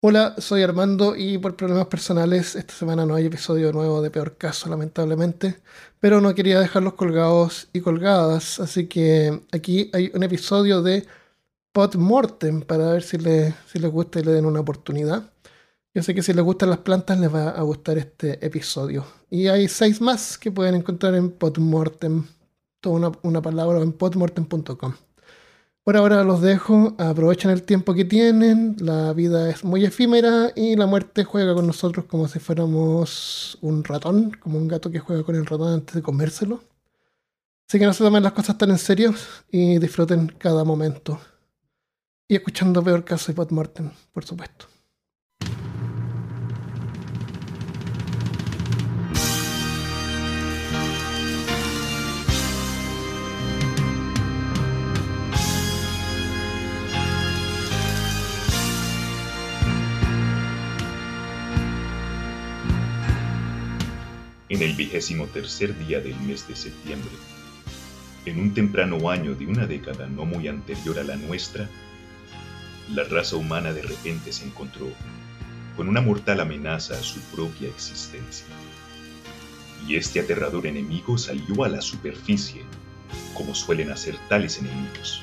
Hola, 0.00 0.36
soy 0.38 0.62
Armando 0.62 1.16
y 1.16 1.38
por 1.38 1.56
problemas 1.56 1.88
personales 1.88 2.54
esta 2.54 2.72
semana 2.72 3.04
no 3.04 3.16
hay 3.16 3.26
episodio 3.26 3.72
nuevo 3.72 4.00
de 4.00 4.10
Peor 4.10 4.36
Caso, 4.36 4.68
lamentablemente, 4.68 5.58
pero 5.98 6.20
no 6.20 6.36
quería 6.36 6.60
dejarlos 6.60 6.94
colgados 6.94 7.68
y 7.72 7.80
colgadas, 7.80 8.60
así 8.60 8.86
que 8.86 9.40
aquí 9.50 9.90
hay 9.92 10.12
un 10.14 10.22
episodio 10.22 10.82
de 10.82 11.04
Podmortem 11.72 12.62
para 12.62 12.92
ver 12.92 13.02
si, 13.02 13.18
le, 13.18 13.56
si 13.66 13.80
les 13.80 13.90
gusta 13.90 14.20
y 14.20 14.22
le 14.22 14.30
den 14.32 14.46
una 14.46 14.60
oportunidad. 14.60 15.32
Yo 15.92 16.04
sé 16.04 16.14
que 16.14 16.22
si 16.22 16.32
les 16.32 16.44
gustan 16.44 16.70
las 16.70 16.78
plantas 16.78 17.18
les 17.18 17.34
va 17.34 17.50
a 17.50 17.62
gustar 17.62 17.98
este 17.98 18.44
episodio. 18.46 19.04
Y 19.30 19.48
hay 19.48 19.66
seis 19.66 20.00
más 20.00 20.38
que 20.38 20.52
pueden 20.52 20.76
encontrar 20.76 21.16
en 21.16 21.32
Podmortem, 21.32 22.24
toda 22.80 23.12
una 23.22 23.42
palabra 23.42 23.80
en 23.80 23.92
podmortem.com. 23.92 25.07
Por 25.88 25.96
ahora 25.96 26.22
los 26.22 26.42
dejo, 26.42 26.94
aprovechen 26.98 27.50
el 27.50 27.62
tiempo 27.62 27.94
que 27.94 28.04
tienen, 28.04 28.76
la 28.78 29.14
vida 29.14 29.48
es 29.48 29.64
muy 29.64 29.86
efímera 29.86 30.52
y 30.54 30.76
la 30.76 30.84
muerte 30.84 31.24
juega 31.24 31.54
con 31.54 31.66
nosotros 31.66 32.04
como 32.04 32.28
si 32.28 32.38
fuéramos 32.40 33.56
un 33.62 33.82
ratón, 33.82 34.32
como 34.38 34.58
un 34.58 34.68
gato 34.68 34.90
que 34.90 34.98
juega 34.98 35.22
con 35.22 35.34
el 35.34 35.46
ratón 35.46 35.72
antes 35.72 35.94
de 35.94 36.02
comérselo. 36.02 36.62
Así 37.66 37.78
que 37.78 37.86
no 37.86 37.94
se 37.94 38.04
tomen 38.04 38.22
las 38.22 38.34
cosas 38.34 38.58
tan 38.58 38.68
en 38.68 38.76
serio 38.76 39.14
y 39.50 39.78
disfruten 39.78 40.30
cada 40.36 40.62
momento. 40.62 41.18
Y 42.28 42.34
escuchando 42.34 42.84
Peor 42.84 43.02
Caso 43.06 43.32
y 43.32 43.34
Podmortem, 43.34 43.90
por 44.12 44.26
supuesto. 44.26 44.66
En 64.48 64.62
el 64.62 64.74
vigésimo 64.74 65.26
tercer 65.26 65.78
día 65.86 66.00
del 66.00 66.18
mes 66.20 66.48
de 66.48 66.56
septiembre. 66.56 67.10
En 68.24 68.40
un 68.40 68.54
temprano 68.54 69.10
año 69.10 69.34
de 69.34 69.46
una 69.46 69.66
década 69.66 70.06
no 70.06 70.24
muy 70.24 70.48
anterior 70.48 70.98
a 70.98 71.04
la 71.04 71.16
nuestra, 71.16 71.68
la 72.90 73.04
raza 73.04 73.36
humana 73.36 73.72
de 73.72 73.82
repente 73.82 74.32
se 74.32 74.46
encontró 74.46 74.86
con 75.76 75.88
una 75.88 76.00
mortal 76.00 76.40
amenaza 76.40 76.94
a 76.94 77.02
su 77.02 77.20
propia 77.34 77.68
existencia. 77.68 78.46
Y 79.86 79.96
este 79.96 80.20
aterrador 80.20 80.66
enemigo 80.66 81.16
salió 81.18 81.64
a 81.64 81.68
la 81.68 81.80
superficie, 81.80 82.62
como 83.34 83.54
suelen 83.54 83.90
hacer 83.90 84.16
tales 84.28 84.58
enemigos, 84.58 85.22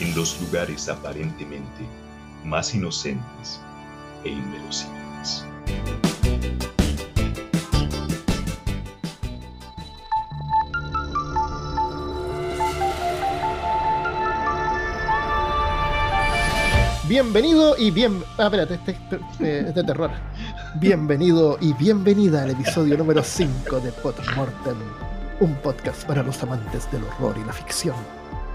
en 0.00 0.14
los 0.14 0.40
lugares 0.40 0.88
aparentemente 0.88 1.86
más 2.44 2.74
inocentes 2.74 3.60
e 4.24 4.28
inverosímiles. 4.28 5.44
Bienvenido 17.08 17.74
y 17.78 17.90
bien. 17.90 18.22
Ah, 18.36 18.44
espérate, 18.44 18.74
este, 18.74 18.98
este 19.32 19.60
es 19.60 19.74
de 19.74 19.82
terror. 19.82 20.10
Bienvenido 20.74 21.56
y 21.58 21.72
bienvenida 21.72 22.42
al 22.42 22.50
episodio 22.50 22.98
número 22.98 23.22
5 23.24 23.80
de 23.80 23.90
Mortem, 24.36 24.76
un 25.40 25.54
podcast 25.54 26.06
para 26.06 26.22
los 26.22 26.42
amantes 26.42 26.90
del 26.92 27.04
horror 27.04 27.34
y 27.40 27.46
la 27.46 27.54
ficción. 27.54 27.96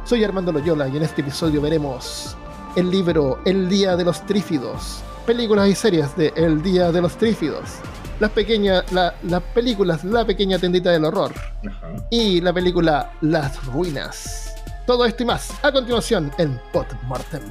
Soy 0.05 0.23
Armando 0.23 0.51
Loyola 0.51 0.87
y 0.87 0.97
en 0.97 1.01
este 1.01 1.21
episodio 1.21 1.61
veremos 1.61 2.37
el 2.75 2.91
libro 2.91 3.39
El 3.43 3.67
Día 3.69 3.95
de 3.95 4.05
los 4.05 4.23
Trífidos, 4.27 5.01
películas 5.25 5.69
y 5.69 5.73
series 5.73 6.15
de 6.15 6.31
El 6.35 6.61
Día 6.61 6.91
de 6.91 7.01
los 7.01 7.17
Trífidos, 7.17 7.71
las, 8.19 8.29
pequeñas, 8.29 8.83
las 8.91 9.43
películas 9.55 10.03
La 10.03 10.25
Pequeña 10.25 10.59
Tendita 10.59 10.91
del 10.91 11.05
Horror 11.05 11.33
y 12.11 12.39
la 12.39 12.53
película 12.53 13.13
Las 13.21 13.65
Ruinas. 13.65 14.53
Todo 14.85 15.05
esto 15.05 15.23
y 15.23 15.25
más 15.25 15.49
a 15.63 15.71
continuación 15.71 16.31
en 16.37 16.59
Mortem. 17.07 17.41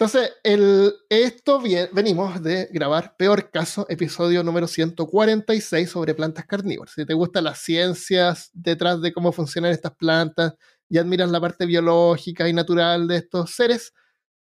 Entonces, 0.00 0.32
el, 0.44 0.94
esto 1.10 1.60
venimos 1.92 2.42
de 2.42 2.70
grabar 2.72 3.16
Peor 3.18 3.50
Caso, 3.50 3.84
episodio 3.90 4.42
número 4.42 4.66
146 4.66 5.90
sobre 5.90 6.14
plantas 6.14 6.46
carnívoras. 6.46 6.94
Si 6.94 7.04
te 7.04 7.12
gustan 7.12 7.44
las 7.44 7.58
ciencias 7.58 8.48
detrás 8.54 9.02
de 9.02 9.12
cómo 9.12 9.30
funcionan 9.30 9.72
estas 9.72 9.94
plantas 9.94 10.54
y 10.88 10.96
admiras 10.96 11.30
la 11.30 11.38
parte 11.38 11.66
biológica 11.66 12.48
y 12.48 12.54
natural 12.54 13.08
de 13.08 13.16
estos 13.16 13.50
seres, 13.50 13.92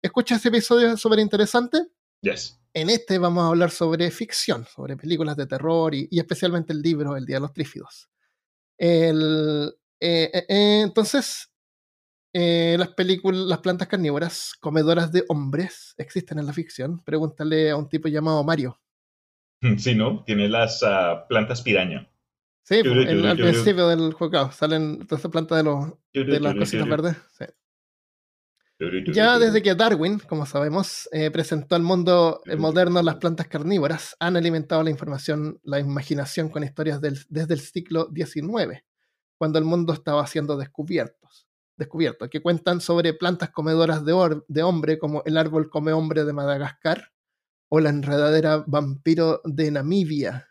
escucha 0.02 0.34
ese 0.34 0.48
episodio 0.48 0.96
súper 0.96 1.20
interesante. 1.20 1.86
Yes. 2.20 2.58
En 2.72 2.90
este 2.90 3.18
vamos 3.18 3.44
a 3.44 3.46
hablar 3.46 3.70
sobre 3.70 4.10
ficción, 4.10 4.66
sobre 4.66 4.96
películas 4.96 5.36
de 5.36 5.46
terror 5.46 5.94
y, 5.94 6.08
especialmente 6.10 6.72
el 6.72 6.82
libro 6.82 7.16
El 7.16 7.26
Día 7.26 7.36
de 7.36 7.42
los 7.42 7.52
Trífidos. 7.52 8.08
El, 8.76 9.72
eh, 10.00 10.32
eh, 10.34 10.46
eh, 10.48 10.80
entonces, 10.82 11.48
eh, 12.36 12.74
las 12.76 12.88
películas, 12.88 13.42
las 13.42 13.60
plantas 13.60 13.86
carnívoras, 13.86 14.54
comedoras 14.58 15.12
de 15.12 15.24
hombres, 15.28 15.94
existen 15.98 16.40
en 16.40 16.46
la 16.46 16.52
ficción. 16.52 17.00
Pregúntale 17.04 17.70
a 17.70 17.76
un 17.76 17.88
tipo 17.88 18.08
llamado 18.08 18.42
Mario. 18.44 18.80
Sí, 19.78 19.94
¿no? 19.94 20.22
Tiene 20.24 20.48
las 20.48 20.82
uh, 20.82 21.26
plantas 21.26 21.62
piraña. 21.62 22.10
Sí, 22.64 22.82
pues, 22.82 23.08
el, 23.08 23.24
al 23.24 23.36
principio 23.36 23.88
del 23.88 24.12
juego 24.12 24.50
salen 24.50 25.06
todas 25.06 25.20
estas 25.20 25.30
plantas 25.30 25.58
de, 25.58 25.64
los, 25.64 25.92
de 26.12 26.40
las 26.40 26.54
cositas 26.54 26.88
verdes. 26.88 27.16
Sí. 27.38 27.44
Ya 29.12 29.38
desde 29.38 29.62
que 29.62 29.74
Darwin, 29.74 30.18
como 30.18 30.44
sabemos, 30.44 31.08
eh, 31.12 31.30
presentó 31.30 31.76
al 31.76 31.82
mundo 31.82 32.42
moderno 32.58 33.00
las 33.02 33.16
plantas 33.16 33.46
carnívoras, 33.48 34.16
han 34.18 34.36
alimentado 34.36 34.82
la 34.82 34.90
información, 34.90 35.60
la 35.62 35.78
imaginación 35.78 36.48
con 36.48 36.64
historias 36.64 37.00
del, 37.00 37.18
desde 37.28 37.54
el 37.54 37.60
siglo 37.60 38.10
XIX, 38.14 38.82
cuando 39.38 39.58
el 39.58 39.64
mundo 39.64 39.92
estaba 39.92 40.26
siendo 40.26 40.56
descubiertos 40.56 41.43
descubierto, 41.76 42.28
que 42.30 42.42
cuentan 42.42 42.80
sobre 42.80 43.14
plantas 43.14 43.50
comedoras 43.50 44.04
de, 44.04 44.40
de 44.48 44.62
hombre, 44.62 44.98
como 44.98 45.22
el 45.24 45.36
árbol 45.36 45.70
come 45.70 45.92
hombre 45.92 46.24
de 46.24 46.32
Madagascar 46.32 47.12
o 47.68 47.80
la 47.80 47.90
enredadera 47.90 48.64
vampiro 48.66 49.40
de 49.44 49.70
Namibia, 49.70 50.48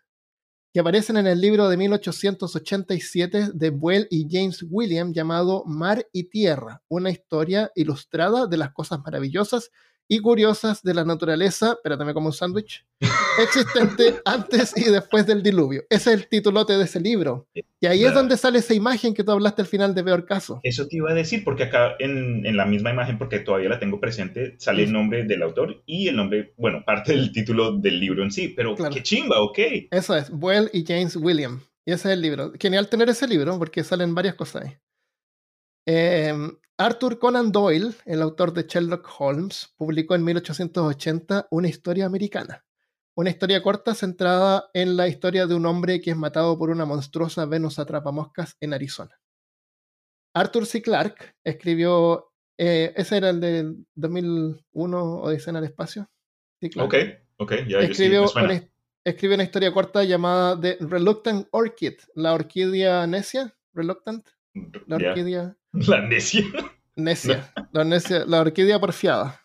que 0.74 0.80
aparecen 0.80 1.18
en 1.18 1.28
el 1.28 1.40
libro 1.40 1.70
de 1.70 1.78
1887 1.78 3.50
de 3.54 3.70
Buell 3.70 4.08
y 4.10 4.28
James 4.30 4.66
William 4.70 5.14
llamado 5.14 5.64
Mar 5.66 6.08
y 6.12 6.30
Tierra, 6.30 6.82
una 6.88 7.12
historia 7.12 7.72
ilustrada 7.76 8.48
de 8.48 8.58
las 8.58 8.74
cosas 8.74 9.00
maravillosas 9.06 9.70
y 10.14 10.20
curiosas 10.20 10.84
de 10.84 10.94
la 10.94 11.04
naturaleza, 11.04 11.76
pero 11.84 11.98
también 11.98 12.14
como 12.14 12.28
un 12.28 12.34
sándwich, 12.34 12.86
existente 13.42 14.22
antes 14.26 14.78
y 14.78 14.92
después 14.92 15.26
del 15.26 15.42
diluvio. 15.42 15.82
Ese 15.90 16.14
es 16.14 16.20
el 16.20 16.28
titulote 16.28 16.74
de 16.74 16.84
ese 16.84 17.00
libro. 17.00 17.48
Y 17.80 17.88
ahí 17.88 18.06
es 18.06 18.14
donde 18.14 18.38
sale 18.38 18.60
esa 18.60 18.76
imagen 18.76 19.16
que 19.16 19.24
tú 19.24 19.32
hablaste 19.32 19.64
al 19.64 19.68
final 19.68 19.96
de 19.96 20.04
Peor 20.04 20.26
Caso. 20.26 20.60
Eso 20.62 20.88
te 20.88 20.98
iba 20.98 21.10
a 21.10 21.16
decir, 21.16 21.44
porque 21.44 21.64
acá 21.64 21.96
en, 21.98 22.46
en 22.46 22.56
la 22.56 22.68
misma 22.68 22.92
imagen, 22.92 23.18
porque 23.18 23.40
todavía 23.40 23.70
la 23.70 23.80
tengo 23.80 24.00
presente, 24.00 24.54
sale 24.60 24.84
el 24.84 24.94
nombre 24.94 25.24
del 25.24 25.42
autor 25.42 25.82
y 25.88 26.08
el 26.10 26.16
nombre, 26.16 26.54
bueno, 26.58 26.84
parte 26.86 27.14
del 27.14 27.32
título 27.32 27.80
del 27.80 28.00
libro 28.00 28.24
en 28.24 28.32
sí, 28.32 28.50
pero 28.50 28.76
qué 28.76 29.02
chimba, 29.02 29.42
ok. 29.42 29.60
Eso 29.90 30.16
es, 30.16 30.30
Well 30.32 30.70
y 30.74 30.86
James 30.86 31.16
William. 31.16 31.60
Y 31.88 31.92
ese 31.92 32.10
es 32.10 32.14
el 32.14 32.22
libro. 32.22 32.54
Genial 32.60 32.88
tener 32.88 33.10
ese 33.10 33.28
libro 33.28 33.58
porque 33.58 33.84
salen 33.84 34.14
varias 34.14 34.36
cosas 34.36 34.64
ahí. 34.64 34.78
Eh, 35.88 36.34
Arthur 36.78 37.20
Conan 37.20 37.52
Doyle, 37.52 37.94
el 38.06 38.22
autor 38.22 38.52
de 38.52 38.64
Sherlock 38.64 39.08
Holmes, 39.20 39.74
publicó 39.78 40.16
en 40.16 40.24
1880 40.24 41.48
una 41.52 41.68
historia 41.68 42.08
americana. 42.08 42.66
Una 43.16 43.30
historia 43.30 43.62
corta 43.62 43.94
centrada 43.94 44.72
en 44.74 44.98
la 44.98 45.08
historia 45.08 45.46
de 45.46 45.54
un 45.54 45.68
hombre 45.68 46.02
que 46.02 46.10
es 46.10 46.18
matado 46.18 46.58
por 46.58 46.72
una 46.72 46.86
monstruosa 46.86 47.46
Venus 47.46 47.78
atrapamoscas 47.78 48.58
en 48.60 48.74
Arizona. 48.74 49.20
Arthur 50.34 50.66
C. 50.66 50.82
Clarke 50.82 51.36
escribió, 51.44 52.32
eh, 52.58 52.92
ese 52.96 53.18
era 53.18 53.30
el 53.30 53.40
de 53.40 53.76
2001 53.94 55.22
Odisea 55.22 55.52
en 55.52 55.58
el 55.58 55.66
espacio. 55.66 56.10
ok, 56.78 56.96
ok, 57.38 57.54
ya 57.68 57.80
escribió, 57.82 58.26
una, 58.36 58.68
escribió 59.04 59.36
una 59.36 59.44
historia 59.44 59.72
corta 59.72 60.04
llamada 60.04 60.60
The 60.60 60.78
Reluctant 60.80 61.48
Orchid, 61.52 62.00
la 62.16 62.34
orquídea 62.34 63.06
necia, 63.06 63.56
Reluctant, 63.76 64.28
la 64.88 64.96
orquídea 64.96 65.56
La 65.88 66.02
necia. 66.02 66.44
Necia. 66.96 67.52
La, 67.72 67.84
necia, 67.84 68.26
la 68.26 68.42
orquídea 68.42 68.80
porfiada. 68.80 69.42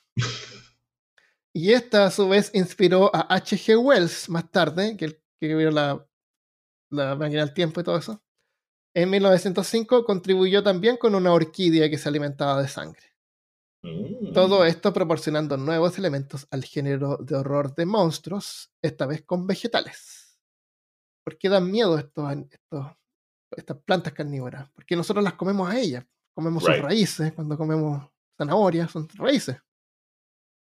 Y 1.54 1.72
esta 1.72 2.04
a 2.04 2.10
su 2.10 2.28
vez 2.28 2.50
inspiró 2.52 3.10
a 3.14 3.20
H.G. 3.34 3.78
Wells 3.78 4.28
más 4.28 4.50
tarde, 4.50 4.96
que, 4.96 5.20
que 5.40 5.54
vio 5.54 5.70
la, 5.70 6.06
la 6.90 7.16
máquina 7.16 7.40
del 7.44 7.54
tiempo 7.54 7.80
y 7.80 7.84
todo 7.84 7.96
eso. 7.96 8.22
En 8.94 9.08
1905 9.10 10.04
contribuyó 10.04 10.62
también 10.62 10.98
con 10.98 11.14
una 11.14 11.32
orquídea 11.32 11.88
que 11.88 11.96
se 11.96 12.08
alimentaba 12.08 12.60
de 12.60 12.68
sangre. 12.68 13.16
Mm. 13.82 14.34
Todo 14.34 14.66
esto 14.66 14.92
proporcionando 14.92 15.56
nuevos 15.56 15.98
elementos 15.98 16.46
al 16.50 16.64
género 16.64 17.16
de 17.16 17.36
horror 17.36 17.74
de 17.74 17.86
monstruos, 17.86 18.70
esta 18.82 19.06
vez 19.06 19.22
con 19.22 19.46
vegetales. 19.46 20.38
¿Por 21.24 21.38
qué 21.38 21.48
dan 21.48 21.70
miedo 21.70 21.98
estos, 21.98 22.30
estos, 22.50 22.86
estas 23.56 23.78
plantas 23.78 24.12
carnívoras? 24.12 24.70
Porque 24.72 24.96
nosotros 24.96 25.24
las 25.24 25.34
comemos 25.34 25.70
a 25.70 25.78
ellas 25.78 26.04
comemos 26.38 26.62
sus 26.62 26.78
raíces, 26.78 27.32
cuando 27.32 27.58
comemos 27.58 28.00
zanahorias, 28.36 28.92
son 28.92 29.08
raíces. 29.14 29.56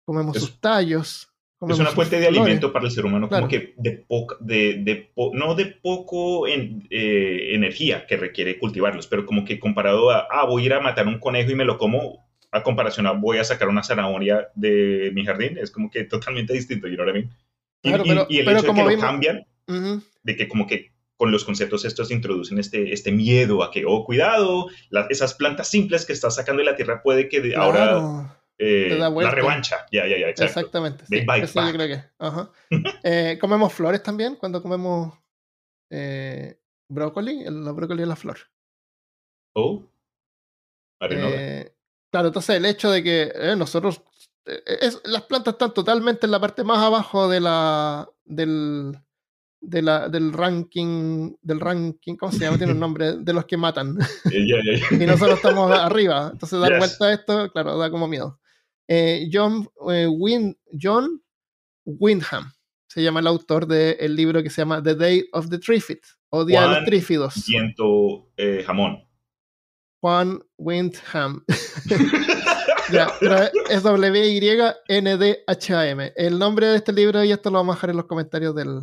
Comemos 0.05 0.37
sus 0.37 0.61
tallos. 0.61 1.29
Es 1.69 1.79
una 1.81 1.91
fuente 1.91 2.21
de 2.21 2.29
alimento 2.29 2.73
para 2.73 2.85
el 2.85 2.93
ser 2.93 3.05
humano, 3.05 3.29
como 3.29 3.49
que 3.49 3.75
de, 3.79 3.91
poca, 3.91 4.37
de, 4.39 4.75
de 4.85 5.11
no 5.33 5.57
de 5.57 5.67
poco 5.67 6.47
en, 6.47 6.87
eh, 6.91 7.55
energía 7.55 8.07
que 8.07 8.17
requiere 8.17 8.57
cultivarlos, 8.61 9.09
pero 9.09 9.27
como 9.27 9.45
que 9.45 9.59
comparado 9.59 10.13
a, 10.13 10.29
ah, 10.31 10.47
voy 10.47 10.63
a 10.63 10.67
ir 10.67 10.75
a 10.75 10.81
matar 10.81 11.09
un 11.09 11.19
conejo 11.19 11.51
y 11.51 11.57
me 11.57 11.65
lo 11.65 11.77
como, 11.77 12.25
a 12.53 12.63
comparación 12.63 13.09
a 13.09 13.13
voy 13.13 13.39
a 13.39 13.45
sacar 13.45 13.69
una 13.69 13.83
zanahoria 13.83 14.51
de 14.55 15.11
mi 15.13 15.25
jardín, 15.25 15.59
es 15.59 15.73
como 15.73 15.91
que 15.91 16.05
totalmente 16.05 16.53
distinto, 16.53 16.87
you 16.87 16.95
know 16.95 17.05
what 17.05 17.17
I 17.17 17.19
mean? 17.19 18.27
Y, 18.29 18.39
el 18.39 18.49
hecho 18.49 18.73
de 18.73 18.75
que 18.75 18.95
lo 18.95 19.01
cambian, 19.01 19.45
de 19.67 20.37
que 20.37 20.47
como 20.47 20.69
que 20.69 20.94
con 21.25 21.33
los 21.33 21.47
conceptos 21.47 21.87
estos 21.87 22.11
introducen 22.11 22.59
este, 22.59 22.93
este 22.93 23.11
miedo 23.11 23.63
a 23.63 23.71
que, 23.71 23.87
oh, 23.87 24.05
cuidado, 24.05 24.67
esas 25.09 25.33
plantas 25.33 25.69
simples 25.69 26.05
que 26.05 26.13
estás 26.13 26.35
sacando 26.35 26.61
de 26.61 26.67
la 26.67 26.77
tierra 26.77 27.03
puede 27.03 27.31
que 27.31 27.55
ahora 27.57 28.37
eh, 28.59 28.95
la 28.99 29.31
revancha. 29.31 29.87
Ya, 29.91 30.07
ya, 30.07 30.19
ya, 30.19 30.29
Exactamente. 30.29 31.05
Eh, 33.03 33.39
comemos 33.41 33.73
flores 33.73 34.03
también 34.03 34.37
cuando 34.37 34.61
comemos 34.61 35.15
eh, 35.89 36.59
brócoli. 36.91 37.43
El, 37.43 37.63
brócoli 37.73 38.03
es 38.03 38.09
la 38.09 38.17
flor. 38.17 38.37
Oh. 39.55 39.83
claro, 40.99 42.29
entonces 42.29 42.57
el 42.57 42.67
hecho 42.67 42.91
de 42.91 43.03
que 43.03 43.33
nosotros. 43.57 44.03
las 45.05 45.23
plantas 45.23 45.55
están 45.55 45.73
totalmente 45.73 46.27
en 46.27 46.33
la 46.33 46.41
parte 46.41 46.65
más 46.65 46.81
abajo 46.81 47.31
de 47.31 47.41
la, 47.41 48.11
del, 48.27 48.99
de 49.67 49.83
la, 49.83 50.09
del 50.09 50.33
ranking, 50.33 51.35
del 51.43 51.61
ranking, 51.61 52.17
¿cómo 52.17 52.33
se 52.33 52.41
llama? 52.41 52.59
Tiene 52.59 52.73
un 52.73 52.81
nombre, 52.81 53.19
de 53.19 53.33
los 53.33 53.45
que 53.45 53.57
matan. 53.57 53.97
y 54.31 55.07
nosotros 55.07 55.37
estamos 55.37 55.71
arriba. 55.71 56.31
Entonces 56.33 56.61
dar 56.61 56.79
vuelta 56.79 57.07
a 57.07 57.13
esto, 57.13 57.53
claro, 57.53 57.79
da 57.79 57.91
como 57.91 58.09
miedo. 58.09 58.41
Eh, 58.89 59.29
John, 59.33 59.69
eh, 59.91 60.09
John 60.81 61.23
Wyndham 61.85 62.53
se 62.87 63.03
llama 63.03 63.21
el 63.21 63.27
autor 63.27 63.67
del 63.67 64.15
libro 64.15 64.43
que 64.43 64.51
se 64.51 64.63
llama 64.63 64.83
The 64.83 64.95
Day 64.95 65.29
of 65.33 65.49
the 65.49 65.59
Trifid 65.59 65.99
o 66.31 66.45
Día 66.45 66.63
de 66.63 66.69
los 66.69 66.85
Trífidos. 66.85 67.35
Siento 67.35 68.31
eh, 68.37 68.63
jamón. 68.65 69.03
Juan 70.01 70.41
Windham. 70.59 71.45
es 73.71 73.83
W-Y-N-D-H-A-M. 73.83 74.93
El 76.15 76.39
nombre 76.39 76.67
de 76.67 76.77
este 76.77 76.93
libro, 76.93 77.25
y 77.25 77.33
esto 77.33 77.51
lo 77.51 77.59
vamos 77.59 77.73
a 77.73 77.77
dejar 77.77 77.91
en 77.91 77.97
los 77.97 78.07
comentarios 78.07 78.55
del, 78.55 78.83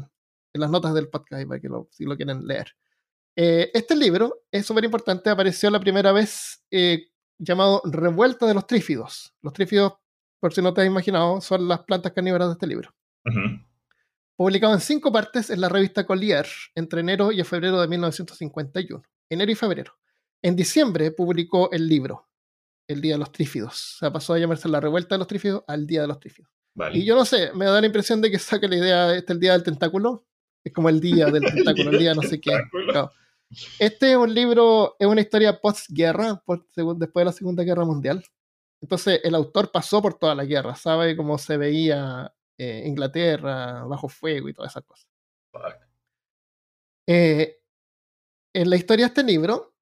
en 0.54 0.62
las 0.62 0.70
notas 0.70 0.94
del 0.94 1.10
podcast 1.10 1.48
para 1.48 1.60
que 1.60 1.68
lo, 1.68 1.88
si 1.92 2.06
lo 2.06 2.16
quieren 2.16 2.46
leer. 2.46 2.76
este 3.36 3.96
libro 3.96 4.44
es 4.52 4.66
súper 4.66 4.84
importante, 4.84 5.30
apareció 5.30 5.70
la 5.70 5.80
primera 5.80 6.12
vez 6.12 6.64
llamado 7.42 7.82
Revuelta 7.86 8.46
de 8.46 8.54
los 8.54 8.68
Trífidos. 8.68 9.34
Los 9.42 9.54
trífidos, 9.54 9.94
por 10.40 10.54
si 10.54 10.62
no 10.62 10.74
te 10.74 10.82
has 10.82 10.88
imaginado, 10.88 11.42
son 11.42 11.68
las 11.68 11.84
plantas 11.84 12.14
carnívoras 12.14 12.48
de 12.50 12.54
este 12.54 12.68
libro. 12.68 12.94
Publicado 14.36 14.74
en 14.74 14.80
cinco 14.80 15.12
partes 15.12 15.50
en 15.50 15.60
la 15.62 15.70
revista 15.70 16.06
Collier 16.06 16.46
entre 16.76 17.02
enero 17.02 17.32
y 17.32 17.44
febrero 17.44 17.82
de 17.82 17.88
1951. 17.88 19.04
Enero 19.30 19.52
y 19.52 19.56
febrero. 19.56 19.94
En 20.42 20.56
diciembre 20.56 21.12
publicó 21.12 21.72
el 21.72 21.88
libro, 21.88 22.30
El 22.88 23.02
Día 23.02 23.14
de 23.14 23.20
los 23.20 23.32
Trífidos. 23.32 23.96
O 23.96 24.00
sea, 24.00 24.12
pasó 24.12 24.34
a 24.34 24.40
llamarse 24.40 24.70
La 24.70 24.80
Revuelta 24.80 25.16
de 25.16 25.20
los 25.20 25.28
Trífidos 25.28 25.64
al 25.68 25.86
Día 25.86 26.02
de 26.02 26.08
los 26.08 26.20
Trífidos. 26.20 26.52
Y 26.94 27.06
yo 27.06 27.16
no 27.16 27.26
sé, 27.26 27.52
me 27.54 27.66
da 27.66 27.80
la 27.80 27.86
impresión 27.86 28.22
de 28.22 28.32
que 28.32 28.40
saca 28.40 28.68
la 28.68 28.78
idea, 28.78 29.08
de 29.08 29.18
este 29.20 29.34
el 29.34 29.40
Día 29.40 29.54
del 29.54 29.64
Tentáculo. 29.64 30.26
Es 30.64 30.74
como 30.74 30.90
el 30.90 31.00
Día 31.00 31.28
del 31.28 31.44
Tentáculo, 31.44 31.92
el 31.92 32.00
Día 32.00 32.14
no 32.14 32.22
sé 32.22 32.40
qué. 32.40 32.52
Este 33.80 34.12
es 34.12 34.18
un 34.18 34.34
libro, 34.34 34.96
es 35.00 35.08
una 35.08 35.22
historia 35.22 35.60
postguerra, 35.60 36.42
después 36.96 37.22
de 37.22 37.26
la 37.26 37.32
Segunda 37.32 37.64
Guerra 37.64 37.84
Mundial. 37.84 38.24
Entonces, 38.82 39.20
el 39.24 39.36
autor 39.36 39.72
pasó 39.72 40.02
por 40.02 40.18
toda 40.18 40.36
la 40.36 40.46
guerra, 40.46 40.76
sabe 40.76 41.16
cómo 41.16 41.38
se 41.38 41.58
veía 41.58 42.34
eh, 42.58 42.84
Inglaterra 42.86 43.84
bajo 43.86 44.08
fuego 44.08 44.50
y 44.50 44.54
todas 44.54 44.72
esas 44.72 44.84
cosas. 44.84 45.08
Eh, 47.08 47.60
en 48.54 48.70
la 48.70 48.76
historia 48.76 49.06
de 49.06 49.10
este 49.10 49.24
libro, 49.24 49.76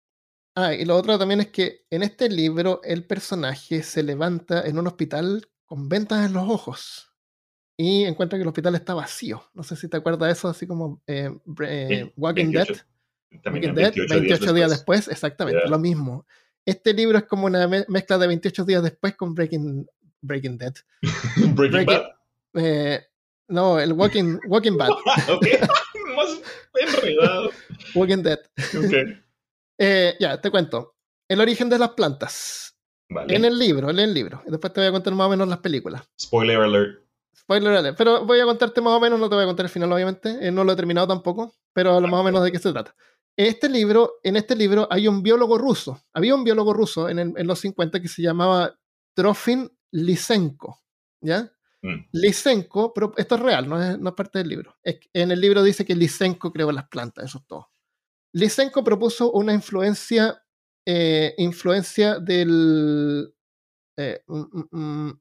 ah, 0.55 0.75
y 0.75 0.85
lo 0.85 0.97
otro 0.97 1.19
también 1.19 1.41
es 1.41 1.49
que 1.49 1.87
en 1.91 2.03
este 2.03 2.29
libro 2.29 2.81
el 2.85 3.07
personaje 3.07 3.83
se 3.83 4.03
levanta 4.03 4.63
en 4.63 4.79
un 4.79 4.87
hospital 4.87 5.49
con 5.67 5.89
ventas 5.89 6.27
en 6.27 6.33
los 6.33 6.49
ojos 6.49 7.08
y 7.81 8.05
encuentra 8.05 8.37
que 8.37 8.43
el 8.43 8.49
hospital 8.49 8.75
está 8.75 8.93
vacío. 8.93 9.43
No 9.55 9.63
sé 9.63 9.77
si 9.77 9.89
te 9.89 9.97
acuerdas 9.97 10.27
de 10.27 10.33
eso, 10.33 10.49
así 10.49 10.67
como 10.67 11.01
eh, 11.07 11.31
Walking 12.17 12.51
Dead. 12.51 12.67
28, 13.31 14.53
días, 14.53 14.71
después, 14.71 15.07
exactamente, 15.07 15.69
lo 15.69 15.79
mismo. 15.79 16.27
Este 16.67 16.93
libro 16.93 17.19
es 17.19 17.25
como 17.25 17.47
una 17.47 17.69
mezcla 17.69 18.19
de 18.19 18.27
28 18.27 18.65
días 18.65 18.83
después 18.83 19.15
con 19.15 19.33
Breaking, 19.33 19.89
Breaking 20.21 20.59
Dead. 20.59 20.75
Breaking, 21.55 21.87
Bad. 21.87 22.03
Eh, 22.55 23.01
no, 23.47 23.79
el 23.79 23.93
Walking, 23.93 24.39
Walking 24.49 24.77
Bad. 24.77 24.91
Más 26.17 26.41
enredado. 26.75 27.51
Walking 27.95 28.23
Dead. 28.25 28.41
Eh, 29.79 30.17
ya, 30.19 30.41
te 30.41 30.51
cuento. 30.51 30.97
El 31.29 31.41
origen 31.41 31.69
de 31.69 31.79
las 31.79 31.91
plantas. 31.91 32.77
En 33.29 33.45
el 33.45 33.57
libro, 33.57 33.89
en 33.89 34.01
el 34.01 34.13
libro. 34.13 34.43
Y 34.47 34.51
después 34.51 34.73
te 34.73 34.81
voy 34.81 34.89
a 34.89 34.93
contar 34.93 35.15
más 35.15 35.29
o 35.29 35.31
menos 35.31 35.47
las 35.47 35.59
películas. 35.59 36.03
Spoiler 36.21 36.57
alert. 36.57 37.08
Spoiler 37.41 37.73
alert. 37.77 37.97
Pero 37.97 38.25
voy 38.25 38.41
a 38.41 38.45
contarte 38.45 38.81
más 38.81 38.95
o 38.95 39.01
menos, 39.01 39.19
no 39.19 39.29
te 39.29 39.35
voy 39.35 39.45
a 39.45 39.47
contar 39.47 39.67
el 39.67 39.71
final, 39.71 39.93
obviamente. 39.93 40.39
Eh, 40.41 40.51
no 40.51 40.65
lo 40.65 40.73
he 40.73 40.77
terminado 40.77 41.07
tampoco, 41.09 41.55
pero 41.73 42.01
más 42.01 42.21
o 42.21 42.25
menos 42.25 42.43
de 42.43 42.53
qué 42.53 42.59
se 42.59 42.73
trata. 42.73 42.95
Este 43.37 43.69
libro, 43.69 44.15
en 44.25 44.37
este 44.37 44.57
libro 44.57 44.89
hay 44.91 45.07
un 45.07 45.23
biólogo 45.23 45.59
ruso. 45.59 46.03
Había 46.13 46.35
un 46.35 46.43
biólogo 46.43 46.73
ruso 46.73 47.09
en, 47.09 47.35
los 47.47 47.61
50 47.61 48.01
que 48.01 48.09
se 48.09 48.23
llamaba 48.23 48.77
Trofin 49.15 49.71
Lysenko. 49.93 50.81
¿Ya? 51.21 51.53
Mm. 51.83 52.09
Lysenko, 52.13 52.93
pero 52.93 53.13
esto 53.17 53.37
es 53.37 53.41
real, 53.41 53.69
no 53.69 53.81
es, 53.81 53.99
no 53.99 54.15
parte 54.17 54.39
del 54.39 54.49
libro. 54.49 54.77
en 54.83 55.31
el 55.31 55.41
libro 55.41 55.63
dice 55.63 55.85
que 55.85 55.95
Lysenko 55.95 56.53
creó 56.53 56.73
las 56.73 56.89
plantas, 56.89 57.27
eso 57.27 57.39
es 57.39 57.47
todo. 57.47 57.71
Lysenko 58.33 58.85
propuso 58.85 59.31
una 59.33 59.55
influencia, 59.55 60.43
eh, 60.87 61.35
influencia 61.39 62.19
del. 62.19 63.33
Eh, 63.97 64.23
mm, 64.27 64.77
mm, 64.77 65.21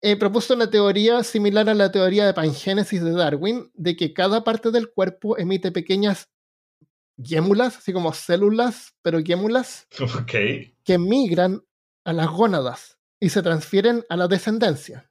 eh, 0.00 0.16
propuso 0.16 0.54
una 0.54 0.70
teoría 0.70 1.24
similar 1.24 1.68
a 1.68 1.74
la 1.74 1.90
teoría 1.90 2.26
de 2.26 2.34
pangénesis 2.34 3.02
de 3.02 3.12
Darwin, 3.12 3.70
de 3.74 3.96
que 3.96 4.12
cada 4.12 4.44
parte 4.44 4.70
del 4.70 4.90
cuerpo 4.90 5.36
emite 5.38 5.72
pequeñas 5.72 6.28
guémulas, 7.16 7.78
así 7.78 7.92
como 7.92 8.12
células, 8.12 8.94
pero 9.02 9.18
guémulas, 9.18 9.88
que 10.84 10.98
migran 10.98 11.62
a 12.04 12.12
las 12.12 12.28
gónadas 12.28 12.98
y 13.20 13.30
se 13.30 13.42
transfieren 13.42 14.04
a 14.08 14.16
la 14.16 14.28
descendencia. 14.28 15.10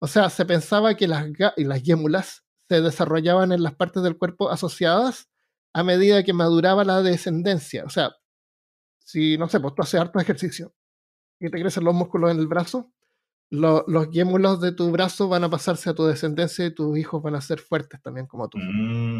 O 0.00 0.08
sea, 0.08 0.28
se 0.30 0.44
pensaba 0.44 0.96
que 0.96 1.08
las, 1.08 1.26
las 1.56 1.82
guémulas 1.82 2.44
se 2.68 2.80
desarrollaban 2.80 3.52
en 3.52 3.62
las 3.62 3.74
partes 3.74 4.02
del 4.02 4.18
cuerpo 4.18 4.50
asociadas 4.50 5.30
a 5.72 5.82
medida 5.82 6.22
que 6.24 6.32
maduraba 6.32 6.84
la 6.84 7.02
descendencia. 7.02 7.84
O 7.84 7.90
sea, 7.90 8.16
si, 8.98 9.38
no 9.38 9.48
sé, 9.48 9.60
pues 9.60 9.74
tú 9.74 9.82
haces 9.82 10.00
harto 10.00 10.18
ejercicio 10.18 10.74
y 11.40 11.50
te 11.50 11.60
crecen 11.60 11.84
los 11.84 11.94
músculos 11.94 12.30
en 12.30 12.38
el 12.38 12.46
brazo, 12.46 12.92
los 13.50 14.10
guémulos 14.10 14.60
de 14.60 14.72
tu 14.72 14.90
brazo 14.90 15.28
van 15.28 15.44
a 15.44 15.50
pasarse 15.50 15.90
a 15.90 15.94
tu 15.94 16.04
descendencia 16.04 16.66
y 16.66 16.74
tus 16.74 16.98
hijos 16.98 17.22
van 17.22 17.34
a 17.34 17.40
ser 17.40 17.60
fuertes 17.60 18.02
también 18.02 18.26
como 18.26 18.48
tú, 18.48 18.58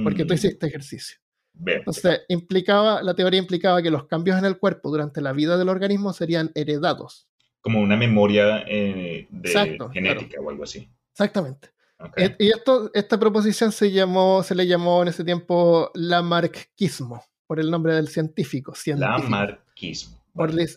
porque 0.03 0.25
tú 0.25 0.35
mm. 0.35 0.37
hiciste 0.37 0.67
ejercicio. 0.67 1.19
Entonces, 1.67 2.23
implicaba, 2.29 3.03
la 3.03 3.15
teoría 3.15 3.39
implicaba 3.39 3.83
que 3.83 3.91
los 3.91 4.07
cambios 4.07 4.39
en 4.39 4.45
el 4.45 4.59
cuerpo 4.59 4.91
durante 4.91 5.21
la 5.21 5.33
vida 5.33 5.57
del 5.57 5.69
organismo 5.69 6.13
serían 6.13 6.51
heredados. 6.55 7.29
Como 7.61 7.81
una 7.81 7.97
memoria 7.97 8.65
eh, 8.67 9.27
de 9.31 9.79
genética 9.93 10.41
o 10.41 10.51
algo 10.51 10.65
así. 10.65 10.91
Exactamente. 11.13 11.71
Eh, 12.17 12.37
y 12.39 12.49
esto, 12.49 12.91
esta 12.93 13.19
proposición 13.19 13.73
se, 13.73 13.91
llamó, 13.91 14.43
se 14.43 14.55
le 14.55 14.67
llamó 14.67 15.03
en 15.03 15.09
ese 15.09 15.25
tiempo 15.25 15.91
Lamarckismo, 15.95 17.25
por 17.47 17.61
el 17.61 17.71
nombre 17.71 17.95
del 17.95 18.09
científico. 18.09 18.75
científico. 18.75 19.23
Lamarckismo. 19.23 20.21
Por, 20.35 20.51
claro. 20.51 20.69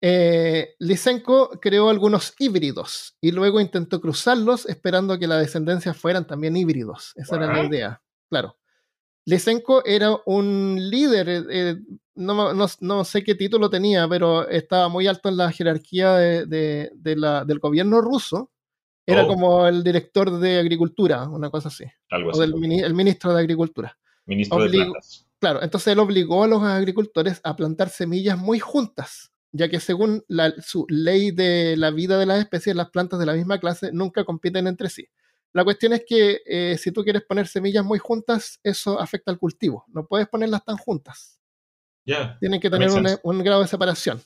Eh, 0.00 0.74
Lysenko 0.78 1.58
creó 1.60 1.88
algunos 1.88 2.34
híbridos 2.38 3.16
y 3.20 3.32
luego 3.32 3.60
intentó 3.60 4.00
cruzarlos 4.00 4.66
esperando 4.66 5.18
que 5.18 5.26
la 5.26 5.38
descendencia 5.38 5.94
fueran 5.94 6.26
también 6.26 6.56
híbridos. 6.56 7.12
Esa 7.16 7.36
era 7.36 7.52
la 7.52 7.64
idea, 7.64 8.02
claro. 8.28 8.56
Lysenko 9.24 9.84
era 9.84 10.16
un 10.26 10.76
líder, 10.78 11.28
eh, 11.28 11.44
eh, 11.50 11.76
no, 12.14 13.04
sé 13.04 13.24
qué 13.24 13.34
título 13.34 13.68
tenía, 13.68 14.06
pero 14.08 14.48
estaba 14.48 14.88
muy 14.88 15.06
alto 15.06 15.28
en 15.28 15.36
la 15.36 15.50
jerarquía 15.50 16.14
de, 16.14 16.90
del 16.94 17.58
gobierno 17.58 18.00
ruso. 18.00 18.52
Era 19.08 19.24
oh. 19.24 19.28
como 19.28 19.66
el 19.66 19.84
director 19.84 20.38
de 20.38 20.58
Agricultura, 20.58 21.28
una 21.28 21.48
cosa 21.48 21.68
así. 21.68 21.84
o 22.10 22.38
del, 22.38 22.54
el 22.82 22.94
ministro 22.94 23.32
de 23.32 23.40
Agricultura. 23.40 23.96
Ministro 24.26 24.64
de 24.64 24.70
Plantas. 24.70 25.26
Claro, 25.38 25.62
entonces 25.62 25.92
él 25.92 25.98
obligó 25.98 26.44
a 26.44 26.48
los 26.48 26.62
agricultores 26.62 27.40
a 27.44 27.54
plantar 27.54 27.88
semillas 27.90 28.38
muy 28.38 28.58
juntas, 28.58 29.32
ya 29.56 29.68
que 29.68 29.80
según 29.80 30.24
su 30.62 30.86
ley 30.88 31.30
de 31.30 31.76
la 31.76 31.90
vida 31.90 32.18
de 32.18 32.26
las 32.26 32.38
especies, 32.38 32.76
las 32.76 32.90
plantas 32.90 33.18
de 33.18 33.26
la 33.26 33.34
misma 33.34 33.58
clase 33.58 33.90
nunca 33.92 34.24
compiten 34.24 34.66
entre 34.66 34.88
sí. 34.88 35.08
La 35.52 35.64
cuestión 35.64 35.92
es 35.94 36.04
que 36.06 36.42
eh, 36.44 36.76
si 36.78 36.92
tú 36.92 37.02
quieres 37.02 37.22
poner 37.22 37.46
semillas 37.48 37.84
muy 37.84 37.98
juntas, 37.98 38.60
eso 38.62 39.00
afecta 39.00 39.30
al 39.30 39.38
cultivo. 39.38 39.84
No 39.88 40.06
puedes 40.06 40.28
ponerlas 40.28 40.64
tan 40.64 40.76
juntas. 40.76 41.40
Tienen 42.38 42.60
que 42.60 42.70
tener 42.70 42.90
un, 43.22 43.42
grado 43.42 43.62
de 43.62 43.68
separación. 43.68 44.22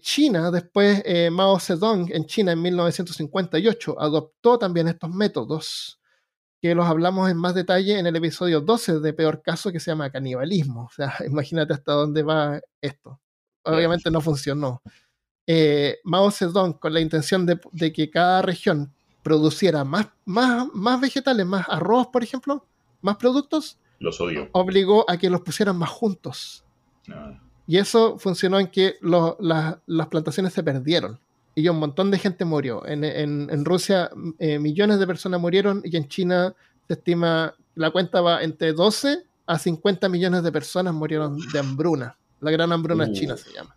China, 0.00 0.50
después 0.50 1.02
Mao 1.30 1.58
Zedong 1.60 2.10
en 2.12 2.24
China 2.26 2.52
en 2.52 2.62
1958 2.62 4.00
adoptó 4.00 4.58
también 4.58 4.88
estos 4.88 5.10
métodos 5.10 5.98
que 6.60 6.74
los 6.74 6.86
hablamos 6.86 7.30
en 7.30 7.36
más 7.36 7.54
detalle 7.54 7.98
en 7.98 8.06
el 8.06 8.16
episodio 8.16 8.60
12 8.60 9.00
de 9.00 9.12
Peor 9.12 9.42
Caso 9.42 9.70
que 9.70 9.80
se 9.80 9.90
llama 9.90 10.10
Canibalismo. 10.10 10.84
O 10.84 10.90
sea, 10.90 11.14
imagínate 11.26 11.72
hasta 11.72 11.92
dónde 11.92 12.22
va 12.22 12.60
esto. 12.80 13.20
Obviamente 13.68 14.10
no 14.10 14.20
funcionó. 14.20 14.82
Eh, 15.46 15.98
Mao 16.04 16.30
Zedong, 16.30 16.74
con 16.74 16.92
la 16.92 17.00
intención 17.00 17.46
de, 17.46 17.92
que 17.92 18.10
cada 18.10 18.42
región 18.42 18.92
produciera 19.22 19.84
más, 19.84 20.08
más, 20.24 20.68
más 20.74 21.00
vegetales, 21.00 21.46
más 21.46 21.66
arroz, 21.68 22.08
por 22.08 22.22
ejemplo, 22.22 22.66
más 23.00 23.16
productos, 23.16 23.78
los 23.98 24.20
odio. 24.20 24.48
obligó 24.52 25.08
a 25.10 25.16
que 25.16 25.30
los 25.30 25.40
pusieran 25.40 25.76
más 25.76 25.90
juntos. 25.90 26.64
Ah. 27.10 27.40
Y 27.66 27.76
eso 27.78 28.18
funcionó 28.18 28.58
en 28.58 28.68
que 28.68 28.96
las 29.02 30.06
plantaciones 30.08 30.52
se 30.52 30.62
perdieron 30.62 31.20
y 31.58 31.68
un 31.68 31.80
montón 31.80 32.10
de 32.12 32.18
gente 32.18 32.44
murió. 32.44 32.86
En, 32.86 33.64
Rusia 33.64 34.10
eh, 34.38 34.60
millones 34.60 35.00
de 35.00 35.06
personas 35.08 35.40
murieron 35.40 35.82
y 35.84 35.96
en 35.96 36.06
China 36.06 36.54
se 36.86 36.94
estima, 36.94 37.52
la 37.74 37.90
cuenta 37.90 38.20
va 38.20 38.44
entre 38.44 38.72
12 38.72 39.24
a 39.44 39.58
50 39.58 40.08
millones 40.08 40.44
de 40.44 40.52
personas 40.52 40.94
murieron 40.94 41.36
de 41.52 41.58
hambruna. 41.58 42.16
La 42.40 42.50
gran 42.50 42.72
hambruna 42.72 43.10
china 43.12 43.36
se 43.36 43.52
llama. 43.52 43.76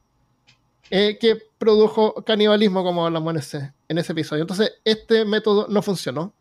Eh, 0.89 1.17
que 1.19 1.37
produjo 1.57 2.13
canibalismo 2.25 2.83
como 2.83 3.05
hablamos 3.05 3.31
en 3.31 3.39
ese, 3.39 3.73
en 3.87 3.97
ese 3.97 4.11
episodio. 4.11 4.41
Entonces, 4.41 4.73
este 4.83 5.23
método 5.25 5.67
no 5.69 5.81
funcionó. 5.81 6.33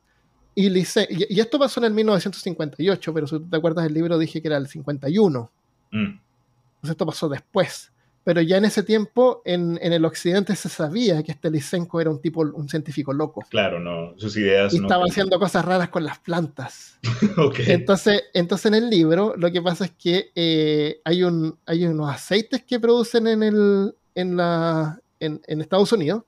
Y, 0.54 0.66
y, 0.76 1.40
esto 1.40 1.58
pasó 1.58 1.80
en 1.80 1.84
el 1.84 1.92
1958, 1.92 3.14
pero 3.14 3.26
si 3.26 3.38
te 3.38 3.56
acuerdas 3.56 3.84
del 3.84 3.94
libro 3.94 4.18
dije 4.18 4.42
que 4.42 4.48
era 4.48 4.56
el 4.56 4.66
51. 4.66 5.50
Mm. 5.92 5.96
Entonces 5.96 6.20
esto 6.90 7.06
pasó 7.06 7.28
después 7.28 7.92
pero 8.30 8.42
ya 8.42 8.58
en 8.58 8.64
ese 8.64 8.84
tiempo 8.84 9.42
en, 9.44 9.76
en, 9.82 9.92
el 9.92 10.04
occidente 10.04 10.54
se 10.54 10.68
sabía 10.68 11.20
que 11.24 11.32
este 11.32 11.50
Lysenko 11.50 12.00
era 12.00 12.10
un 12.10 12.20
tipo, 12.20 12.42
un 12.42 12.68
científico 12.68 13.12
loco. 13.12 13.44
Claro, 13.50 13.80
no, 13.80 14.16
sus 14.18 14.36
ideas. 14.36 14.72
Y 14.72 14.76
estaba 14.76 15.02
haciendo 15.02 15.36
cosas 15.40 15.64
raras 15.64 15.88
con 15.88 16.04
las 16.04 16.20
plantas. 16.20 16.96
entonces, 17.66 18.22
entonces 18.32 18.66
en 18.66 18.74
el 18.74 18.88
libro 18.88 19.34
lo 19.36 19.50
que 19.50 19.60
pasa 19.60 19.86
es 19.86 19.90
que 19.98 20.30
eh, 20.36 21.00
hay, 21.02 21.24
un, 21.24 21.58
hay 21.66 21.84
unos 21.88 22.08
aceites 22.08 22.62
que 22.62 22.78
producen 22.78 23.26
en, 23.26 23.42
el, 23.42 23.96
en, 24.14 24.36
la, 24.36 25.00
en, 25.18 25.40
en, 25.48 25.60
Estados 25.60 25.92
Unidos 25.92 26.22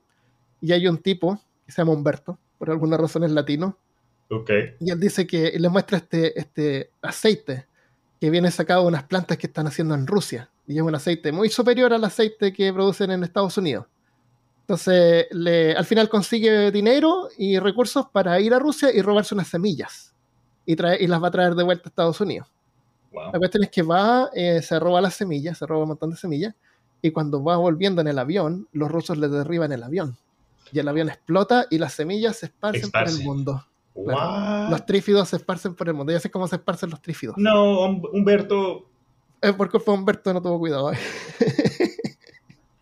y 0.59 0.73
hay 0.73 0.85
un 0.89 0.97
tipo 0.97 1.39
que 1.65 1.71
se 1.71 1.81
llama 1.81 1.93
Humberto, 1.93 2.37
por 2.57 2.69
alguna 2.69 2.97
razón 2.97 3.23
es 3.23 3.31
latino. 3.31 3.77
Okay. 4.29 4.75
Y 4.81 4.91
él 4.91 4.99
dice 4.99 5.25
que 5.25 5.57
le 5.57 5.69
muestra 5.69 5.99
este, 5.99 6.37
este 6.37 6.89
aceite 7.01 7.65
que 8.19 8.29
viene 8.29 8.51
sacado 8.51 8.81
de 8.81 8.87
unas 8.89 9.03
plantas 9.03 9.37
que 9.37 9.47
están 9.47 9.67
haciendo 9.67 9.95
en 9.95 10.05
Rusia 10.05 10.49
y 10.67 10.77
es 10.77 10.81
un 10.81 10.95
aceite 10.95 11.31
muy 11.31 11.49
superior 11.49 11.93
al 11.93 12.03
aceite 12.03 12.53
que 12.53 12.71
producen 12.71 13.11
en 13.11 13.23
Estados 13.23 13.57
Unidos. 13.57 13.85
Entonces, 14.61 15.27
le, 15.31 15.75
al 15.75 15.85
final 15.85 16.07
consigue 16.07 16.71
dinero 16.71 17.27
y 17.37 17.59
recursos 17.59 18.07
para 18.11 18.39
ir 18.39 18.53
a 18.53 18.59
Rusia 18.59 18.89
y 18.93 19.01
robarse 19.01 19.35
unas 19.35 19.47
semillas 19.47 20.13
y, 20.65 20.73
y 20.73 21.07
las 21.07 21.21
va 21.21 21.27
a 21.27 21.31
traer 21.31 21.55
de 21.55 21.63
vuelta 21.63 21.83
a 21.85 21.89
Estados 21.89 22.21
Unidos. 22.21 22.47
La 23.13 23.37
cuestión 23.37 23.63
es 23.63 23.69
que 23.69 23.83
va, 23.83 24.29
eh, 24.33 24.61
se 24.61 24.79
roba 24.79 24.99
las 24.99 25.13
semillas, 25.13 25.57
se 25.57 25.65
roba 25.67 25.83
un 25.83 25.89
montón 25.89 26.09
de 26.09 26.17
semillas, 26.17 26.55
y 27.01 27.11
cuando 27.11 27.43
va 27.43 27.57
volviendo 27.57 28.01
en 28.01 28.07
el 28.07 28.17
avión, 28.17 28.67
los 28.71 28.89
rusos 28.89 29.17
le 29.17 29.27
derriban 29.27 29.71
el 29.71 29.83
avión. 29.83 30.17
Y 30.71 30.79
el 30.79 30.87
avión 30.87 31.09
explota 31.09 31.67
y 31.69 31.77
las 31.77 31.93
semillas 31.93 32.37
se 32.37 32.47
esparcen 32.47 32.89
por 32.89 33.07
el 33.07 33.23
mundo. 33.23 33.65
Los 33.93 34.85
trífidos 34.85 35.29
se 35.29 35.35
esparcen 35.35 35.75
por 35.75 35.87
el 35.87 35.93
mundo. 35.93 36.11
Ya 36.11 36.19
sé 36.19 36.31
cómo 36.31 36.47
se 36.47 36.55
esparcen 36.55 36.89
los 36.89 37.01
trífidos. 37.01 37.35
No, 37.37 37.83
Humberto, 37.85 38.89
por 39.51 39.69
culpa 39.69 39.91
de 39.91 39.97
Humberto 39.97 40.33
no 40.33 40.41
tuvo 40.41 40.59
cuidado. 40.59 40.91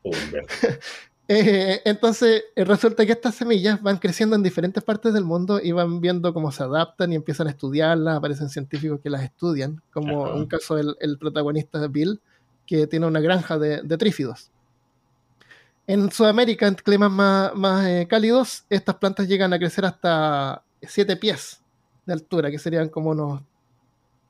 Eh, 1.34 1.82
entonces, 1.86 2.44
eh, 2.58 2.65
resulta 2.65 3.06
que 3.06 3.13
estas 3.13 3.36
semillas 3.36 3.82
van 3.82 4.00
creciendo 4.00 4.36
en 4.36 4.44
diferentes 4.44 4.84
partes 4.84 5.13
del 5.13 5.24
mundo 5.24 5.62
y 5.63 5.72
van 5.72 6.01
viendo 6.01 6.34
cómo 6.34 6.51
se 6.51 6.63
adaptan 6.63 7.13
y 7.13 7.15
empiezan 7.15 7.48
a 7.48 7.51
estudiarlas. 7.51 8.18
Aparecen 8.18 8.50
científicos 8.50 9.00
que 9.01 9.10
las 9.10 9.24
estudian, 9.24 9.82
como 9.94 10.24
un 10.24 10.46
caso 10.46 10.77
el, 10.77 10.98
el, 11.00 11.18
protagonista 11.18 11.80
de 11.80 11.88
Bill, 11.88 12.22
que 12.65 12.86
tiene 12.86 13.06
una 13.06 13.22
granja 13.22 13.58
de, 13.58 13.98
trífidos. 13.98 14.51
En 15.88 16.12
Sudamérica, 16.12 16.68
en 16.68 16.75
climas 16.75 17.53
más, 17.56 17.88
eh, 17.88 18.08
cálidos, 18.10 18.65
estas 18.70 18.96
plantas 18.96 19.30
llegan 19.30 19.53
a 19.53 19.58
crecer 19.58 19.86
hasta 19.86 20.65
7 20.82 21.15
pies 21.15 21.62
de 22.06 22.12
altura, 22.12 22.51
que 22.51 22.60
serían 22.60 22.89
como 22.89 23.12
unos 23.12 23.41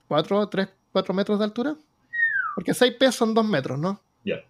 4, 0.07 0.49
3, 0.49 0.69
4 0.91 1.13
metros 1.15 1.39
de 1.39 1.45
altura. 1.45 1.75
Porque 2.55 2.73
6 2.73 2.93
pies 2.99 3.15
son 3.15 3.33
2 3.33 3.45
metros, 3.45 3.79
¿no? 3.79 4.01
Ya. 4.23 4.43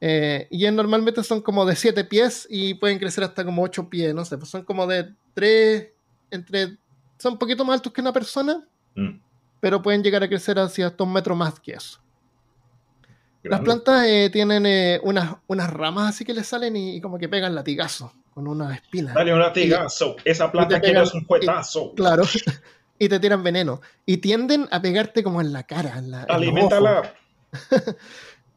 Eh, 0.00 0.46
y 0.50 0.70
normalmente 0.70 1.22
son 1.22 1.42
como 1.42 1.66
de 1.66 1.76
7 1.76 2.04
pies 2.04 2.46
y 2.48 2.74
pueden 2.74 2.98
crecer 2.98 3.22
hasta 3.24 3.44
como 3.44 3.62
8 3.62 3.88
pies, 3.90 4.14
no 4.14 4.24
sé, 4.24 4.38
pues 4.38 4.50
son 4.50 4.64
como 4.64 4.86
de 4.86 5.12
3, 5.34 5.88
entre, 6.30 6.78
son 7.18 7.34
un 7.34 7.38
poquito 7.38 7.64
más 7.64 7.74
altos 7.74 7.92
que 7.92 8.00
una 8.00 8.12
persona, 8.12 8.64
mm. 8.94 9.20
pero 9.60 9.82
pueden 9.82 10.02
llegar 10.02 10.22
a 10.22 10.28
crecer 10.28 10.58
hacia 10.58 10.86
hasta 10.86 11.04
un 11.04 11.12
metro 11.12 11.36
más 11.36 11.60
que 11.60 11.72
eso. 11.72 12.00
Las 13.42 13.60
plantas 13.60 14.04
eh, 14.06 14.28
tienen 14.30 14.66
eh, 14.66 15.00
unas, 15.02 15.36
unas 15.46 15.70
ramas 15.70 16.10
así 16.10 16.26
que 16.26 16.34
les 16.34 16.46
salen 16.46 16.76
y, 16.76 17.00
como 17.00 17.18
que 17.18 17.28
pegan 17.28 17.54
latigazo 17.54 18.12
con 18.34 18.46
una 18.46 18.74
espina. 18.74 19.14
Dale 19.14 19.32
un 19.32 19.40
latigazo, 19.40 20.16
esa 20.24 20.52
planta 20.52 20.80
quiere 20.80 21.02
un 21.14 21.24
cuetazo. 21.24 21.94
claro, 21.94 22.24
y 22.98 23.08
te 23.08 23.18
tiran 23.18 23.42
veneno. 23.42 23.80
Y 24.04 24.18
tienden 24.18 24.68
a 24.70 24.80
pegarte 24.80 25.22
como 25.22 25.40
en 25.40 25.52
la 25.52 25.62
cara. 25.62 25.98
En 25.98 26.10
la, 26.10 26.22
Alimentala. 26.24 27.14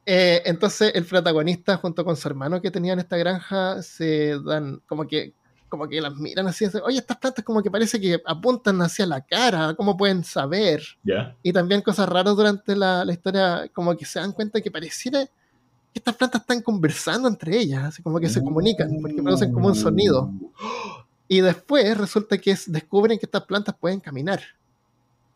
Eh, 0.06 0.42
entonces 0.44 0.92
el 0.96 1.06
protagonista 1.06 1.78
junto 1.78 2.04
con 2.04 2.18
su 2.18 2.28
hermano 2.28 2.62
que 2.62 2.72
tenía 2.72 2.92
en 2.92 3.00
esta 3.00 3.16
granja 3.16 3.82
se 3.82 4.38
dan 4.44 4.82
como 4.86 5.08
que 5.08 5.34
como 5.70 5.88
que 5.88 6.00
las 6.00 6.16
miran 6.16 6.46
así, 6.46 6.66
oye, 6.84 7.00
estas 7.00 7.18
plantas 7.18 7.44
como 7.44 7.64
que 7.64 7.72
parece 7.72 8.00
que 8.00 8.22
apuntan 8.28 8.80
hacia 8.84 9.08
la 9.08 9.22
cara, 9.22 9.74
¿cómo 9.74 9.98
pueden 9.98 10.24
saber? 10.24 10.84
Y 11.42 11.52
también 11.52 11.82
cosas 11.82 12.08
raras 12.08 12.36
durante 12.36 12.76
la, 12.76 13.04
historia, 13.10 13.68
como 13.74 13.98
que 13.98 14.06
se 14.06 14.20
dan 14.20 14.34
cuenta 14.34 14.62
que 14.62 14.70
pareciera 14.70 15.26
que 15.26 15.32
estas 15.96 16.16
plantas 16.16 16.42
están 16.42 16.62
conversando 16.62 17.28
entre 17.28 17.58
ellas, 17.58 17.86
así 17.86 18.04
como 18.04 18.20
que 18.20 18.30
se 18.30 18.44
comunican, 18.44 19.00
porque 19.02 19.24
producen 19.24 19.52
como 19.52 19.70
un 19.70 19.76
sonido. 19.76 20.30
Y 21.28 21.42
después 21.42 21.98
resulta 21.98 22.38
que 22.38 22.56
descubren 22.68 23.18
que 23.18 23.26
estas 23.26 23.46
plantas 23.46 23.74
pueden 23.80 24.00
caminar 24.00 24.42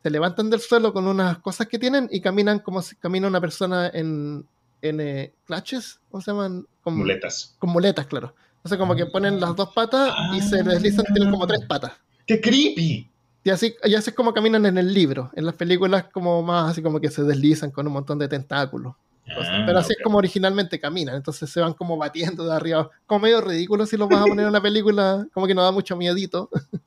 se 0.08 0.12
levantan 0.12 0.50
del 0.50 0.62
suelo 0.62 0.94
con 0.94 1.06
unas 1.06 1.40
cosas 1.40 1.68
que 1.68 1.78
tienen 1.78 2.08
y 2.10 2.22
caminan 2.22 2.60
como 2.60 2.82
si 2.82 2.96
camina 2.96 3.28
una 3.28 3.42
persona 3.42 3.92
en, 3.94 4.46
en 4.82 5.02
eh, 5.02 5.34
clutches, 5.44 6.00
¿cómo 6.10 6.22
se 6.22 6.32
llaman? 6.32 6.66
Con 6.82 6.96
muletas. 6.96 7.58
Con 7.60 7.72
muletas, 7.72 8.08
claro. 8.08 8.34
Entonces 8.56 8.78
como 8.78 8.96
que 8.96 9.06
ponen 9.08 9.38
las 9.38 9.54
dos 9.58 9.74
patas 9.74 10.16
y 10.34 10.40
se 10.40 10.64
deslizan, 10.64 11.04
tienen 11.14 11.30
como 11.30 11.46
tres 11.46 11.60
patas. 11.68 11.92
¡Qué 12.26 12.40
creepy! 12.40 13.12
Y 13.44 13.50
así, 13.50 13.76
y 13.84 13.96
así 13.96 14.12
es 14.12 14.16
como 14.16 14.34
caminan 14.34 14.66
en 14.66 14.78
el 14.78 14.94
libro. 14.94 15.30
En 15.36 15.46
las 15.46 15.56
películas 15.56 16.06
como 16.14 16.42
más 16.42 16.72
así 16.72 16.82
como 16.82 17.02
que 17.02 17.10
se 17.10 17.24
deslizan 17.24 17.72
con 17.72 17.86
un 17.86 17.92
montón 17.92 18.18
de 18.18 18.30
tentáculos. 18.30 18.96
Ah, 19.28 19.64
Pero 19.66 19.80
así 19.80 19.92
es 19.92 20.02
como 20.02 20.20
originalmente 20.20 20.80
caminan. 20.80 21.18
Entonces 21.18 21.50
se 21.50 21.60
van 21.60 21.74
como 21.74 21.98
batiendo 21.98 22.46
de 22.46 22.56
arriba. 22.56 22.90
Como 23.06 23.24
medio 23.24 23.42
ridículo 23.42 23.86
si 23.86 23.98
lo 23.98 24.08
vas 24.08 24.22
a 24.22 24.26
poner 24.26 24.44
en 24.44 24.52
una 24.52 24.62
película. 24.62 25.28
Como 25.34 25.48
que 25.48 25.54
no 25.54 25.64
da 25.64 25.72
mucho 25.74 25.98
miedito. 25.98 26.50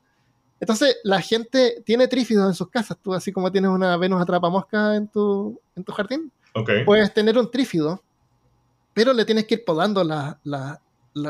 Entonces, 0.61 0.97
la 1.03 1.19
gente 1.21 1.81
tiene 1.83 2.07
trífidos 2.07 2.47
en 2.47 2.53
sus 2.53 2.69
casas. 2.69 2.95
Tú, 3.01 3.15
así 3.15 3.31
como 3.31 3.51
tienes 3.51 3.71
una 3.71 3.97
Venus 3.97 4.21
atrapamosca 4.21 4.95
en 4.95 5.07
tu, 5.07 5.59
en 5.75 5.83
tu 5.83 5.91
jardín, 5.91 6.31
puedes 6.85 7.11
tener 7.11 7.35
un 7.35 7.49
trífido, 7.49 8.03
pero 8.93 9.11
le 9.11 9.25
tienes 9.25 9.45
que 9.45 9.55
ir 9.55 9.65
podando 9.65 10.03
la, 10.03 10.39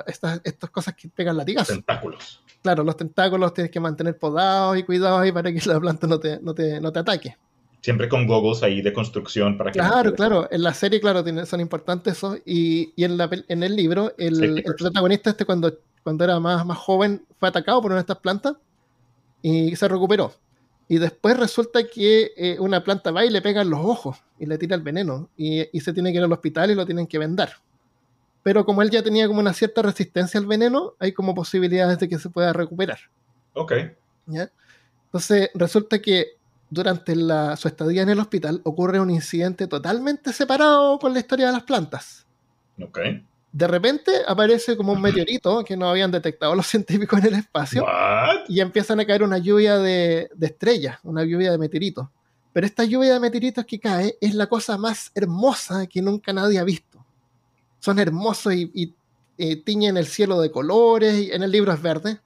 estas, 0.05 0.41
cosas 0.69 0.95
que 0.95 1.07
pegan 1.07 1.37
latigazos. 1.37 1.75
Tentáculos. 1.75 2.43
Claro, 2.61 2.83
los 2.83 2.97
tentáculos 2.97 3.53
tienes 3.53 3.71
que 3.71 3.79
mantener 3.79 4.17
podados 4.17 4.77
y 4.77 4.83
cuidados 4.83 5.21
ahí 5.21 5.31
para 5.31 5.51
que 5.53 5.61
la 5.65 5.79
planta 5.79 6.07
no 6.07 6.19
te, 6.19 6.37
no 6.41 6.53
te, 6.53 6.81
no 6.81 6.91
te 6.91 6.99
ataque. 6.99 7.37
Siempre 7.79 8.09
con 8.09 8.27
gogos 8.27 8.61
ahí 8.63 8.81
de 8.81 8.91
construcción 8.91 9.57
para 9.57 9.71
que... 9.71 9.79
Claro, 9.79 10.13
claro. 10.13 10.49
En 10.51 10.61
la 10.61 10.73
serie, 10.73 10.99
claro, 10.99 11.23
son 11.45 11.61
importantes 11.61 12.17
esos. 12.17 12.37
Y, 12.45 12.91
y 12.97 13.05
en, 13.05 13.15
la, 13.15 13.29
en 13.47 13.63
el 13.63 13.77
libro, 13.77 14.13
el, 14.17 14.43
el, 14.43 14.63
protagonista 14.77 15.29
este 15.29 15.45
cuando, 15.45 15.73
cuando 16.03 16.25
era 16.25 16.37
más, 16.41 16.65
más 16.65 16.77
joven 16.77 17.25
fue 17.39 17.47
atacado 17.47 17.81
por 17.81 17.91
una 17.91 17.95
de 17.95 18.01
estas 18.01 18.19
plantas 18.19 18.55
y 19.41 19.75
se 19.75 19.87
recuperó. 19.87 20.33
Y 20.87 20.97
después 20.97 21.37
resulta 21.37 21.83
que 21.85 22.33
eh, 22.35 22.57
una 22.59 22.83
planta 22.83 23.11
va 23.11 23.25
y 23.25 23.29
le 23.29 23.41
pega 23.41 23.61
en 23.61 23.69
los 23.69 23.79
ojos 23.79 24.21
y 24.37 24.45
le 24.45 24.57
tira 24.57 24.75
el 24.75 24.81
veneno 24.81 25.29
y, 25.37 25.63
se 25.79 25.93
tiene 25.93 26.11
que 26.11 26.17
ir 26.17 26.23
al 26.23 26.33
hospital 26.33 26.69
y 26.69 26.75
lo 26.75 26.85
tienen 26.85 27.07
que 27.07 27.17
vender. 27.17 27.49
Pero 28.43 28.65
como 28.65 28.81
él 28.81 28.89
ya 28.89 29.01
tenía 29.01 29.27
como 29.27 29.39
una 29.39 29.53
cierta 29.53 29.81
resistencia 29.81 30.39
al 30.39 30.47
veneno, 30.47 30.95
hay 30.99 31.13
como 31.13 31.33
posibilidades 31.33 31.99
de 31.99 32.09
que 32.09 32.19
se 32.19 32.29
pueda 32.29 32.51
recuperar. 32.51 32.99
Ok. 33.53 33.71
Entonces 35.05 35.49
resulta 35.53 35.99
que 35.99 36.37
durante 36.69 37.15
la, 37.15 37.55
su 37.55 37.67
estadía 37.67 38.01
en 38.01 38.09
el 38.09 38.19
hospital 38.19 38.59
ocurre 38.63 38.99
un 38.99 39.11
incidente 39.11 39.67
totalmente 39.67 40.33
separado 40.33 40.99
con 40.99 41.13
la 41.13 41.19
historia 41.19 41.47
de 41.47 41.53
las 41.53 41.63
plantas. 41.63 42.25
Ok 42.81 42.99
de 43.51 43.67
repente 43.67 44.11
aparece 44.27 44.77
como 44.77 44.93
un 44.93 45.01
meteorito 45.01 45.63
que 45.63 45.75
no 45.75 45.89
habían 45.89 46.11
detectado 46.11 46.55
los 46.55 46.67
científicos 46.67 47.19
en 47.19 47.27
el 47.27 47.33
espacio 47.35 47.85
y 48.47 48.61
empiezan 48.61 48.99
a 48.99 49.05
caer 49.05 49.23
una 49.23 49.37
lluvia 49.37 49.77
de, 49.77 50.29
estrellas, 50.39 50.99
una 51.03 51.23
lluvia 51.23 51.51
de 51.51 51.57
meteoritos. 51.57 52.07
Pero 52.53 52.65
esta 52.65 52.83
lluvia 52.83 53.13
de 53.13 53.19
meteoritos 53.19 53.65
que 53.65 53.79
cae 53.79 54.17
es 54.19 54.35
la 54.35 54.47
cosa 54.47 54.77
más 54.77 55.11
hermosa 55.15 55.87
que 55.87 56.01
nunca 56.01 56.33
nadie 56.33 56.59
ha 56.59 56.63
visto. 56.63 57.03
son 57.79 57.99
hermosos 57.99 58.53
y, 58.53 58.93
tiñen 59.65 59.97
el 59.97 60.05
cielo 60.05 60.39
de 60.39 60.51
colores, 60.51 61.15
y 61.15 61.31
en 61.31 61.41
el 61.41 61.51
libro 61.51 61.73
es 61.73 61.81
verde. 61.81 62.19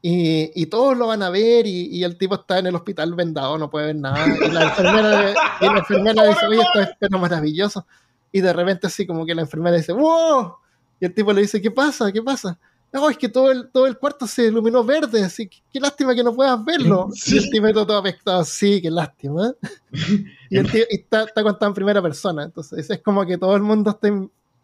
Y, 0.00 0.66
todos 0.66 0.96
lo 0.96 1.06
van 1.06 1.22
a 1.22 1.30
ver 1.30 1.66
y, 1.66 2.02
el 2.02 2.16
tipo 2.16 2.34
está 2.34 2.58
en 2.58 2.66
el 2.66 2.74
hospital 2.74 3.14
vendado, 3.14 3.58
no 3.58 3.70
puede 3.70 3.86
ver 3.86 3.96
nada. 3.96 4.26
Y 4.26 4.50
la 4.50 4.64
enfermera, 4.64 5.34
y 5.60 5.64
la 5.66 5.78
enfermera 5.78 6.26
dice, 6.26 6.46
oye, 6.46 6.62
esto 6.62 6.80
es 7.00 7.10
maravilloso. 7.10 7.86
Y 8.32 8.40
de 8.40 8.52
repente 8.52 8.86
así 8.86 9.06
como 9.06 9.24
que 9.26 9.34
la 9.34 9.42
enfermera 9.42 9.76
dice, 9.76 9.92
wow. 9.92 10.56
Y 10.98 11.04
el 11.04 11.14
tipo 11.14 11.32
le 11.32 11.42
dice, 11.42 11.60
¿qué 11.60 11.70
pasa? 11.70 12.10
¿Qué 12.10 12.22
pasa? 12.22 12.58
No, 12.92 13.08
es 13.08 13.16
que 13.16 13.28
todo 13.28 13.50
el, 13.50 13.70
todo 13.70 13.86
el 13.86 13.96
cuarto 13.96 14.26
se 14.26 14.46
iluminó 14.46 14.84
verde, 14.84 15.24
así 15.24 15.48
que 15.48 15.58
qué 15.72 15.80
lástima 15.80 16.14
que 16.14 16.22
no 16.22 16.34
puedas 16.34 16.62
verlo. 16.62 17.08
Y 17.26 17.38
el 17.38 17.50
tipo 17.50 17.72
todo 17.72 17.98
afectado, 17.98 18.44
sí, 18.44 18.82
qué 18.82 18.90
lástima. 18.90 19.54
y 20.50 20.58
el 20.58 20.70
tío 20.70 20.84
está, 20.90 21.24
está 21.24 21.42
contado 21.42 21.70
en 21.70 21.74
primera 21.74 22.02
persona, 22.02 22.44
entonces 22.44 22.90
es 22.90 23.00
como 23.00 23.24
que 23.24 23.38
todo 23.38 23.56
el 23.56 23.62
mundo 23.62 23.90
está 23.90 24.08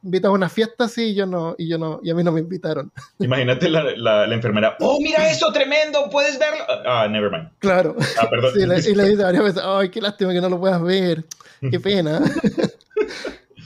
invitado 0.03 0.35
a 0.35 0.37
una 0.37 0.51
fiesta 0.51 0.85
así 0.85 1.05
y 1.05 1.15
yo 1.15 1.25
no, 1.25 1.55
y 1.57 1.69
yo 1.69 1.79
no, 1.79 2.01
y 2.03 2.11
a 2.11 2.15
mí 2.15 2.23
no 2.23 2.31
me 2.31 2.41
invitaron. 2.41 2.93
Imagínate 3.19 3.71
la, 3.71 3.97
la, 3.97 4.35
enfermera, 4.35 4.77
oh, 4.81 4.99
mira 5.01 5.31
eso, 5.31 5.51
tremendo, 5.51 6.11
puedes 6.11 6.39
verlo. 6.39 6.65
Ah, 6.85 7.09
never 7.09 7.31
mind. 7.31 7.49
Claro. 7.61 7.97
Ah, 8.21 8.29
perdón. 8.29 8.53
Sí, 8.55 8.91
y 8.91 8.95
le 8.95 9.05
dice 9.09 9.23
varias 9.23 9.43
veces, 9.43 9.63
ay, 9.65 9.89
qué 9.89 10.03
lástima 10.03 10.35
que 10.35 10.41
no 10.43 10.51
lo 10.51 10.61
puedas 10.61 10.83
ver, 10.83 11.25
qué 11.71 11.81
pena. 11.81 12.21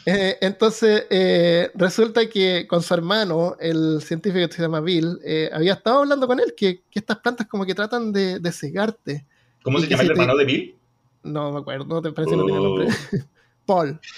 Eh, 0.05 0.37
entonces, 0.41 1.07
eh, 1.11 1.71
resulta 1.75 2.29
que 2.29 2.67
con 2.67 2.83
su 2.83 2.93
hermano, 2.95 3.57
el 3.61 4.03
científico 4.03 4.49
que 4.49 4.55
se 4.55 4.63
llama 4.63 4.81
Bill, 4.81 5.19
eh, 5.25 5.49
había 5.53 5.75
estado 5.75 6.01
hablando 6.01 6.27
con 6.27 6.41
él 6.41 6.55
que, 6.57 6.83
estas 6.93 7.19
plantas 7.19 7.47
como 7.47 7.65
que 7.65 7.75
tratan 7.75 8.13
de, 8.13 8.41
de 8.41 8.53
cegarte. 8.53 9.25
¿Cómo 9.63 9.79
se 9.79 9.87
llama 9.87 10.03
el 10.03 10.11
hermano 10.11 10.37
de 10.37 10.45
Bill? 10.45 10.77
No 11.23 11.53
me 11.53 11.61
acuerdo, 11.61 11.85
no 11.85 12.03
te 12.03 12.11
parece 12.11 12.33
que 12.33 12.37
no 12.37 12.45
tiene 12.45 12.61
nombre. 12.61 12.87
Oh. 12.89 13.19
Paul. 13.67 14.01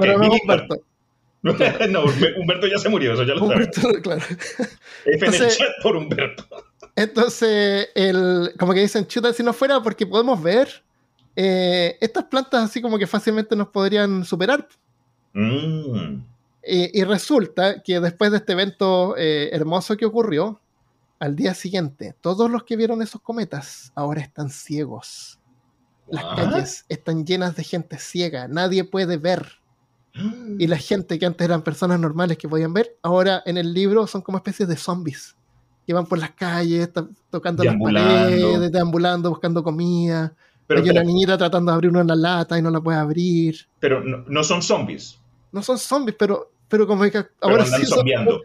pero 0.00 0.18
no 0.18 0.28
Humberto. 0.30 0.82
no, 1.88 2.04
Humberto 2.38 2.66
ya 2.66 2.78
se 2.78 2.90
murió, 2.90 3.14
eso 3.14 3.22
ya 3.22 3.34
lo 3.34 3.44
Humberto, 3.44 3.80
claro. 4.02 4.20
F 5.06 5.26
en 5.26 5.34
el 5.34 5.48
chat 5.48 5.68
por 5.82 5.96
Humberto. 5.96 6.44
Entonces, 6.94 7.88
el, 7.94 8.52
como 8.58 8.74
que 8.74 8.80
dicen, 8.80 9.06
chuta, 9.06 9.32
si 9.32 9.42
no 9.42 9.54
fuera 9.54 9.82
porque 9.82 10.06
podemos 10.06 10.42
ver, 10.42 10.82
estas 11.34 12.24
plantas 12.24 12.64
así 12.64 12.82
como 12.82 12.98
que 12.98 13.06
fácilmente 13.06 13.56
nos 13.56 13.68
podrían 13.68 14.26
superar. 14.26 14.68
Mm. 15.32 16.22
Y, 16.62 17.04
resulta 17.04 17.82
que 17.82 18.00
después 18.00 18.30
de 18.30 18.36
este 18.38 18.52
evento 18.52 19.16
eh, 19.16 19.48
hermoso 19.52 19.96
que 19.96 20.04
ocurrió, 20.04 20.60
al 21.18 21.34
día 21.34 21.54
siguiente, 21.54 22.14
todos 22.20 22.50
los 22.50 22.64
que 22.64 22.76
vieron 22.76 23.02
esos 23.02 23.20
cometas 23.20 23.92
ahora 23.94 24.20
están 24.20 24.50
ciegos. 24.50 25.38
Las 26.08 26.24
calles 26.36 26.84
están 26.88 27.24
llenas 27.24 27.56
de 27.56 27.64
gente 27.64 27.98
ciega, 27.98 28.48
nadie 28.48 28.84
puede 28.84 29.16
ver. 29.16 29.60
Y 30.58 30.66
la 30.66 30.76
gente 30.76 31.18
que 31.18 31.26
antes 31.26 31.44
eran 31.44 31.62
personas 31.62 32.00
normales 32.00 32.36
que 32.36 32.48
podían 32.48 32.74
ver, 32.74 32.96
ahora 33.00 33.42
en 33.46 33.56
el 33.56 33.72
libro 33.72 34.06
son 34.08 34.22
como 34.22 34.38
especies 34.38 34.68
de 34.68 34.76
zombies 34.76 35.36
que 35.86 35.94
van 35.94 36.06
por 36.06 36.18
las 36.18 36.32
calles, 36.32 36.90
tocando 37.30 37.62
las 37.62 37.76
paredes, 37.76 38.72
deambulando, 38.72 39.30
buscando 39.30 39.62
comida. 39.62 40.34
Hay 40.68 40.90
una 40.90 41.04
niñita 41.04 41.38
tratando 41.38 41.70
de 41.70 41.74
abrir 41.74 41.90
una 41.90 42.14
lata 42.14 42.58
y 42.58 42.62
no 42.62 42.70
la 42.70 42.80
puede 42.80 42.98
abrir. 42.98 43.56
Pero 43.78 44.02
no 44.02 44.44
son 44.44 44.62
zombies 44.62 45.19
no 45.52 45.62
son 45.62 45.78
zombies, 45.78 46.16
pero, 46.18 46.50
pero 46.68 46.86
como 46.86 47.02
que 47.04 47.24
ahora 47.40 47.64
sí 47.64 47.84
son 47.86 48.06
como, 48.06 48.40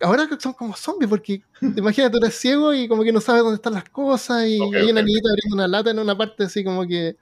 ahora 0.00 0.28
son 0.38 0.52
como 0.52 0.76
zombies, 0.76 1.08
porque 1.08 1.42
imagínate, 1.60 2.12
tú 2.12 2.24
eres 2.24 2.38
ciego 2.38 2.74
y 2.74 2.88
como 2.88 3.02
que 3.02 3.12
no 3.12 3.20
sabes 3.20 3.42
dónde 3.42 3.56
están 3.56 3.74
las 3.74 3.88
cosas 3.88 4.46
y 4.46 4.60
hay 4.60 4.90
una 4.90 5.02
niñita 5.02 5.28
abriendo 5.30 5.54
una 5.54 5.68
lata 5.68 5.90
en 5.90 5.98
una 5.98 6.16
parte 6.16 6.44
así 6.44 6.64
como 6.64 6.86
que... 6.86 7.16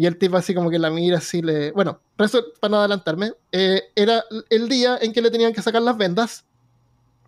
Y 0.00 0.06
el 0.06 0.16
tipo 0.16 0.36
así 0.36 0.54
como 0.54 0.70
que 0.70 0.78
la 0.78 0.90
mira 0.90 1.18
así 1.18 1.42
le... 1.42 1.72
Bueno, 1.72 2.00
para 2.14 2.30
no 2.70 2.76
adelantarme, 2.76 3.32
eh, 3.50 3.82
era 3.96 4.22
el 4.48 4.68
día 4.68 4.96
en 5.00 5.12
que 5.12 5.20
le 5.20 5.28
tenían 5.28 5.52
que 5.52 5.60
sacar 5.60 5.82
las 5.82 5.98
vendas 5.98 6.44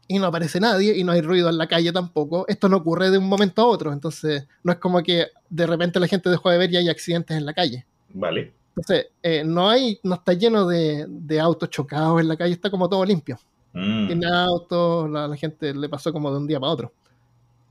y 0.07 0.21
no 0.21 0.27
aparece 0.27 0.61
nadie 0.61 0.97
y 0.97 1.03
no 1.03 1.11
hay 1.11 1.21
ruido 1.21 1.49
en 1.49 1.59
la 1.59 1.67
calle 1.67 1.91
tampoco. 1.91 2.45
Esto 2.47 2.69
no 2.69 2.77
ocurre 2.77 3.11
de 3.11 3.19
un 3.19 3.29
momento 3.29 3.63
a 3.63 3.67
otro, 3.67 3.93
entonces 3.93 4.47
no 4.63 4.71
es 4.71 4.79
como 4.79 5.03
que 5.03 5.27
de 5.49 5.67
repente 5.67 5.99
la 5.99 6.07
gente 6.07 6.31
dejó 6.31 6.49
de 6.51 6.59
ver 6.59 6.73
y 6.73 6.77
hay 6.77 6.89
accidentes 6.89 7.37
en 7.37 7.45
la 7.45 7.55
calle. 7.55 7.87
Vale. 8.15 8.53
Entonces, 8.71 9.09
eh, 9.23 9.43
no 9.45 9.69
hay, 9.69 9.99
no 10.03 10.15
está 10.15 10.33
lleno 10.33 10.67
de, 10.67 11.41
autos 11.41 11.71
chocados 11.71 12.21
en 12.21 12.29
la 12.29 12.37
calle, 12.37 12.55
está 12.55 12.71
como 12.71 12.89
todo 12.89 13.05
limpio. 13.05 13.39
Mm. 13.73 14.07
Tiene 14.07 14.27
autos, 14.27 15.11
la, 15.11 15.37
gente 15.37 15.75
le 15.75 15.89
pasó 15.89 16.13
como 16.13 16.31
de 16.31 16.39
un 16.39 16.47
día 16.47 16.61
para 16.61 16.73
otro. 16.73 16.93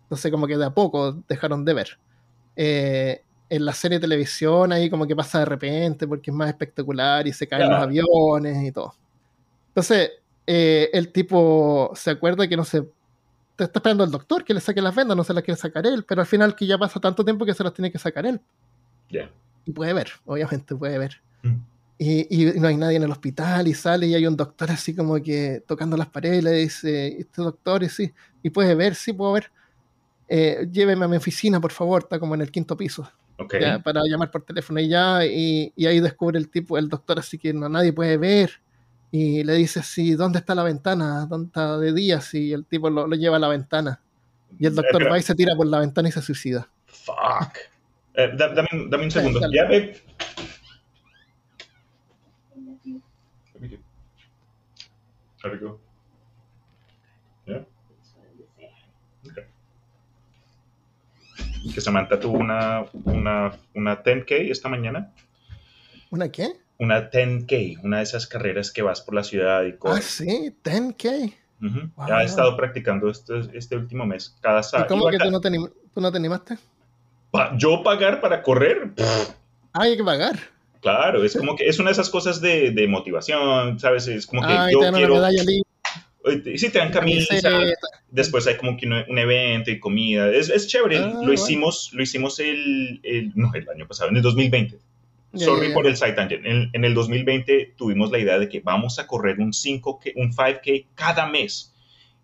Entonces, 0.03 0.31
como 0.31 0.47
que 0.47 0.57
de 0.57 0.65
a 0.65 0.73
poco 0.73 1.13
dejaron 1.27 1.63
de 1.63 1.73
ver. 1.73 1.99
Eh, 2.55 3.21
en 3.49 3.65
la 3.65 3.73
serie 3.73 3.97
de 3.97 4.01
televisión 4.01 4.71
ahí 4.71 4.89
como 4.89 5.07
que 5.07 5.15
pasa 5.15 5.39
de 5.39 5.45
repente 5.45 6.07
porque 6.07 6.29
es 6.29 6.35
más 6.35 6.49
espectacular 6.49 7.25
y 7.25 7.33
se 7.33 7.47
caen 7.47 7.69
los 7.69 7.81
aviones 7.81 8.63
y 8.63 8.71
todo. 8.71 8.93
Entonces, 9.69 10.11
eh, 10.45 10.89
el 10.93 11.11
tipo 11.11 11.91
se 11.95 12.11
acuerda 12.11 12.47
que 12.47 12.57
no 12.57 12.63
se... 12.63 12.81
Te 13.55 13.63
está 13.65 13.79
esperando 13.79 14.03
el 14.03 14.11
doctor 14.11 14.43
que 14.43 14.53
le 14.53 14.61
saque 14.61 14.81
las 14.81 14.95
vendas, 14.95 15.17
no 15.17 15.23
se 15.23 15.33
las 15.33 15.43
quiere 15.43 15.59
sacar 15.59 15.85
él, 15.87 16.05
pero 16.07 16.21
al 16.21 16.27
final 16.27 16.55
que 16.55 16.65
ya 16.65 16.77
pasa 16.77 16.99
tanto 16.99 17.25
tiempo 17.25 17.45
que 17.45 17.53
se 17.53 17.63
las 17.63 17.73
tiene 17.73 17.91
que 17.91 17.97
sacar 17.97 18.25
él. 18.25 18.39
Ya 19.09 19.29
puede 19.71 19.93
ver, 19.93 20.11
obviamente 20.25 20.75
puede 20.75 20.97
ver. 20.97 21.21
Mm. 21.43 21.55
Y, 22.01 22.53
no 22.55 22.69
hay 22.69 22.77
nadie 22.77 22.95
en 22.95 23.03
el 23.03 23.11
hospital 23.11 23.67
y 23.67 23.73
sale 23.73 24.07
y 24.07 24.15
hay 24.15 24.25
un 24.25 24.37
doctor 24.37 24.71
así 24.71 24.95
como 24.95 25.21
que 25.21 25.61
tocando 25.67 25.97
las 25.97 26.07
paredes 26.07 26.39
y 26.39 26.41
le 26.41 26.51
dice, 26.51 27.07
este 27.19 27.41
doctor, 27.41 27.83
y 27.83 27.89
sí, 27.89 28.13
y 28.41 28.49
puede 28.49 28.73
ver, 28.73 28.95
sí 28.95 29.11
puedo 29.11 29.33
ver. 29.33 29.51
Eh, 30.29 30.67
lléveme 30.71 31.05
a 31.05 31.07
mi 31.09 31.17
oficina, 31.17 31.59
por 31.59 31.73
favor, 31.73 32.03
está 32.03 32.17
como 32.17 32.35
en 32.35 32.41
el 32.41 32.51
quinto 32.51 32.77
piso. 32.77 33.09
para 33.83 34.01
llamar 34.05 34.31
por 34.31 34.43
teléfono 34.43 34.79
y 34.79 34.87
ya, 34.87 35.25
y, 35.25 35.73
ahí 35.85 35.99
descubre 35.99 36.39
el 36.39 36.49
tipo, 36.49 36.77
el 36.77 36.87
doctor 36.87 37.19
así 37.19 37.37
que 37.37 37.53
no 37.53 37.67
nadie 37.67 37.91
puede 37.91 38.15
ver. 38.17 38.51
Y 39.11 39.43
le 39.43 39.55
dice 39.55 39.79
así, 39.79 40.13
¿dónde 40.13 40.39
está 40.39 40.55
la 40.55 40.63
ventana? 40.63 41.25
¿Dónde 41.25 41.47
está 41.47 41.77
de 41.79 41.91
día? 41.91 42.21
Y 42.31 42.53
el 42.53 42.63
tipo 42.65 42.89
lo, 42.89 43.07
lo 43.07 43.15
lleva 43.15 43.37
a 43.37 43.39
la 43.39 43.47
ventana. 43.49 43.99
Y 44.57 44.67
el 44.67 44.75
doctor 44.75 45.11
va 45.11 45.17
y 45.17 45.21
se 45.21 45.35
tira 45.35 45.55
por 45.55 45.67
la 45.67 45.79
ventana 45.79 46.07
y 46.07 46.11
se 46.11 46.21
suicida. 46.21 46.69
Fuck. 46.85 47.57
Eh, 48.19 48.31
dame, 48.35 48.67
dame, 48.89 49.03
un 49.05 49.11
segundo. 49.11 49.39
Ya, 49.49 49.63
ve. 49.65 49.95
There 55.41 55.53
we 55.53 55.57
go. 55.57 55.79
Yeah. 57.47 57.63
Okay. 59.25 59.45
Que 61.73 61.79
Samantha 61.79 62.19
tuvo 62.19 62.39
una, 62.39 62.83
una, 63.05 63.53
una 63.73 64.03
10K 64.03 64.51
esta 64.51 64.67
mañana. 64.67 65.13
¿Una 66.11 66.29
qué? 66.29 66.51
Una 66.77 67.09
10K, 67.09 67.79
una 67.83 67.97
de 67.97 68.03
esas 68.03 68.27
carreras 68.27 68.71
que 68.71 68.81
vas 68.81 68.99
por 68.99 69.15
la 69.15 69.23
ciudad 69.23 69.63
y 69.63 69.77
Ah, 69.85 70.01
sí, 70.01 70.53
10K. 70.61 71.33
Ya 72.05 72.21
he 72.21 72.25
estado 72.25 72.57
practicando 72.57 73.09
este, 73.09 73.39
este 73.53 73.77
último 73.77 74.05
mes, 74.05 74.35
cada 74.41 74.61
sábado. 74.61 74.87
¿Y 74.87 74.89
cómo 74.89 75.09
que 75.09 75.19
tú 75.19 75.31
no, 75.31 75.39
te, 75.39 75.49
tú 75.93 76.01
no 76.01 76.11
te 76.11 76.17
animaste? 76.17 76.57
Yo 77.57 77.83
pagar 77.83 78.21
para 78.21 78.41
correr. 78.41 78.91
Ah, 78.99 79.25
hay 79.73 79.97
que 79.97 80.03
pagar. 80.03 80.39
Claro, 80.81 81.23
es 81.23 81.35
como 81.35 81.55
que 81.55 81.67
es 81.67 81.77
una 81.79 81.89
de 81.89 81.93
esas 81.93 82.09
cosas 82.09 82.39
de, 82.39 82.71
de 82.71 82.87
motivación, 82.87 83.79
¿sabes? 83.79 84.07
Es 84.07 84.25
como 84.25 84.41
que 84.47 84.53
yo 84.71 84.79
quiero... 84.93 85.21
Sí, 86.55 86.69
te 86.69 86.79
dan 86.79 86.91
camisa, 86.91 87.35
después 88.11 88.45
hay 88.45 88.57
como 88.57 88.77
que 88.77 88.85
un, 88.85 89.17
evento 89.17 89.71
y 89.71 89.79
comida. 89.79 90.29
Es, 90.29 90.49
es 90.49 90.67
chévere. 90.67 90.97
Ah, 90.97 91.21
lo, 91.23 91.33
hicimos, 91.33 91.91
lo 91.93 92.03
hicimos 92.03 92.39
el, 92.39 92.99
el, 93.03 93.31
no, 93.35 93.51
el 93.53 93.67
año 93.69 93.87
pasado, 93.87 94.09
en 94.09 94.17
el 94.17 94.21
2020. 94.21 94.77
Sorry 95.35 95.73
por 95.73 95.87
el 95.87 95.95
site 95.95 96.13
tangent. 96.13 96.45
En, 96.45 96.69
en, 96.73 96.85
el 96.85 96.93
2020 96.93 97.75
tuvimos 97.77 98.11
la 98.11 98.19
idea 98.19 98.39
de 98.39 98.49
que 98.49 98.59
vamos 98.61 98.99
a 98.99 99.07
correr 99.07 99.39
un 99.39 99.51
5K, 99.51 100.13
un 100.15 100.33
5K 100.33 100.87
cada 100.95 101.27
mes. 101.27 101.73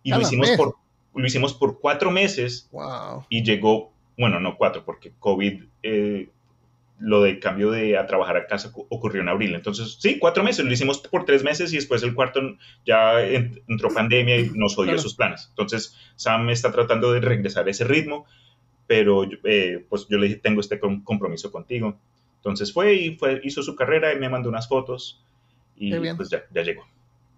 Y 0.02 0.10
lo 0.10 0.20
hicimos, 0.20 0.50
por, 0.50 0.76
lo 1.14 1.26
hicimos 1.26 1.54
por 1.54 1.80
cuatro 1.80 2.10
meses. 2.10 2.68
Wow. 2.72 3.26
Y 3.28 3.42
llegó 3.44 3.92
bueno, 4.16 4.40
no 4.40 4.56
cuatro, 4.56 4.84
porque 4.84 5.12
COVID, 5.18 5.62
eh, 5.82 6.28
lo 6.98 7.22
del 7.22 7.40
cambio 7.40 7.70
de 7.70 7.98
a 7.98 8.06
trabajar 8.06 8.36
a 8.38 8.46
casa 8.46 8.72
ocurrió 8.74 9.20
en 9.20 9.28
abril. 9.28 9.54
Entonces, 9.54 9.98
sí, 10.00 10.18
cuatro 10.18 10.42
meses, 10.42 10.64
lo 10.64 10.72
hicimos 10.72 10.98
por 10.98 11.24
tres 11.26 11.44
meses 11.44 11.72
y 11.72 11.76
después 11.76 12.02
el 12.02 12.14
cuarto 12.14 12.40
ya 12.86 13.20
entró 13.20 13.92
pandemia 13.92 14.38
y 14.38 14.50
nos 14.54 14.74
jodió 14.74 14.98
sus 14.98 15.14
planes. 15.14 15.46
Entonces, 15.50 15.94
Sam 16.16 16.48
está 16.48 16.72
tratando 16.72 17.12
de 17.12 17.20
regresar 17.20 17.66
a 17.66 17.70
ese 17.70 17.84
ritmo, 17.84 18.24
pero 18.86 19.24
eh, 19.44 19.84
pues 19.88 20.06
yo 20.08 20.16
le 20.16 20.28
dije, 20.28 20.40
tengo 20.40 20.60
este 20.60 20.80
compromiso 20.80 21.52
contigo. 21.52 21.98
Entonces 22.36 22.72
fue 22.72 22.94
y 22.94 23.16
fue, 23.16 23.40
hizo 23.44 23.62
su 23.62 23.76
carrera 23.76 24.14
y 24.14 24.18
me 24.18 24.28
mandó 24.28 24.48
unas 24.48 24.68
fotos 24.68 25.22
y 25.76 25.94
pues 26.14 26.30
ya, 26.30 26.44
ya 26.54 26.62
llegó. 26.62 26.86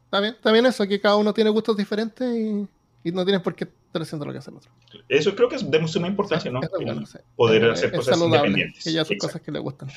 Está 0.05 0.21
bien, 0.21 0.35
está 0.35 0.53
bien 0.53 0.67
eso, 0.67 0.87
que 0.87 1.01
cada 1.01 1.17
uno 1.17 1.35
tiene 1.35 1.51
gustos 1.51 1.77
diferentes 1.77 2.29
y 2.33 2.69
y 3.05 3.13
no 3.13 3.25
tienes 3.25 3.43
por 3.43 3.55
qué 3.55 3.67
haciendo 3.93 4.25
lo 4.27 4.33
que 4.33 4.39
hace 4.39 4.51
el 4.51 4.57
otro. 4.57 4.71
Eso 5.09 5.35
creo 5.35 5.49
que 5.49 5.57
es 5.57 5.71
de 5.71 5.89
suma 5.89 6.09
importancia, 6.09 6.51
¿no? 6.51 6.61
Poder 7.37 7.71
hacer 7.71 7.93
cosas 7.93 8.21
independientes. 8.21 8.85
Que 8.85 8.93
ya 8.93 9.05
son 9.05 9.19
cosas 9.19 9.41
que 9.41 9.51
le 9.51 9.59
gustan. 9.59 9.89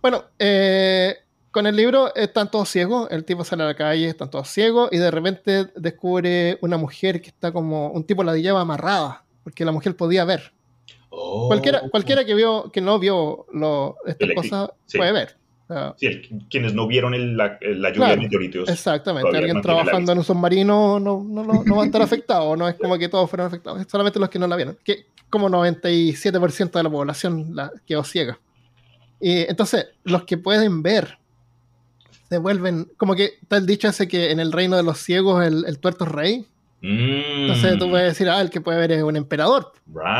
Bueno, 0.00 0.24
eh, 0.38 1.16
con 1.52 1.66
el 1.66 1.76
libro 1.76 2.14
están 2.14 2.50
todos 2.50 2.68
ciegos, 2.68 3.08
el 3.10 3.24
tipo 3.24 3.44
sale 3.44 3.62
a 3.62 3.66
la 3.66 3.76
calle, 3.76 4.08
están 4.08 4.30
todos 4.30 4.48
ciegos 4.48 4.88
y 4.90 4.98
de 4.98 5.10
repente 5.10 5.66
descubre 5.76 6.58
una 6.62 6.76
mujer 6.76 7.20
que 7.20 7.28
está 7.28 7.52
como, 7.52 7.90
un 7.90 8.04
tipo 8.04 8.24
la 8.24 8.36
lleva 8.36 8.60
amarrada, 8.60 9.24
porque 9.44 9.64
la 9.64 9.70
mujer 9.70 9.96
podía 9.96 10.24
ver. 10.24 10.52
Oh. 11.10 11.48
Cualquiera, 11.48 11.82
cualquiera 11.90 12.24
que 12.24 12.34
vio, 12.34 12.72
que 12.72 12.80
no 12.80 12.98
vio 12.98 13.46
lo, 13.52 13.96
estas 14.06 14.30
cosas 14.34 14.70
puede 14.92 15.12
ver. 15.12 15.36
Quienes 16.48 16.74
no 16.74 16.86
vieron 16.86 17.36
la, 17.36 17.58
lluvia 17.60 18.10
de 18.10 18.16
meteoritos. 18.16 18.68
Exactamente, 18.68 19.36
alguien 19.36 19.60
trabajando 19.60 20.12
en 20.12 20.18
un 20.18 20.24
submarino 20.24 21.00
no, 21.00 21.22
no, 21.22 21.44
no, 21.64 21.76
va 21.76 21.82
a 21.82 21.86
estar 21.86 22.02
afectado, 22.02 22.56
no 22.56 22.68
es 22.68 22.76
como 22.76 22.98
que 22.98 23.08
todos 23.08 23.28
fueron 23.28 23.46
afectados, 23.46 23.80
es 23.80 23.86
solamente 23.88 24.18
los 24.18 24.28
que 24.28 24.38
no 24.38 24.46
la 24.46 24.56
vieron, 24.56 24.76
que 24.84 25.06
como 25.30 25.48
97% 25.48 26.70
de 26.72 26.82
la 26.82 26.90
población 26.90 27.54
la 27.54 27.72
quedó 27.86 28.04
ciega. 28.04 28.38
Y 29.20 29.48
entonces, 29.48 29.86
los 30.04 30.24
que 30.24 30.36
pueden 30.36 30.82
ver 30.82 31.18
se 32.28 32.38
vuelven, 32.38 32.90
como 32.96 33.14
que 33.14 33.34
está 33.42 33.56
el 33.56 33.66
dicho 33.66 33.88
ese 33.88 34.08
que 34.08 34.30
en 34.30 34.40
el 34.40 34.52
reino 34.52 34.76
de 34.76 34.82
los 34.82 34.98
ciegos 34.98 35.44
el, 35.44 35.78
tuerto 35.78 36.04
es 36.04 36.12
rey. 36.12 36.46
Entonces 36.80 37.78
tú 37.78 37.88
puedes 37.88 38.08
decir, 38.08 38.28
ah, 38.28 38.40
el 38.40 38.50
que 38.50 38.60
puede 38.60 38.78
ver 38.78 38.92
es 38.92 39.02
un 39.02 39.16
emperador. 39.16 39.72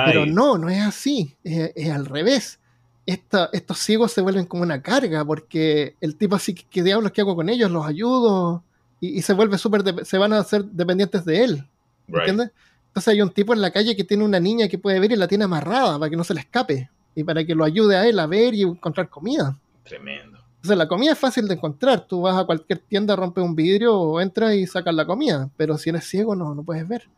Pero 0.07 0.25
no, 0.27 0.57
no 0.57 0.69
es 0.69 0.81
así, 0.81 1.37
es 1.43 1.91
al 1.91 2.07
revés 2.07 2.61
estos 3.07 3.79
ciegos 3.79 4.13
se 4.13 4.21
vuelven 4.21 4.47
como 4.47 4.63
una 4.63 4.83
carga, 4.83 5.25
porque 5.25 5.97
el 6.01 6.17
tipo 6.17 6.37
así, 6.37 6.55
¿qué 6.55 6.83
diablos 6.83 7.13
que 7.13 7.21
hago 7.21 7.35
con 7.35 7.49
ellos? 7.49 7.71
¿Los 7.71 7.87
ayudo? 7.87 8.63
Y, 9.01 9.23
se 9.23 9.33
vuelve 9.33 9.59
súper, 9.59 10.05
se 10.05 10.19
van 10.19 10.33
a 10.33 10.39
hacer 10.39 10.65
dependientes 10.65 11.25
de 11.25 11.43
él. 11.43 11.69
¿Entiendes? 12.07 12.51
Entonces 12.89 13.09
hay 13.13 13.23
un 13.23 13.31
tipo 13.31 13.53
en 13.53 13.61
la 13.61 13.71
calle 13.71 13.97
que 13.97 14.05
tiene 14.05 14.25
una 14.25 14.39
niña 14.39 14.69
que 14.69 14.79
puede 14.79 15.01
ver 15.01 15.13
y 15.13 15.17
la 15.17 15.27
tiene 15.27 15.45
amarrada 15.45 15.99
para 15.99 16.11
que 16.11 16.17
no 16.17 16.25
se 16.25 16.35
le 16.35 16.41
escape. 16.41 16.91
Y 17.15 17.25
para 17.25 17.45
que 17.45 17.55
lo 17.55 17.65
ayude 17.65 17.97
a 17.97 18.07
él 18.07 18.19
a 18.19 18.27
ver 18.27 18.55
y 18.55 18.63
encontrar 18.63 19.09
comida. 19.09 19.59
Tremendo. 19.83 20.39
Entonces 20.57 20.79
la 20.79 20.87
comida 20.87 21.13
es 21.13 21.19
fácil 21.19 21.49
de 21.49 21.55
encontrar. 21.55 22.07
Tú 22.07 22.23
vas 22.23 22.39
a 22.39 22.45
cualquier 22.45 22.79
tienda, 22.79 23.17
rompes 23.17 23.43
un 23.43 23.57
vidrio 23.57 23.99
o 23.99 24.21
entras 24.21 24.55
y 24.55 24.67
sacas 24.67 24.95
la 24.95 25.05
comida. 25.05 25.51
Pero 25.57 25.77
si 25.77 25.91
eres 25.91 26.05
ciego 26.05 26.37
no, 26.37 26.55
no 26.55 26.63
puedes 26.63 26.87
ver 26.87 27.09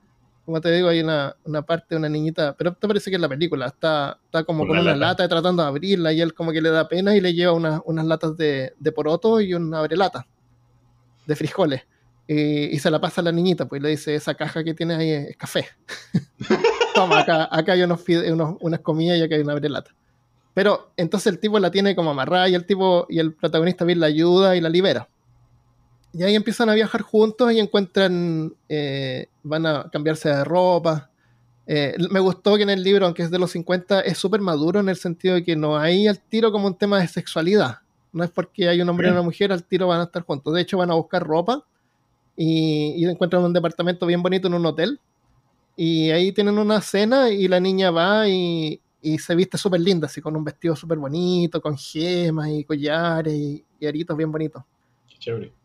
como 0.44 0.60
te 0.60 0.70
digo, 0.72 0.88
hay 0.88 1.00
una, 1.00 1.36
una 1.44 1.62
parte 1.62 1.86
de 1.90 1.96
una 1.96 2.08
niñita, 2.08 2.54
pero 2.56 2.72
te 2.74 2.86
parece 2.86 3.10
que 3.10 3.16
es 3.16 3.22
la 3.22 3.28
película, 3.28 3.66
está, 3.66 4.18
está 4.24 4.44
como 4.44 4.66
con, 4.66 4.78
una 4.78 4.94
lata. 4.94 5.26
tratando 5.26 5.62
de 5.62 5.68
abrirla 5.68 6.12
y 6.12 6.20
él 6.20 6.34
como 6.34 6.52
que 6.52 6.60
le 6.60 6.70
da 6.70 6.86
pena 6.86 7.16
y 7.16 7.20
le 7.20 7.32
lleva 7.32 7.52
unas 7.52 8.06
latas 8.06 8.36
de, 8.36 8.74
de 8.78 8.92
poroto 8.92 9.40
y 9.40 9.54
una 9.54 9.78
abrelata 9.78 10.26
de 11.26 11.36
frijoles. 11.36 11.82
Y, 12.26 12.78
se 12.78 12.90
la 12.90 13.00
pasa 13.00 13.20
a 13.20 13.24
la 13.24 13.32
niñita, 13.32 13.66
pues 13.66 13.82
le 13.82 13.90
dice, 13.90 14.14
esa 14.14 14.34
caja 14.34 14.64
que 14.64 14.74
tienes 14.74 14.98
ahí 14.98 15.10
es, 15.10 15.36
café. 15.36 15.66
Toma, 16.94 17.20
acá, 17.20 17.48
acá 17.50 17.72
hay 17.72 17.82
unos, 17.82 18.02
unos, 18.08 18.56
unas 18.60 18.80
comidas 18.80 19.18
y 19.18 19.22
acá 19.22 19.34
hay 19.34 19.42
una 19.42 19.52
abrelata. 19.52 19.90
Pero 20.54 20.92
entonces 20.96 21.32
el 21.32 21.38
tipo 21.38 21.58
la 21.58 21.70
tiene 21.70 21.94
como 21.94 22.10
amarrada 22.10 22.48
y 22.48 22.54
el 22.54 22.64
tipo 22.64 23.06
y 23.10 23.18
el 23.18 23.34
protagonista 23.34 23.84
bien 23.84 24.00
la 24.00 24.06
ayuda 24.06 24.56
y 24.56 24.60
la 24.60 24.68
libera. 24.68 25.08
Y 26.16 26.22
ahí 26.22 26.36
empiezan 26.36 26.70
a 26.70 26.74
viajar 26.74 27.02
juntos 27.02 27.52
y 27.52 27.58
encuentran, 27.58 28.54
eh, 28.68 29.26
van 29.42 29.66
a 29.66 29.90
cambiarse 29.90 30.28
de 30.28 30.44
ropa. 30.44 31.10
Eh, 31.66 31.96
me 32.10 32.20
gustó 32.20 32.56
que 32.56 32.62
en 32.62 32.70
el 32.70 32.84
libro, 32.84 33.06
aunque 33.06 33.24
es 33.24 33.32
de 33.32 33.38
los 33.38 33.50
50, 33.50 34.00
es 34.00 34.16
súper 34.16 34.40
maduro 34.40 34.78
en 34.78 34.88
el 34.88 34.96
sentido 34.96 35.34
de 35.34 35.42
que 35.42 35.56
no 35.56 35.76
hay 35.76 36.06
al 36.06 36.20
tiro 36.20 36.52
como 36.52 36.68
un 36.68 36.76
tema 36.76 37.00
de 37.00 37.08
sexualidad. 37.08 37.78
No 38.12 38.22
es 38.22 38.30
porque 38.30 38.68
hay 38.68 38.80
un 38.80 38.88
hombre 38.88 39.08
y 39.08 39.10
una 39.10 39.22
mujer, 39.22 39.50
al 39.50 39.64
tiro 39.64 39.88
van 39.88 40.00
a 40.00 40.04
estar 40.04 40.22
juntos. 40.22 40.54
De 40.54 40.60
hecho, 40.60 40.78
van 40.78 40.92
a 40.92 40.94
buscar 40.94 41.20
ropa 41.26 41.64
y, 42.36 42.94
y 42.96 43.04
encuentran 43.06 43.42
un 43.42 43.52
departamento 43.52 44.06
bien 44.06 44.22
bonito 44.22 44.46
en 44.46 44.54
un 44.54 44.66
hotel. 44.66 45.00
Y 45.76 46.10
ahí 46.10 46.30
tienen 46.30 46.58
una 46.58 46.80
cena 46.80 47.30
y 47.30 47.48
la 47.48 47.58
niña 47.58 47.90
va 47.90 48.28
y, 48.28 48.80
y 49.02 49.18
se 49.18 49.34
viste 49.34 49.58
súper 49.58 49.80
linda, 49.80 50.06
así 50.06 50.20
con 50.20 50.36
un 50.36 50.44
vestido 50.44 50.76
súper 50.76 50.98
bonito, 50.98 51.60
con 51.60 51.76
gemas 51.76 52.50
y 52.50 52.62
collares 52.62 53.34
y, 53.34 53.64
y 53.80 53.86
aritos 53.86 54.16
bien 54.16 54.30
bonitos. 54.30 54.62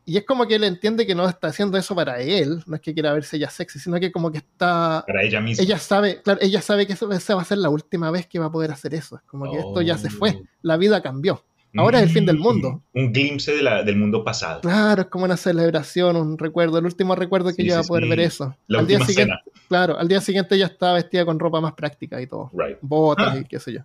Y 0.09 0.17
es 0.17 0.25
como 0.25 0.47
que 0.47 0.55
él 0.55 0.63
entiende 0.63 1.05
que 1.05 1.13
no 1.13 1.29
está 1.29 1.49
haciendo 1.49 1.77
eso 1.77 1.93
para 1.93 2.19
él, 2.19 2.63
no 2.65 2.75
es 2.75 2.81
que 2.81 2.95
quiera 2.95 3.13
verse 3.13 3.37
ella 3.37 3.51
sexy, 3.51 3.77
sino 3.77 3.99
que 3.99 4.11
como 4.11 4.31
que 4.31 4.39
está... 4.39 5.03
Para 5.05 5.21
ella 5.21 5.39
misma. 5.39 5.63
Ella 5.63 5.77
sabe, 5.77 6.19
claro, 6.23 6.39
ella 6.41 6.63
sabe 6.63 6.87
que 6.87 6.93
esa 6.93 7.35
va 7.35 7.41
a 7.43 7.45
ser 7.45 7.59
la 7.59 7.69
última 7.69 8.09
vez 8.09 8.25
que 8.25 8.39
va 8.39 8.47
a 8.47 8.51
poder 8.51 8.71
hacer 8.71 8.95
eso. 8.95 9.17
Es 9.17 9.21
como 9.27 9.51
que 9.51 9.59
esto 9.59 9.83
ya 9.83 9.99
se 9.99 10.09
fue, 10.09 10.31
oh. 10.31 10.43
la 10.63 10.77
vida 10.77 11.03
cambió. 11.03 11.43
Ahora 11.77 11.99
es 11.99 12.05
el 12.05 12.09
fin 12.09 12.25
del 12.25 12.39
mundo. 12.39 12.81
Mm, 12.93 12.99
un 12.99 13.13
glimpse 13.13 13.51
del 13.53 13.95
mundo 13.97 14.23
pasado. 14.23 14.61
Claro, 14.61 15.03
es 15.03 15.07
como 15.09 15.25
una 15.25 15.37
celebración, 15.37 16.15
un 16.15 16.39
recuerdo, 16.39 16.79
el 16.79 16.85
último 16.85 17.13
recuerdo 17.13 17.53
que 17.53 17.61
ella 17.61 17.75
va 17.75 17.81
a 17.81 17.83
poder 17.83 18.07
ver 18.07 18.21
eso. 18.21 18.55
La 18.65 18.79
al 18.79 18.87
día 18.87 19.05
siguiente, 19.05 19.35
Claro, 19.67 19.95
al 19.95 20.07
día 20.07 20.21
siguiente 20.21 20.55
ella 20.55 20.65
está 20.65 20.91
vestida 20.93 21.23
con 21.23 21.37
ropa 21.37 21.61
más 21.61 21.73
práctica 21.73 22.19
y 22.19 22.25
todo. 22.25 22.49
Botas 22.81 23.41
y 23.41 23.45
qué 23.45 23.59
sé 23.59 23.73
yo. 23.73 23.81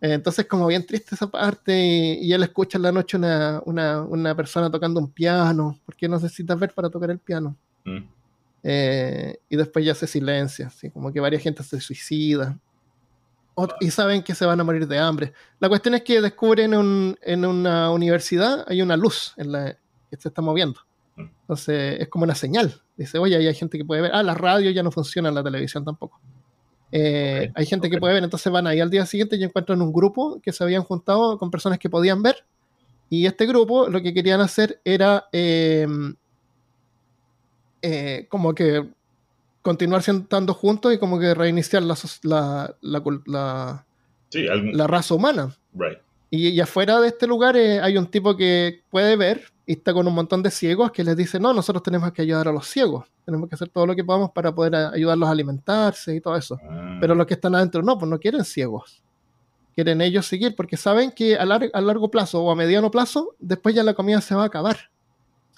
Entonces, 0.00 0.46
como 0.46 0.66
bien 0.66 0.86
triste 0.86 1.14
esa 1.14 1.26
parte, 1.30 2.18
y, 2.20 2.32
él 2.32 2.42
escucha 2.42 2.78
en 2.78 2.82
la 2.82 2.92
noche 2.92 3.18
una, 3.18 3.62
una, 3.66 4.00
una, 4.02 4.34
persona 4.34 4.70
tocando 4.70 4.98
un 4.98 5.10
piano, 5.10 5.78
porque 5.84 6.08
necesitas 6.08 6.58
ver 6.58 6.72
para 6.72 6.88
tocar 6.88 7.10
el 7.10 7.18
piano. 7.18 7.54
Mm. 7.84 7.98
Eh, 8.62 9.38
y 9.48 9.56
después 9.56 9.84
ya 9.84 9.94
se 9.94 10.06
silencia, 10.06 10.68
así 10.68 10.90
como 10.90 11.12
que 11.12 11.20
varias 11.20 11.42
gente 11.42 11.62
se 11.62 11.80
suicida. 11.80 12.58
y 13.80 13.90
saben 13.90 14.22
que 14.22 14.34
se 14.34 14.46
van 14.46 14.60
a 14.60 14.64
morir 14.64 14.86
de 14.86 14.98
hambre. 14.98 15.34
La 15.58 15.68
cuestión 15.68 15.94
es 15.94 16.02
que 16.02 16.20
descubren 16.20 16.74
un, 16.74 17.18
en 17.20 17.44
una 17.44 17.90
universidad 17.90 18.64
hay 18.68 18.80
una 18.80 18.96
luz 18.96 19.34
en 19.36 19.52
la, 19.52 19.76
que 20.10 20.16
se 20.16 20.28
está 20.28 20.40
moviendo. 20.40 20.80
Mm. 21.16 21.26
Entonces 21.42 22.00
es 22.00 22.08
como 22.08 22.24
una 22.24 22.34
señal. 22.34 22.80
Dice, 22.96 23.18
oye, 23.18 23.36
hay 23.36 23.54
gente 23.54 23.76
que 23.76 23.84
puede 23.84 24.02
ver. 24.02 24.12
Ah, 24.14 24.22
la 24.22 24.34
radio 24.34 24.70
ya 24.70 24.82
no 24.82 24.90
funciona, 24.90 25.30
la 25.30 25.42
televisión 25.42 25.84
tampoco. 25.84 26.20
Eh, 26.92 27.50
hay 27.54 27.66
gente 27.66 27.88
que 27.88 27.98
puede 27.98 28.14
ver, 28.14 28.24
entonces 28.24 28.52
van 28.52 28.66
ahí 28.66 28.80
al 28.80 28.90
día 28.90 29.06
siguiente 29.06 29.36
y 29.36 29.44
encuentran 29.44 29.80
un 29.80 29.92
grupo 29.92 30.40
que 30.42 30.52
se 30.52 30.64
habían 30.64 30.82
juntado 30.82 31.38
con 31.38 31.50
personas 31.50 31.78
que 31.78 31.90
podían 31.90 32.22
ver. 32.22 32.44
Y 33.08 33.26
este 33.26 33.46
grupo 33.46 33.88
lo 33.88 34.02
que 34.02 34.14
querían 34.14 34.40
hacer 34.40 34.80
era 34.84 35.26
em, 35.32 36.14
eh, 37.82 38.26
como 38.28 38.54
que 38.54 38.88
continuar 39.62 40.00
estando 40.00 40.54
juntos 40.54 40.94
y 40.94 40.98
como 40.98 41.18
que 41.18 41.34
reiniciar 41.34 41.82
la, 41.82 41.96
la, 42.22 42.74
la, 43.26 43.86
la 44.32 44.86
raza 44.86 45.14
humana. 45.14 45.56
Y, 46.32 46.60
afuera 46.60 47.00
de 47.00 47.08
este 47.08 47.26
lugar 47.26 47.56
eh, 47.56 47.80
hay 47.80 47.98
un 47.98 48.06
tipo 48.06 48.36
que 48.36 48.84
puede 48.88 49.16
ver 49.16 49.52
y 49.66 49.72
está 49.72 49.92
con 49.92 50.06
un 50.06 50.14
montón 50.14 50.44
de 50.44 50.50
ciegos 50.52 50.92
que 50.92 51.02
les 51.02 51.16
dice, 51.16 51.40
no, 51.40 51.52
nosotros 51.52 51.82
tenemos 51.82 52.12
que 52.12 52.22
ayudar 52.22 52.46
a 52.46 52.52
los 52.52 52.68
ciegos, 52.68 53.08
tenemos 53.24 53.48
que 53.48 53.56
hacer 53.56 53.68
todo 53.68 53.84
lo 53.84 53.96
que 53.96 54.04
podamos 54.04 54.30
para 54.30 54.54
poder 54.54 54.76
ayudarlos 54.76 55.28
a 55.28 55.32
alimentarse 55.32 56.14
y 56.14 56.20
todo 56.20 56.36
eso. 56.36 56.56
Ah. 56.62 56.98
Pero 57.00 57.16
los 57.16 57.26
que 57.26 57.34
están 57.34 57.56
adentro 57.56 57.82
no, 57.82 57.98
pues 57.98 58.08
no 58.08 58.18
quieren 58.20 58.44
ciegos. 58.44 59.02
Quieren 59.74 60.00
ellos 60.00 60.26
seguir 60.26 60.54
porque 60.54 60.76
saben 60.76 61.10
que 61.10 61.36
a, 61.36 61.44
largo 61.44 62.10
plazo 62.10 62.42
o 62.42 62.50
a 62.50 62.54
mediano 62.54 62.92
plazo, 62.92 63.34
después 63.40 63.74
ya 63.74 63.82
la 63.82 63.94
comida 63.94 64.20
se 64.20 64.34
va 64.36 64.44
a 64.44 64.46
acabar. 64.46 64.76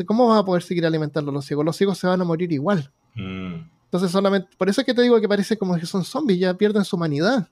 ¿Cómo 0.07 0.29
vas 0.29 0.41
a 0.41 0.45
poder 0.45 0.63
seguir 0.63 0.87
alimentando 0.87 1.31
a 1.31 1.35
los 1.35 1.45
ciegos? 1.45 1.65
Los 1.65 1.77
ciegos 1.77 1.99
se 1.99 2.07
van 2.07 2.21
a 2.21 2.25
morir 2.25 2.51
igual. 2.51 2.91
Mm. 3.15 3.57
Entonces 3.85 4.11
solamente, 4.11 4.49
por 4.57 4.71
eso 4.71 4.81
es 4.81 4.87
que 4.87 4.95
te 4.95 5.03
digo 5.03 5.21
que 5.21 5.29
parece 5.29 5.59
como 5.59 5.77
que 5.77 5.85
son 5.85 6.03
zombies, 6.03 6.41
ya 6.41 6.55
pierden 6.55 6.85
su 6.85 6.97
humanidad. 6.97 7.49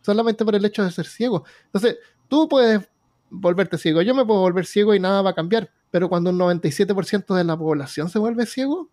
Solamente 0.00 0.44
por 0.44 0.54
el 0.54 0.64
hecho 0.64 0.82
de 0.82 0.90
ser 0.90 1.06
ciegos. 1.06 1.42
Entonces, 1.66 1.98
tú 2.32 2.48
puedes 2.48 2.88
volverte 3.28 3.76
ciego, 3.76 4.00
yo 4.00 4.14
me 4.14 4.24
puedo 4.24 4.40
volver 4.40 4.64
ciego 4.64 4.94
y 4.94 5.00
nada 5.00 5.20
va 5.20 5.30
a 5.30 5.34
cambiar, 5.34 5.70
pero 5.90 6.08
cuando 6.08 6.30
un 6.30 6.38
97% 6.38 7.34
de 7.34 7.44
la 7.44 7.58
población 7.58 8.08
se 8.08 8.18
vuelve 8.18 8.46
ciego, 8.46 8.88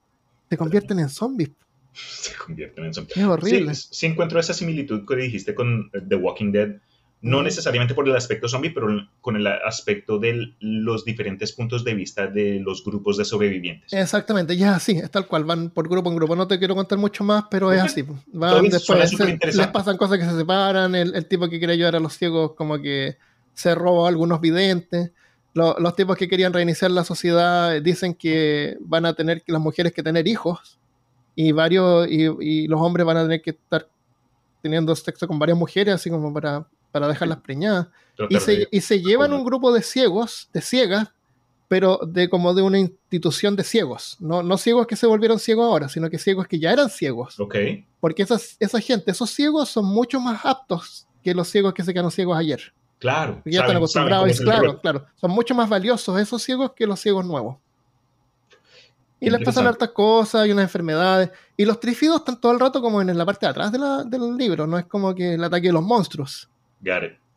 se 0.49 0.57
convierten 0.57 0.99
en 0.99 1.07
zombies. 1.07 1.51
Se 1.93 2.35
convierten 2.35 2.85
en 2.85 2.93
zombies. 2.93 3.17
Es 3.17 3.23
horrible. 3.23 3.75
Sí, 3.75 4.05
encuentro 4.05 4.39
esa 4.39 4.53
similitud 4.53 5.05
que 5.07 5.15
dijiste 5.15 5.55
con 5.55 5.89
eh, 5.93 6.01
The 6.07 6.15
Walking 6.15 6.51
Dead, 6.51 6.75
no 7.21 7.41
necesariamente 7.41 7.93
por 7.93 8.07
el 8.07 8.15
aspecto 8.15 8.47
zombie, 8.47 8.71
pero 8.71 8.87
con 9.21 9.37
el 9.37 9.47
aspecto 9.47 10.19
de 10.19 10.53
los 10.59 11.03
diferentes 11.05 11.53
puntos 11.53 11.83
de 11.83 11.93
vista 11.93 12.27
de 12.27 12.59
los 12.59 12.83
grupos 12.83 13.17
de 13.17 13.25
sobrevivientes. 13.25 13.91
Exactamente, 13.93 14.55
ya 14.55 14.75
así, 14.75 14.97
es 14.97 15.11
tal 15.11 15.27
cual, 15.27 15.45
van 15.45 15.69
por 15.69 15.89
grupo 15.89 16.09
en 16.09 16.15
grupo. 16.15 16.35
No 16.35 16.47
te 16.47 16.59
quiero 16.59 16.75
contar 16.75 16.97
mucho 16.97 17.23
más, 17.23 17.45
pero 17.49 17.71
es 17.71 17.81
así. 17.81 18.05
Van 18.27 18.69
después, 18.69 19.13
les 19.17 19.67
pasan 19.67 19.97
cosas 19.97 20.19
que 20.19 20.25
se 20.25 20.37
separan, 20.37 20.93
el, 20.93 21.15
el, 21.15 21.25
tipo 21.25 21.49
que 21.49 21.57
quiere 21.57 21.73
ayudar 21.73 21.95
a 21.95 21.99
los 21.99 22.13
ciegos 22.13 22.53
como 22.55 22.79
que 22.81 23.17
se 23.59 23.75
robó 23.75 24.05
a 24.05 24.09
algunos 24.09 24.41
videntes. 24.41 25.11
los 25.53 25.95
tipos 25.95 26.15
que 26.15 26.27
querían 26.27 26.53
reiniciar 26.53 26.91
la 26.91 27.03
sociedad 27.03 27.81
dicen 27.81 28.13
que 28.13 28.77
van 28.79 29.05
a 29.05 29.13
tener 29.13 29.43
las 29.47 29.61
mujeres 29.61 29.93
que 29.93 30.03
tener 30.03 30.27
hijos 30.27 30.79
y 31.35 31.51
varios 31.51 32.07
y 32.09 32.67
los 32.67 32.79
hombres 32.81 33.05
van 33.05 33.17
a 33.17 33.23
tener 33.23 33.41
que 33.41 33.51
estar 33.51 33.87
teniendo 34.61 34.95
sexo 34.95 35.27
con 35.27 35.39
varias 35.39 35.57
mujeres, 35.57 35.95
así 35.95 36.09
como 36.09 36.33
para 36.33 36.67
para 36.91 37.07
dejarlas 37.07 37.39
preñadas. 37.39 37.87
Y 38.29 38.39
se, 38.39 38.67
y 38.71 38.81
se, 38.81 39.01
llevan 39.01 39.33
un 39.33 39.45
grupo 39.45 39.71
de 39.71 39.81
ciegos, 39.81 40.49
de 40.51 40.61
ciegas, 40.61 41.09
pero 41.67 41.99
de 42.05 42.29
como 42.29 42.53
de 42.53 42.61
una 42.61 42.79
institución 42.79 43.55
de 43.55 43.63
ciegos. 43.63 44.17
No, 44.19 44.43
no 44.43 44.57
ciegos 44.57 44.87
que 44.87 44.95
se 44.95 45.07
volvieron 45.07 45.39
ciegos 45.39 45.65
ahora, 45.65 45.87
sino 45.87 46.09
que 46.09 46.17
ciegos 46.17 46.47
que 46.47 46.59
ya 46.59 46.73
eran 46.73 46.89
ciegos. 46.89 47.39
Okay. 47.39 47.85
Porque 47.99 48.23
esas, 48.23 48.57
esa 48.59 48.79
gente, 48.81 49.11
esos 49.11 49.29
ciegos 49.29 49.69
son 49.69 49.85
mucho 49.85 50.19
más 50.19 50.41
aptos 50.43 51.07
que 51.23 51.33
los 51.33 51.47
ciegos 51.47 51.73
que 51.73 51.83
se 51.83 51.93
quedaron 51.93 52.11
ciegos 52.11 52.37
ayer. 52.37 52.73
Claro. 52.99 53.41
ya 53.45 53.61
están 53.61 53.77
acostumbrados. 53.77 54.39
claro, 54.39 54.79
claro. 54.79 55.05
Son 55.15 55.31
mucho 55.31 55.55
más 55.55 55.69
valiosos 55.69 56.19
esos 56.19 56.43
ciegos 56.43 56.73
que 56.75 56.85
los 56.85 56.99
ciegos 56.99 57.25
nuevos. 57.25 57.57
Y 59.21 59.29
les 59.29 59.43
pasan 59.43 59.67
hartas 59.67 59.89
cosas, 59.89 60.41
hay 60.41 60.51
unas 60.51 60.63
enfermedades. 60.63 61.29
Y 61.57 61.65
los 61.65 61.79
trífidos 61.79 62.19
están 62.19 62.39
todo 62.39 62.53
el 62.53 62.59
rato 62.59 62.81
como 62.81 63.01
en 63.01 63.17
la 63.17 63.25
parte 63.25 63.45
de 63.45 63.49
atrás 63.49 63.71
de 63.71 63.77
la, 63.77 64.03
del 64.03 64.37
libro. 64.37 64.65
No 64.65 64.77
es 64.77 64.85
como 64.85 65.13
que 65.13 65.33
el 65.33 65.43
ataque 65.43 65.67
de 65.67 65.73
los 65.73 65.83
monstruos. 65.83 66.49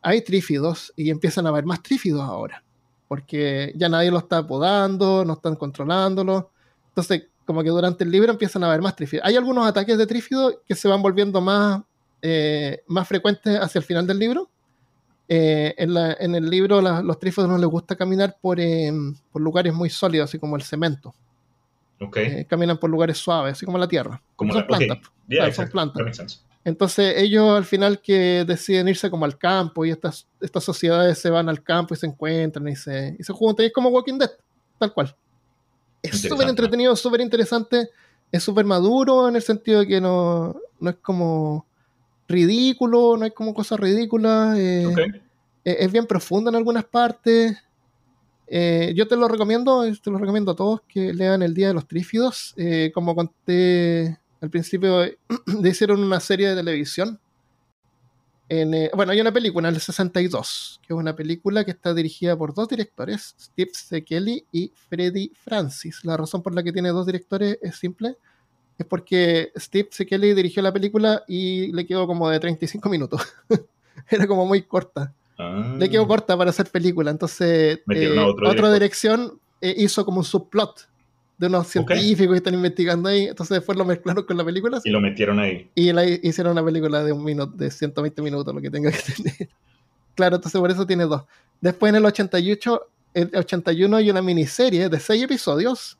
Hay 0.01 0.21
trífidos 0.21 0.93
y 0.95 1.09
empiezan 1.09 1.45
a 1.45 1.49
haber 1.49 1.65
más 1.65 1.81
trífidos 1.81 2.21
ahora, 2.21 2.63
porque 3.07 3.73
ya 3.75 3.89
nadie 3.89 4.11
lo 4.11 4.19
está 4.19 4.39
apodando, 4.39 5.25
no 5.25 5.33
están 5.33 5.55
controlándolo. 5.55 6.51
Entonces, 6.89 7.27
como 7.45 7.63
que 7.63 7.69
durante 7.69 8.03
el 8.03 8.11
libro 8.11 8.31
empiezan 8.31 8.63
a 8.63 8.67
haber 8.67 8.81
más 8.81 8.95
trífidos. 8.95 9.25
Hay 9.25 9.35
algunos 9.35 9.67
ataques 9.67 9.97
de 9.97 10.07
trífidos 10.07 10.55
que 10.65 10.75
se 10.75 10.87
van 10.87 11.01
volviendo 11.01 11.41
más, 11.41 11.81
eh, 12.21 12.81
más 12.87 13.07
frecuentes 13.07 13.59
hacia 13.59 13.79
el 13.79 13.85
final 13.85 14.07
del 14.07 14.19
libro, 14.19 14.49
Eh, 15.27 15.73
en, 15.77 16.35
el 16.35 16.49
libro 16.49 16.81
los 16.81 17.19
trífidos 17.19 17.49
no 17.49 17.57
les 17.57 17.67
gusta 17.67 17.95
caminar 17.95 18.37
por, 18.41 18.57
por 19.31 19.41
lugares 19.41 19.73
muy 19.73 19.89
sólidos, 19.89 20.29
así 20.29 20.39
como 20.39 20.55
el 20.55 20.63
cemento. 20.63 21.13
Okay. 21.99 22.43
caminan 22.45 22.77
por 22.77 22.89
lugares 22.89 23.17
suaves, 23.17 23.53
así 23.53 23.65
como 23.65 23.77
la 23.77 23.87
tierra. 23.87 24.21
Como 24.35 24.53
son 24.53 24.67
plantas. 24.67 24.99
son 25.55 25.69
plantas. 25.69 26.43
Entonces 26.65 27.15
ellos 27.17 27.57
al 27.57 27.65
final 27.65 28.01
que 28.01 28.45
deciden 28.45 28.87
irse 28.87 29.09
como 29.09 29.25
al 29.25 29.37
campo 29.37 29.85
y 29.85 29.91
estas, 29.91 30.27
estas 30.39 30.63
sociedades 30.63 31.17
se 31.17 31.29
van 31.29 31.49
al 31.49 31.61
campo 31.61 31.93
y 31.93 31.97
se 31.97 32.05
encuentran 32.05 32.67
y 32.67 32.75
se, 32.75 33.15
y 33.19 33.23
se 33.23 33.33
juntan 33.33 33.65
y 33.65 33.67
es 33.67 33.73
como 33.73 33.89
Walking 33.89 34.17
Dead, 34.17 34.31
tal 34.79 34.93
cual. 34.93 35.15
Es 36.01 36.21
súper 36.21 36.47
entretenido, 36.49 36.95
súper 36.95 37.21
interesante, 37.21 37.89
es 38.31 38.43
súper 38.43 38.65
maduro 38.65 39.27
en 39.27 39.35
el 39.35 39.41
sentido 39.41 39.81
de 39.81 39.87
que 39.87 40.01
no, 40.01 40.55
no 40.79 40.89
es 40.89 40.97
como 40.97 41.65
ridículo, 42.27 43.17
no 43.17 43.25
hay 43.25 43.31
como 43.31 43.53
cosas 43.53 43.79
ridículas. 43.79 44.57
Eh, 44.57 44.93
e, 45.65 45.77
es 45.79 45.91
bien 45.91 46.05
profundo 46.05 46.49
en 46.49 46.55
algunas 46.55 46.85
partes. 46.85 47.57
Eh, 48.47 48.93
yo 48.95 49.07
te 49.07 49.15
lo 49.15 49.27
recomiendo, 49.27 49.83
te 50.01 50.11
lo 50.11 50.17
recomiendo 50.17 50.51
a 50.51 50.55
todos 50.55 50.81
que 50.87 51.13
lean 51.13 51.41
El 51.41 51.53
Día 51.53 51.69
de 51.69 51.73
los 51.73 51.87
Trífidos. 51.87 52.53
Eh, 52.57 52.91
como 52.93 53.15
conté 53.15 54.19
al 54.41 54.49
principio 54.49 54.99
de 55.45 55.69
hicieron 55.69 56.03
una 56.03 56.19
serie 56.19 56.49
de 56.49 56.55
televisión. 56.55 57.19
Eh, 58.49 58.91
bueno, 58.93 59.13
hay 59.13 59.21
una 59.21 59.31
película 59.31 59.69
en 59.69 59.75
el 59.75 59.81
62, 59.81 60.81
que 60.85 60.93
es 60.93 60.99
una 60.99 61.15
película 61.15 61.63
que 61.63 61.71
está 61.71 61.93
dirigida 61.93 62.37
por 62.37 62.53
dos 62.53 62.67
directores, 62.67 63.35
Steve 63.39 63.71
Sekeli 63.73 64.45
y 64.51 64.71
Freddy 64.89 65.31
Francis. 65.33 66.03
La 66.03 66.17
razón 66.17 66.43
por 66.43 66.53
la 66.53 66.61
que 66.61 66.71
tiene 66.71 66.89
dos 66.89 67.05
directores 67.05 67.57
es 67.61 67.77
simple, 67.77 68.17
es 68.77 68.85
porque 68.85 69.51
Steve 69.55 69.89
Sekeli 69.91 70.33
dirigió 70.33 70.61
la 70.63 70.73
película 70.73 71.23
y 71.27 71.71
le 71.71 71.85
quedó 71.85 72.07
como 72.07 72.29
de 72.29 72.39
35 72.39 72.89
minutos. 72.89 73.21
Era 74.09 74.27
como 74.27 74.45
muy 74.45 74.63
corta. 74.63 75.13
Le 75.77 75.89
quedó 75.89 76.03
ah. 76.03 76.07
corta 76.07 76.37
para 76.37 76.51
hacer 76.51 76.69
película, 76.69 77.11
entonces 77.11 77.79
eh, 77.89 78.17
otra 78.45 78.71
dirección 78.71 79.39
eh, 79.61 79.73
hizo 79.77 80.05
como 80.05 80.19
un 80.19 80.23
subplot 80.23 80.87
de 81.37 81.47
unos 81.47 81.67
científicos 81.67 82.33
que 82.33 82.37
están 82.37 82.53
investigando 82.53 83.09
ahí. 83.09 83.25
Entonces 83.27 83.55
después 83.55 83.77
lo 83.77 83.85
mezclaron 83.85 84.23
con 84.23 84.37
la 84.37 84.45
película. 84.45 84.79
Y 84.83 84.91
lo 84.91 85.01
metieron 85.01 85.39
ahí. 85.39 85.69
Y 85.75 85.91
la, 85.91 86.05
hicieron 86.05 86.53
una 86.53 86.63
película 86.63 87.03
de 87.03 87.11
un 87.11 87.23
minuto, 87.23 87.55
de 87.55 87.71
120 87.71 88.21
minutos, 88.21 88.53
lo 88.53 88.61
que 88.61 88.69
tenga 88.69 88.91
que 88.91 88.97
tener. 89.15 89.49
claro, 90.15 90.35
entonces 90.35 90.59
por 90.59 90.71
eso 90.71 90.85
tiene 90.85 91.05
dos. 91.05 91.23
Después 91.59 91.89
en 91.89 91.95
el 91.95 92.05
88, 92.05 92.87
el 93.15 93.35
81 93.35 93.97
hay 93.97 94.09
una 94.09 94.21
miniserie 94.21 94.89
de 94.89 94.99
seis 94.99 95.23
episodios. 95.23 95.97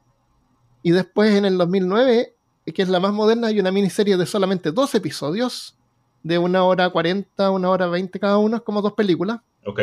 Y 0.84 0.92
después 0.92 1.34
en 1.34 1.46
el 1.46 1.58
2009, 1.58 2.34
que 2.72 2.82
es 2.82 2.90
la 2.90 3.00
más 3.00 3.14
moderna, 3.14 3.48
hay 3.48 3.60
una 3.60 3.72
miniserie 3.72 4.18
de 4.18 4.26
solamente 4.26 4.72
dos 4.72 4.96
episodios. 4.96 5.76
De 6.24 6.38
una 6.38 6.64
hora 6.64 6.90
40, 6.90 7.52
una 7.52 7.70
hora 7.70 7.88
20 7.88 8.18
cada 8.18 8.38
uno, 8.38 8.56
es 8.58 8.62
como 8.64 8.82
dos 8.82 8.94
películas. 8.94 9.42
Ok. 9.66 9.82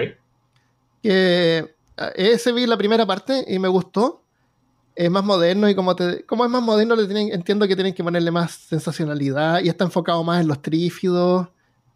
Que 1.03 1.75
eh, 1.97 2.13
ese 2.15 2.53
vi 2.53 2.67
la 2.67 2.79
primera 2.79 3.05
parte 3.05 3.45
y 3.47 3.59
me 3.59 3.69
gustó 3.69 4.23
es 4.95 5.11
más 5.11 5.25
moderno 5.25 5.69
y 5.69 5.75
como, 5.75 5.97
te, 5.97 6.25
como 6.27 6.45
es 6.45 6.51
más 6.51 6.63
moderno, 6.63 6.95
le 6.97 7.07
tienen, 7.07 7.33
entiendo 7.33 7.67
que 7.67 7.75
tienen 7.75 7.95
que 7.95 8.05
ponerle 8.05 8.31
más 8.31 8.53
sensacionalidad 8.53 9.63
y 9.63 9.69
está 9.69 9.85
enfocado 9.85 10.23
más 10.25 10.41
en 10.41 10.49
los 10.49 10.61
trífidos. 10.61 11.49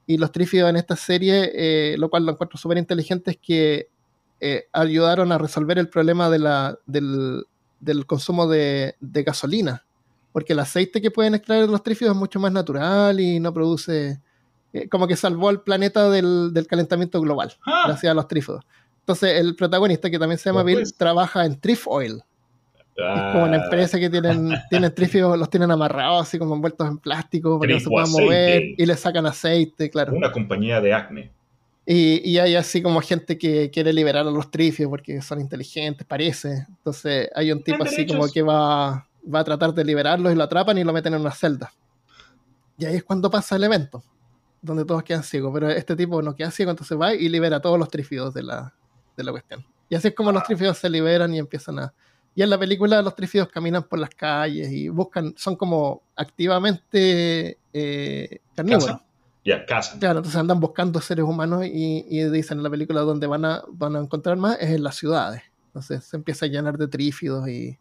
Y 0.07 0.18
los 0.18 0.33
trífidos 0.33 0.68
en 0.68 0.77
esta 0.77 0.97
serie, 0.97 1.51
eh, 1.55 1.97
lo 1.99 2.11
cual 2.11 2.27
lo 2.27 2.33
encuentro 2.33 2.59
súper 2.59 2.77
inteligente, 2.77 3.33
es 3.33 3.37
que 3.38 3.88
eh, 4.40 4.68
ayudaron 4.73 5.33
a 5.33 5.38
resolver 5.38 5.79
el 5.79 5.88
problema 5.88 6.29
de 6.29 6.38
la, 6.38 6.79
del, 6.87 7.44
del 7.81 8.05
consumo 8.05 8.47
de, 8.47 8.97
de, 9.01 9.23
gasolina. 9.23 9.84
Porque 10.35 10.53
el 10.53 10.59
aceite 10.59 11.01
que 11.01 11.12
pueden 11.12 11.37
extraer 11.37 11.62
de 11.62 11.68
los 11.68 11.85
trífidos 11.85 12.14
es 12.14 12.18
mucho 12.18 12.40
más 12.40 12.51
natural 12.51 13.20
y 13.20 13.38
no 13.38 13.55
produce. 13.55 14.20
Eh, 14.73 14.88
como 14.88 15.07
que 15.07 15.14
salvó 15.14 15.49
al 15.49 15.62
planeta 15.62 16.11
del, 16.11 16.53
del 16.53 16.66
calentamiento 16.66 17.20
global, 17.20 17.55
ah. 17.64 17.85
gracias 17.87 18.11
a 18.11 18.14
los 18.14 18.27
trífidos. 18.27 18.64
Entonces, 18.99 19.38
el 19.38 19.55
protagonista, 19.55 20.11
que 20.11 20.18
también 20.18 20.38
se 20.38 20.51
llama 20.51 20.64
Bill, 20.64 20.92
trabaja 20.97 21.47
en 21.47 21.61
Trif 21.61 21.87
Oil, 21.87 22.25
es 22.97 23.33
como 23.33 23.44
una 23.44 23.57
empresa 23.57 23.99
que 23.99 24.09
tienen, 24.09 24.53
tienen 24.70 24.94
trífidos, 24.94 25.38
los 25.38 25.51
tienen 25.51 25.70
amarrados 25.70 26.23
así 26.23 26.38
como 26.38 26.55
envueltos 26.55 26.88
en 26.88 26.99
plástico 26.99 27.59
para 27.59 27.68
que 27.68 27.75
no 27.75 27.81
se 27.81 27.88
puedan 27.88 28.11
mover 28.11 28.62
y 28.77 28.87
le 28.87 28.97
sacan 28.97 29.27
aceite, 29.27 29.90
claro. 29.90 30.14
Una 30.14 30.31
compañía 30.31 30.81
de 30.81 30.94
acne. 30.94 31.31
Y, 31.87 32.31
y, 32.31 32.38
hay 32.38 32.55
así 32.55 32.81
como 32.81 33.03
gente 33.03 33.37
que 33.37 33.70
quiere 33.70 33.92
liberar 33.92 34.27
a 34.27 34.31
los 34.31 34.51
trifios 34.51 34.88
porque 34.88 35.20
son 35.20 35.38
inteligentes, 35.38 36.07
parece. 36.07 36.64
Entonces 36.66 37.29
hay 37.35 37.53
un 37.53 37.62
tipo 37.62 37.85
así 37.85 38.07
como 38.07 38.27
que 38.27 38.40
va, 38.40 39.07
va 39.33 39.41
a 39.41 39.45
tratar 39.45 39.75
de 39.75 39.85
liberarlos 39.85 40.33
y 40.33 40.37
lo 40.37 40.45
atrapan 40.45 40.79
y 40.79 40.85
lo 40.85 40.93
meten 40.93 41.15
en 41.15 41.21
una 41.21 41.33
celda. 41.33 41.73
Y 42.77 42.85
ahí 42.85 42.97
es 42.97 43.05
cuando 43.05 43.31
pasa 43.31 43.57
el 43.57 43.65
evento, 43.65 44.03
donde 44.61 44.85
todos 44.85 45.03
quedan 45.03 45.23
ciegos. 45.23 45.53
Pero 45.55 45.71
este 45.71 45.97
tipo 45.97 46.21
no 46.23 46.35
queda 46.35 46.51
ciego, 46.51 46.71
entonces 46.71 46.99
va 47.01 47.15
y 47.15 47.29
libera 47.29 47.57
a 47.57 47.61
todos 47.61 47.79
los 47.79 47.89
trífidos 47.89 48.35
de 48.35 48.43
la, 48.43 48.75
de 49.17 49.25
la 49.25 49.31
cuestión. 49.31 49.65
Y 49.89 49.95
así 49.95 50.09
es 50.09 50.15
como 50.15 50.33
los 50.33 50.43
trífidos 50.45 50.79
se 50.79 50.91
liberan 50.91 51.35
y 51.35 51.39
empiezan 51.39 51.79
a, 51.79 51.95
y 52.35 52.43
en 52.43 52.51
la 52.51 52.59
película 52.59 53.01
los 53.01 53.15
trífidos 53.15 53.49
caminan 53.49 53.85
por 53.85 53.99
las 53.99 54.11
calles 54.11 54.71
y 54.73 54.89
buscan, 54.89 55.35
son 55.37 55.55
como 55.57 56.03
activamente 56.17 57.59
eh, 57.73 58.41
carnívoros. 58.57 59.01
Ya, 59.45 59.65
casa. 59.67 59.99
Claro, 59.99 60.19
entonces 60.19 60.41
andan 60.41 60.59
buscando 60.59 61.01
seres 61.01 61.25
humanos 61.25 61.67
y, 61.67 62.03
dicen 62.31 62.59
en 62.59 62.65
la 62.65 62.71
película 62.71 63.03
donde 63.03 63.27
van 63.27 63.45
a, 63.45 63.63
van 63.69 63.95
a 63.95 64.01
encontrar 64.01 64.39
más 64.39 64.57
es 64.59 64.71
en 64.71 64.83
las 64.83 64.97
ciudades. 64.97 65.43
Entonces 65.67 66.05
se 66.05 66.17
empieza 66.17 66.47
a 66.47 66.49
llenar 66.49 66.79
de 66.79 66.89
trífidos 66.89 67.47
y, 67.49 67.79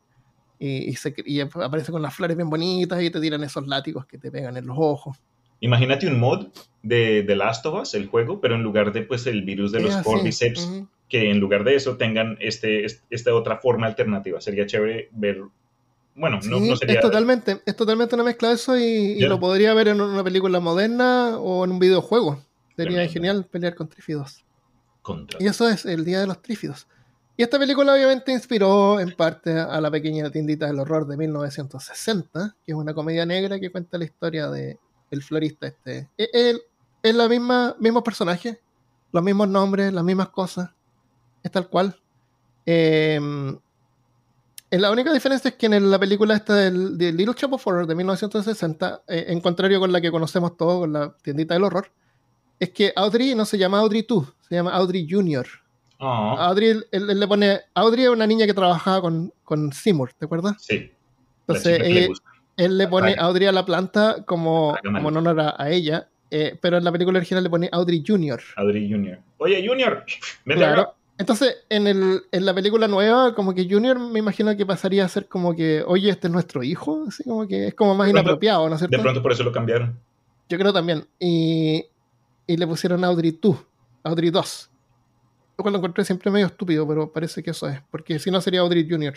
y, 0.60 0.94
se, 0.96 1.14
aparece 1.62 1.92
con 1.92 2.02
las 2.02 2.16
flores 2.16 2.38
bien 2.38 2.50
bonitas 2.50 3.02
y 3.02 3.10
te 3.10 3.20
tiran 3.20 3.44
esos 3.44 3.68
látigos 3.68 4.06
que 4.06 4.18
te 4.18 4.32
pegan 4.32 4.56
en 4.58 4.66
los 4.66 4.78
ojos. 4.80 5.18
Imagínate 5.60 6.08
un 6.08 6.20
mod 6.20 6.48
de 6.82 7.24
The 7.26 7.36
Last 7.36 7.66
of 7.66 7.82
Us, 7.82 7.94
el 7.94 8.08
juego, 8.08 8.42
pero 8.42 8.56
en 8.56 8.64
lugar 8.64 8.92
de 8.92 9.04
pues 9.04 9.26
el 9.28 9.44
virus 9.44 9.72
de 9.72 9.82
los 9.82 9.96
cordyceps, 9.98 10.70
que 11.08 11.32
en 11.32 11.40
lugar 11.40 11.64
de 11.64 11.76
eso 11.76 11.96
tengan 11.96 12.38
este, 12.42 12.86
esta 13.10 13.34
otra 13.34 13.58
forma 13.58 13.88
alternativa. 13.88 14.42
Sería 14.42 14.66
chévere 14.66 15.10
ver. 15.12 15.42
Bueno, 16.16 16.40
no, 16.44 16.76
sería. 16.76 16.96
Es 16.96 17.02
totalmente, 17.02 17.62
es 17.66 17.76
totalmente 17.76 18.16
una 18.16 18.26
mezcla 18.26 18.50
de 18.50 18.56
eso 18.56 18.78
y, 18.78 19.20
lo 19.22 19.40
podría 19.40 19.74
ver 19.74 19.88
en 19.88 20.02
una 20.02 20.24
película 20.24 20.60
moderna 20.60 21.38
o 21.38 21.64
en 21.64 21.72
un 21.72 21.80
videojuego. 21.80 22.42
Sería 22.76 23.08
genial 23.08 23.46
pelear 23.50 23.76
con 23.76 23.88
trífidos. 23.88 24.44
Y 25.40 25.48
eso 25.48 25.68
es 25.70 25.86
el 25.86 26.06
Día 26.06 26.20
de 26.20 26.28
los 26.28 26.42
Trífidos. 26.42 26.88
Y 27.36 27.44
esta 27.44 27.58
película 27.58 27.94
obviamente 27.94 28.32
inspiró 28.32 29.00
en 29.00 29.16
parte 29.16 29.58
a 29.60 29.82
la 29.82 29.90
pequeña 29.90 30.30
tiendita 30.30 30.68
del 30.68 30.80
horror 30.80 31.08
de 31.08 31.18
1960, 31.18 32.56
que 32.64 32.72
es 32.72 32.78
una 32.78 32.94
comedia 32.94 33.26
negra 33.26 33.60
que 33.60 33.72
cuenta 33.72 33.98
la 33.98 34.06
historia 34.06 34.50
de 34.50 34.78
el 35.10 35.24
florista 35.24 35.68
este. 35.68 36.10
Es, 36.18 36.62
es 37.02 37.16
la 37.16 37.28
misma, 37.28 37.76
mismos 37.80 38.04
personajes, 38.04 38.60
los 39.12 39.24
mismos 39.24 39.48
nombres, 39.48 39.92
las 39.92 40.04
mismas 40.04 40.30
cosas 40.30 40.70
es 41.44 41.52
tal 41.52 41.68
cual. 41.68 41.96
Em, 42.66 43.60
la 44.72 44.92
única 44.92 45.14
diferencia 45.14 45.50
es 45.50 45.56
que 45.56 45.68
en 45.68 45.92
la 45.92 46.00
película 46.00 46.36
esta 46.36 46.56
del, 46.56 46.98
Little 46.98 47.36
Shop 47.38 47.54
of 47.54 47.68
Horror 47.68 47.86
de 47.86 47.96
1960, 47.96 49.04
eh, 49.08 49.26
en 49.28 49.42
contrario 49.42 49.80
con 49.80 49.92
la 49.92 50.02
que 50.02 50.10
conocemos 50.10 50.58
todos, 50.58 50.80
con 50.80 50.94
la 50.94 51.16
tiendita 51.22 51.54
del 51.54 51.66
horror, 51.66 51.92
es 52.60 52.70
que 52.70 52.94
Audrey 52.96 53.36
no 53.36 53.46
se 53.46 53.58
llama 53.58 53.80
Audrey 53.80 54.06
2, 54.08 54.26
se 54.48 54.56
llama 54.56 54.72
Audrey 54.72 55.06
Jr. 55.08 55.46
Ah. 56.06 56.48
Audrey, 56.50 56.76
él, 56.92 57.20
le 57.20 57.28
pone. 57.28 57.62
Audrey 57.74 58.04
es 58.04 58.10
una 58.10 58.28
niña 58.28 58.46
que 58.46 58.54
trabajaba 58.54 59.02
con, 59.02 59.34
con 59.44 59.72
Seymour, 59.72 60.12
¿te 60.14 60.26
acuerdas? 60.26 60.58
Sí. 60.60 60.92
Entonces, 61.48 61.80
él, 62.58 62.78
le 62.78 62.88
pone 62.88 63.16
Audrey 63.18 63.48
a 63.48 63.54
la 63.54 63.66
planta 63.66 64.24
como, 64.26 64.78
como 64.84 65.10
en 65.10 65.18
honor 65.18 65.56
a, 65.58 65.70
ella, 65.70 66.10
eh, 66.30 66.58
pero 66.62 66.78
en 66.78 66.84
la 66.84 66.92
película 66.92 67.20
original 67.20 67.44
le 67.44 67.50
pone 67.50 67.70
Audrey 67.72 68.04
Jr. 68.06 68.42
Audrey 68.58 68.92
Jr. 68.92 69.20
Oye, 69.38 69.66
Junior, 69.66 70.04
claro. 70.46 70.94
Entonces, 71.18 71.64
en, 71.70 71.88
el, 71.88 72.22
en 72.32 72.46
la 72.46 72.54
película 72.54 72.88
nueva, 72.88 73.34
como 73.34 73.54
que 73.54 73.68
Junior 73.70 73.98
me 73.98 74.20
imagino 74.20 74.56
que 74.58 74.66
pasaría 74.66 75.06
a 75.06 75.08
ser 75.08 75.28
como 75.28 75.56
que, 75.56 75.84
oye, 75.88 76.10
este 76.10 76.28
es 76.28 76.34
nuestro 76.34 76.64
hijo, 76.64 77.06
así 77.08 77.24
como 77.24 77.48
que 77.48 77.68
es 77.68 77.76
como 77.76 77.96
más 77.96 78.10
inapropiado, 78.10 78.68
¿no 78.68 78.76
es 78.76 78.80
cierto? 78.80 78.98
De 78.98 79.02
pronto 79.02 79.22
por 79.22 79.32
eso 79.32 79.44
lo 79.44 79.52
cambiaron. 79.52 79.98
Yo 80.50 80.58
creo 80.58 80.74
también. 80.74 81.06
Y, 81.20 81.86
y 82.46 82.58
le 82.58 82.68
pusieron 82.68 83.04
Audrey 83.06 83.38
2, 83.42 83.58
Audrey 84.04 84.32
2. 84.32 84.70
Lo 85.58 85.62
cual 85.64 85.74
lo 85.74 85.78
encontré 85.80 86.04
siempre 86.04 86.32
medio 86.32 86.48
estúpido, 86.48 86.88
pero 86.88 87.12
parece 87.12 87.44
que 87.44 87.52
eso 87.52 87.68
es, 87.68 87.80
porque 87.92 88.18
si 88.20 88.32
no 88.32 88.42
sería 88.42 88.62
Audrey 88.62 88.88
Junior. 88.90 89.14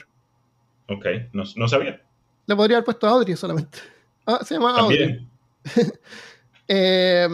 Ok, 0.88 1.06
no, 1.32 1.44
no 1.56 1.68
sabía. 1.68 2.02
Le 2.46 2.56
podría 2.56 2.76
haber 2.76 2.84
puesto 2.84 3.06
Audrey 3.06 3.36
solamente. 3.36 3.78
Ah, 4.26 4.40
se 4.44 4.54
llama 4.54 4.76
Audrey. 4.78 5.26
eh, 6.68 7.28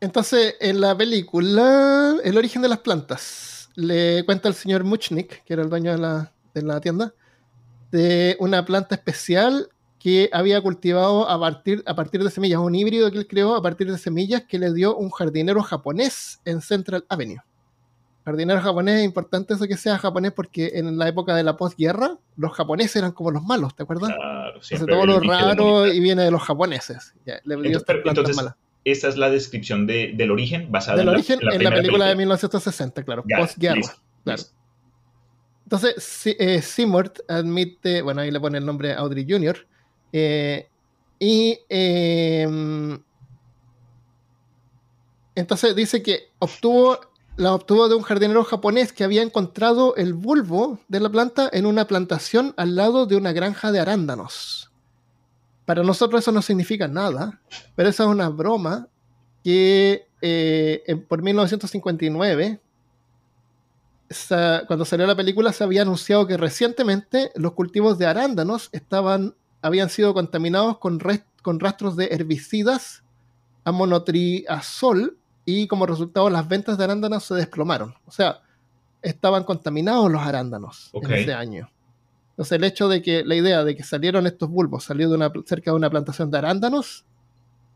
entonces, 0.00 0.56
en 0.60 0.80
la 0.80 0.96
película, 0.96 2.16
El 2.22 2.38
origen 2.38 2.62
de 2.62 2.68
las 2.68 2.78
plantas, 2.78 3.70
le 3.74 4.24
cuenta 4.24 4.48
el 4.48 4.54
señor 4.54 4.84
Muchnik, 4.84 5.44
que 5.44 5.52
era 5.52 5.62
el 5.62 5.70
dueño 5.70 5.92
de 5.92 5.98
la, 5.98 6.32
de 6.54 6.62
la 6.62 6.80
tienda, 6.80 7.14
de 7.90 8.36
una 8.40 8.64
planta 8.64 8.94
especial 8.94 9.68
que 9.98 10.30
había 10.32 10.60
cultivado 10.60 11.28
a 11.28 11.38
partir, 11.38 11.82
a 11.86 11.94
partir 11.94 12.22
de 12.22 12.30
semillas, 12.30 12.60
un 12.60 12.74
híbrido 12.74 13.10
que 13.10 13.18
él 13.18 13.26
creó 13.26 13.54
a 13.54 13.62
partir 13.62 13.90
de 13.90 13.98
semillas 13.98 14.44
que 14.48 14.58
le 14.58 14.72
dio 14.72 14.96
un 14.96 15.10
jardinero 15.10 15.62
japonés 15.62 16.40
en 16.44 16.60
Central 16.60 17.04
Avenue. 17.08 17.38
Jardinero 18.24 18.60
japonés, 18.60 18.98
es 18.98 19.04
importante 19.04 19.54
eso 19.54 19.66
que 19.66 19.76
sea 19.76 19.98
japonés 19.98 20.32
porque 20.32 20.72
en 20.74 20.98
la 20.98 21.08
época 21.08 21.34
de 21.34 21.42
la 21.42 21.56
posguerra 21.56 22.18
los 22.36 22.52
japoneses 22.52 22.96
eran 22.96 23.12
como 23.12 23.30
los 23.30 23.42
malos, 23.42 23.74
¿te 23.74 23.82
acuerdas? 23.82 24.10
Claro, 24.14 24.48
Entonces 24.54 24.86
todo 24.86 25.06
lo 25.06 25.20
raro 25.20 25.86
y 25.86 25.98
viene 25.98 26.24
de 26.24 26.30
los 26.30 26.42
japoneses. 26.42 27.14
le 27.24 27.56
dio 27.56 27.78
entonces, 27.78 28.02
entonces, 28.04 28.54
esta 28.84 29.08
es 29.08 29.16
la 29.16 29.30
descripción 29.30 29.86
de, 29.86 30.12
del 30.14 30.30
origen 30.30 30.70
basada 30.70 30.98
del 30.98 31.08
en, 31.08 31.14
origen, 31.14 31.38
la, 31.42 31.54
en 31.54 31.64
la 31.64 31.70
película, 31.70 32.06
de 32.06 32.16
1960, 32.16 33.02
claro, 33.02 33.24
post-guerra. 33.36 33.80
Claro. 34.24 34.42
Entonces, 35.64 36.26
eh, 36.38 36.62
Seymour 36.62 37.12
admite, 37.28 38.02
bueno, 38.02 38.20
ahí 38.22 38.30
le 38.30 38.40
pone 38.40 38.58
el 38.58 38.64
nombre 38.64 38.94
Audrey 38.94 39.26
Jr., 39.28 39.66
eh, 40.12 40.68
y 41.18 41.58
em, 41.68 43.00
entonces 45.34 45.74
dice 45.74 46.02
que 46.02 46.30
obtuvo, 46.38 46.98
la 47.36 47.54
obtuvo 47.54 47.88
de 47.88 47.94
un 47.94 48.02
jardinero 48.02 48.44
japonés 48.44 48.92
que 48.92 49.04
había 49.04 49.22
encontrado 49.22 49.96
el 49.96 50.14
bulbo 50.14 50.78
de 50.88 51.00
la 51.00 51.10
planta 51.10 51.48
en 51.52 51.66
una 51.66 51.86
plantación 51.86 52.54
al 52.56 52.76
lado 52.76 53.06
de 53.06 53.16
una 53.16 53.32
granja 53.32 53.72
de 53.72 53.80
arándanos. 53.80 54.70
Para 55.64 55.82
nosotros 55.82 56.22
eso 56.22 56.32
no 56.32 56.42
significa 56.42 56.88
nada, 56.88 57.40
pero 57.76 57.88
esa 57.88 58.04
es 58.04 58.08
una 58.08 58.30
broma 58.30 58.88
que 59.44 60.06
eh, 60.22 61.04
por 61.08 61.22
1959, 61.22 62.60
cuando 64.66 64.84
salió 64.84 65.06
la 65.06 65.16
película, 65.16 65.52
se 65.52 65.64
había 65.64 65.82
anunciado 65.82 66.26
que 66.26 66.36
recientemente 66.36 67.30
los 67.34 67.52
cultivos 67.52 67.98
de 67.98 68.06
arándanos 68.06 68.70
estaban 68.72 69.34
habían 69.62 69.90
sido 69.90 70.14
contaminados 70.14 70.78
con, 70.78 71.00
con 71.42 71.60
rastros 71.60 71.96
de 71.96 72.06
herbicidas, 72.06 73.02
amonotriazol, 73.64 75.18
y 75.44 75.66
como 75.66 75.86
resultado 75.86 76.28
las 76.28 76.46
ventas 76.46 76.76
de 76.76 76.84
arándanos 76.84 77.24
se 77.24 77.34
desplomaron. 77.34 77.94
O 78.06 78.10
sea, 78.10 78.42
estaban 79.00 79.44
contaminados 79.44 80.10
los 80.10 80.20
arándanos 80.20 80.90
en 80.92 81.12
ese 81.12 81.32
año. 81.32 81.70
Entonces 82.30 82.52
el 82.52 82.64
hecho 82.64 82.88
de 82.88 83.00
que 83.00 83.24
la 83.24 83.34
idea 83.34 83.64
de 83.64 83.74
que 83.74 83.82
salieron 83.82 84.26
estos 84.26 84.50
bulbos, 84.50 84.84
salió 84.84 85.08
de 85.08 85.14
una, 85.14 85.32
cerca 85.46 85.70
de 85.70 85.76
una 85.76 85.88
plantación 85.88 86.30
de 86.30 86.38
arándanos, 86.38 87.06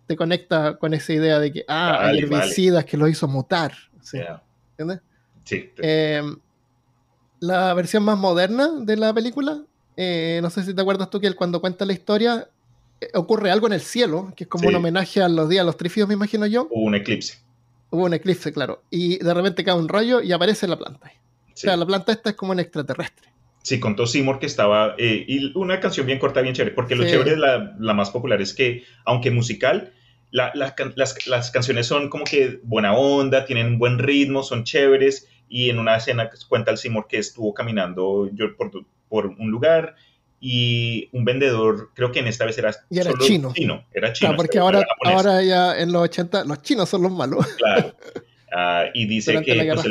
te 0.07 0.16
conecta 0.16 0.77
con 0.77 0.92
esa 0.92 1.14
idea 1.14 1.38
de 1.38 1.51
que, 1.51 1.64
ah, 1.66 2.09
hay 2.09 2.18
herbicidas 2.18 2.85
que 2.85 2.97
lo 2.97 3.09
hizo 3.09 3.27
mutar. 3.27 3.73
¿sí? 4.03 4.18
¿Entiendes? 4.73 5.01
Sí. 5.45 5.71
Em, 5.79 6.37
la 7.40 7.73
versión 7.75 8.05
más 8.05 8.18
moderna 8.18 8.68
de 8.81 8.97
la 8.97 9.14
película 9.14 9.64
eh, 9.97 10.41
no 10.43 10.51
sé 10.51 10.63
si 10.65 10.75
te 10.75 10.81
acuerdas 10.81 11.11
tú 11.11 11.21
que 11.21 11.33
cuando 11.35 11.61
cuenta 11.61 11.85
la 11.85 11.93
historia 11.93 12.49
eh, 13.01 13.09
ocurre 13.15 13.51
algo 13.51 13.67
en 13.67 13.75
el 13.75 13.81
cielo, 13.81 14.33
que 14.37 14.45
es 14.45 14.51
como 14.51 14.69
un 14.69 14.75
homenaje 14.75 15.23
a 15.23 15.29
los 15.29 15.49
días, 15.49 15.63
a 15.63 15.65
los 15.67 15.77
trifios, 15.77 16.09
me 16.09 16.15
imagino 16.15 16.47
yo. 16.47 16.69
Hubo 16.71 16.85
un 16.85 16.95
eclipse. 16.95 17.39
Hubo 17.91 18.05
un 18.05 18.15
eclipse, 18.15 18.53
claro. 18.53 18.83
Y 18.91 19.19
de 19.19 19.35
repente 19.35 19.65
cae 19.65 19.75
un 19.75 19.89
rayo 19.89 20.21
y 20.23 20.33
aparece 20.33 20.67
la 20.67 20.79
planta. 20.79 21.13
O 21.53 21.57
sea, 21.57 21.77
la 21.77 21.85
planta 21.85 22.13
esta 22.13 22.31
es 22.31 22.37
como 22.37 22.53
un 22.53 22.61
extraterrestre. 22.61 23.29
Sí, 23.63 23.79
contó 23.79 24.07
Seymour 24.07 24.39
que 24.39 24.47
estaba. 24.47 24.95
Eh, 24.99 25.25
y 25.29 25.57
una 25.57 25.79
canción 25.79 26.07
bien 26.07 26.19
corta, 26.19 26.41
bien 26.41 26.55
chévere. 26.55 26.75
Porque 26.75 26.97
lo 26.97 27.05
chévere, 27.05 27.37
la, 27.37 27.77
la, 27.79 27.95
más 27.95 28.11
popular 28.11 28.41
es 28.41 28.55
que, 28.55 28.85
aunque 29.05 29.31
musical, 29.31 29.93
las, 30.31 30.53
las, 31.27 31.51
canciones 31.51 31.87
son 31.87 32.09
como 32.09 32.25
que 32.25 32.61
buena 32.65 32.95
onda, 32.95 33.45
tienen 33.45 33.79
buen 33.79 33.99
ritmo, 33.99 34.43
son 34.43 34.65
chéveres. 34.65 35.29
Y 35.49 35.69
en 35.69 35.79
una 35.79 35.97
escena 35.97 36.31
cuenta 36.49 36.71
el 36.71 36.79
Seymour 36.79 37.07
que 37.07 37.19
estuvo 37.19 37.53
caminando 37.53 38.31
yo 38.33 38.57
por, 38.57 38.71
por 39.12 39.27
un 39.27 39.51
lugar 39.51 39.94
y 40.40 41.11
un 41.12 41.27
vendedor, 41.27 41.90
creo 41.94 42.12
que 42.12 42.20
en 42.20 42.29
esta 42.29 42.46
vez 42.46 42.57
era, 42.57 42.75
y 42.88 42.98
era 42.98 43.12
chino. 43.20 43.53
Era 43.92 44.11
chino. 44.14 44.35
porque 44.35 44.59
ahora, 44.59 44.87
ahora 45.05 45.42
ya 45.42 45.79
en 45.79 45.92
los 45.92 46.01
80 46.05 46.44
los 46.46 46.62
chinos 46.62 46.88
son 46.88 47.03
los 47.03 47.12
malos. 47.12 47.46
Claro. 47.59 47.94
Ah, 48.55 48.85
y 48.92 49.07
dice 49.07 49.40
que 49.40 49.55
pues, 49.72 49.87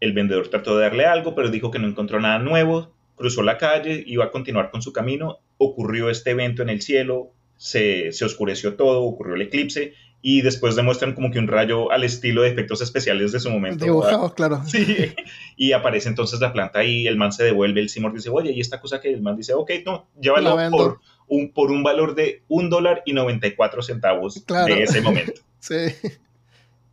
el, 0.00 0.12
vendedor 0.12 0.48
trató 0.48 0.76
de 0.76 0.82
darle 0.82 1.06
algo, 1.06 1.34
pero 1.34 1.48
dijo 1.48 1.70
que 1.70 1.78
no 1.78 1.88
encontró 1.88 2.20
nada 2.20 2.38
nuevo, 2.38 2.92
cruzó 3.14 3.42
la 3.42 3.56
calle, 3.56 4.04
iba 4.06 4.26
a 4.26 4.30
continuar 4.30 4.70
con 4.70 4.82
su 4.82 4.92
camino, 4.92 5.38
ocurrió 5.56 6.10
este 6.10 6.32
evento 6.32 6.60
en 6.60 6.68
el 6.68 6.82
cielo, 6.82 7.32
se, 7.56 8.12
se 8.12 8.26
oscureció 8.26 8.74
todo, 8.74 9.04
ocurrió 9.04 9.36
el 9.36 9.40
eclipse 9.40 9.94
y 10.26 10.40
después 10.40 10.74
demuestran 10.74 11.12
como 11.12 11.30
que 11.30 11.38
un 11.38 11.48
rayo 11.48 11.92
al 11.92 12.02
estilo 12.02 12.40
de 12.40 12.48
efectos 12.48 12.80
especiales 12.80 13.30
de 13.32 13.40
su 13.40 13.50
momento. 13.50 13.84
Dibujados, 13.84 14.32
claro. 14.32 14.62
Sí, 14.66 15.12
y 15.54 15.72
aparece 15.72 16.08
entonces 16.08 16.40
la 16.40 16.50
planta 16.50 16.82
y 16.82 17.06
el 17.06 17.18
man 17.18 17.30
se 17.30 17.44
devuelve, 17.44 17.82
el 17.82 17.90
Seymour 17.90 18.14
dice, 18.14 18.30
oye, 18.30 18.50
y 18.52 18.58
esta 18.58 18.80
cosa 18.80 19.02
que 19.02 19.12
el 19.12 19.20
man 19.20 19.36
dice, 19.36 19.52
ok, 19.52 19.70
no, 19.84 20.08
llévalo 20.18 20.56
por 20.70 21.00
un, 21.28 21.52
por 21.52 21.70
un 21.70 21.82
valor 21.82 22.14
de 22.14 22.42
un 22.48 22.70
dólar 22.70 23.02
y 23.04 23.12
94 23.12 23.82
centavos 23.82 24.46
de 24.46 24.82
ese 24.82 25.02
momento. 25.02 25.42
sí, 25.60 25.74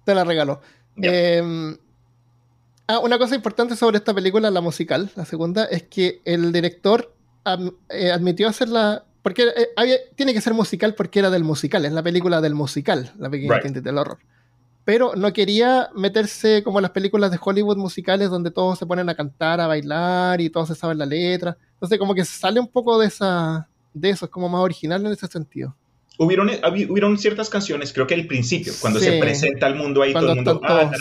te 0.03 0.13
la 0.13 0.25
regaló. 0.25 0.59
Em, 0.97 1.77
ah, 2.87 2.99
una 2.99 3.17
cosa 3.17 3.33
importante 3.33 3.77
sobre 3.77 3.95
esta 3.95 4.13
película, 4.13 4.51
la 4.51 4.59
musical, 4.59 5.09
la 5.15 5.23
segunda, 5.23 5.63
es 5.63 5.83
que 5.83 6.19
el 6.25 6.51
director 6.51 7.15
eh, 7.87 8.11
admitió 8.11 8.49
hacerla 8.49 9.05
porque 9.21 9.43
eh, 9.43 9.99
tiene 10.15 10.33
que 10.33 10.41
ser 10.41 10.53
musical 10.53 10.95
porque 10.95 11.19
era 11.19 11.29
del 11.29 11.43
musical, 11.43 11.85
es 11.85 11.93
la 11.93 12.03
película 12.03 12.41
del 12.41 12.55
musical, 12.55 13.11
la 13.17 13.29
pequeña 13.29 13.59
right. 13.59 13.77
del 13.77 13.97
horror. 13.97 14.19
Pero 14.83 15.13
no 15.15 15.31
quería 15.31 15.89
meterse 15.95 16.63
como 16.63 16.79
en 16.79 16.83
las 16.83 16.91
películas 16.91 17.29
de 17.29 17.39
Hollywood 17.39 17.77
musicales 17.77 18.29
donde 18.29 18.49
todos 18.49 18.79
se 18.79 18.85
ponen 18.85 19.09
a 19.09 19.15
cantar, 19.15 19.61
a 19.61 19.67
bailar 19.67 20.41
y 20.41 20.49
todos 20.49 20.69
se 20.69 20.75
saben 20.75 20.97
la 20.97 21.05
letra. 21.05 21.55
Entonces 21.73 21.99
como 21.99 22.15
que 22.15 22.25
sale 22.25 22.59
un 22.59 22.67
poco 22.67 22.99
de 22.99 23.07
esa 23.07 23.67
de 23.93 24.09
eso, 24.09 24.25
es 24.25 24.31
como 24.31 24.49
más 24.49 24.61
original 24.61 25.05
en 25.05 25.11
ese 25.11 25.27
sentido. 25.27 25.75
Hubieron, 26.17 26.51
hubieron 26.89 27.17
ciertas 27.17 27.49
canciones, 27.49 27.93
creo 27.93 28.05
que 28.05 28.13
al 28.13 28.27
principio, 28.27 28.73
cuando 28.79 28.99
se 28.99 29.17
presenta 29.17 29.65
al 29.65 29.75
mundo 29.75 30.03
ahí, 30.03 30.13
todo 30.13 30.29
el 30.29 30.35
mundo, 30.35 30.61
ah, 30.63 30.91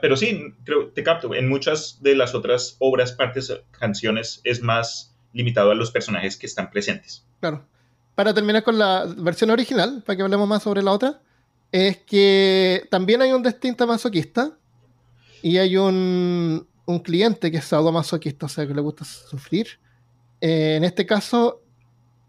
pero 0.00 0.16
sí, 0.16 0.54
creo, 0.64 0.88
te 0.88 1.02
capto, 1.02 1.34
en 1.34 1.48
muchas 1.48 1.98
de 2.00 2.14
las 2.14 2.34
otras 2.34 2.76
obras, 2.78 3.12
partes, 3.12 3.52
canciones, 3.70 4.40
es 4.44 4.62
más 4.62 5.14
limitado 5.32 5.72
a 5.72 5.74
los 5.74 5.90
personajes 5.90 6.36
que 6.38 6.46
están 6.46 6.70
presentes. 6.70 7.26
Claro. 7.40 7.64
Para 8.14 8.34
terminar 8.34 8.62
con 8.62 8.78
la 8.78 9.06
versión 9.16 9.50
original, 9.50 10.02
para 10.04 10.16
que 10.16 10.22
hablemos 10.22 10.48
más 10.48 10.62
sobre 10.62 10.82
la 10.82 10.92
otra, 10.92 11.20
es 11.72 11.98
que 11.98 12.86
también 12.90 13.22
hay 13.22 13.32
un 13.32 13.42
distinto 13.42 13.86
masoquista 13.86 14.52
y 15.42 15.56
hay 15.56 15.76
un, 15.76 16.66
un 16.86 16.98
cliente 17.00 17.50
que 17.50 17.58
es 17.58 17.64
sadomasoquista, 17.64 18.46
o 18.46 18.48
sea, 18.48 18.66
que 18.66 18.74
le 18.74 18.80
gusta 18.80 19.04
sufrir. 19.04 19.68
Eh, 20.40 20.76
en 20.76 20.84
este 20.84 21.06
caso 21.06 21.62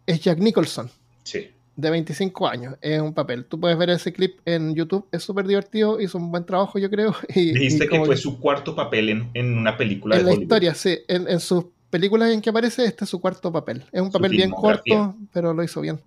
es 0.05 0.21
Jack 0.21 0.39
Nicholson. 0.39 0.89
Sí. 1.23 1.49
De 1.75 1.89
25 1.89 2.47
años. 2.47 2.75
Es 2.81 3.01
un 3.01 3.13
papel. 3.13 3.45
Tú 3.45 3.59
puedes 3.59 3.77
ver 3.77 3.89
ese 3.89 4.13
clip 4.13 4.39
en 4.45 4.75
YouTube. 4.75 5.07
Es 5.11 5.23
súper 5.23 5.47
divertido. 5.47 5.99
Hizo 5.99 6.17
un 6.17 6.29
buen 6.29 6.45
trabajo, 6.45 6.77
yo 6.77 6.89
creo. 6.89 7.15
Y, 7.35 7.53
Dijiste 7.53 7.87
que 7.87 8.03
fue 8.05 8.17
su 8.17 8.39
cuarto 8.39 8.75
papel 8.75 9.09
en, 9.09 9.29
en 9.33 9.57
una 9.57 9.77
película 9.77 10.17
en 10.17 10.25
la 10.25 10.33
historia, 10.33 10.75
sí. 10.75 10.99
En, 11.07 11.27
en 11.27 11.39
sus 11.39 11.65
películas 11.91 12.31
en 12.31 12.41
que 12.41 12.49
aparece, 12.49 12.85
este 12.85 13.03
es 13.03 13.09
su 13.09 13.21
cuarto 13.21 13.51
papel. 13.51 13.85
Es 13.91 14.01
un 14.01 14.11
papel 14.11 14.31
bien 14.31 14.49
corto, 14.49 15.15
pero 15.31 15.53
lo 15.53 15.63
hizo 15.63 15.81
bien. 15.81 16.01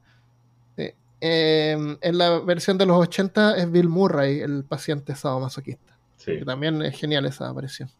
Em, 1.27 1.97
en 2.03 2.19
la 2.19 2.39
versión 2.41 2.77
de 2.77 2.85
los 2.85 2.99
80 2.99 3.57
es 3.57 3.71
Bill 3.71 3.89
Murray, 3.89 4.41
el 4.41 4.63
paciente 4.63 5.17
sadomasoquista. 5.17 5.97
Sí. 6.19 6.39
Que 6.39 6.45
también 6.45 6.83
es 6.83 6.99
genial 6.99 7.25
esa 7.25 7.49
aparición. 7.49 7.91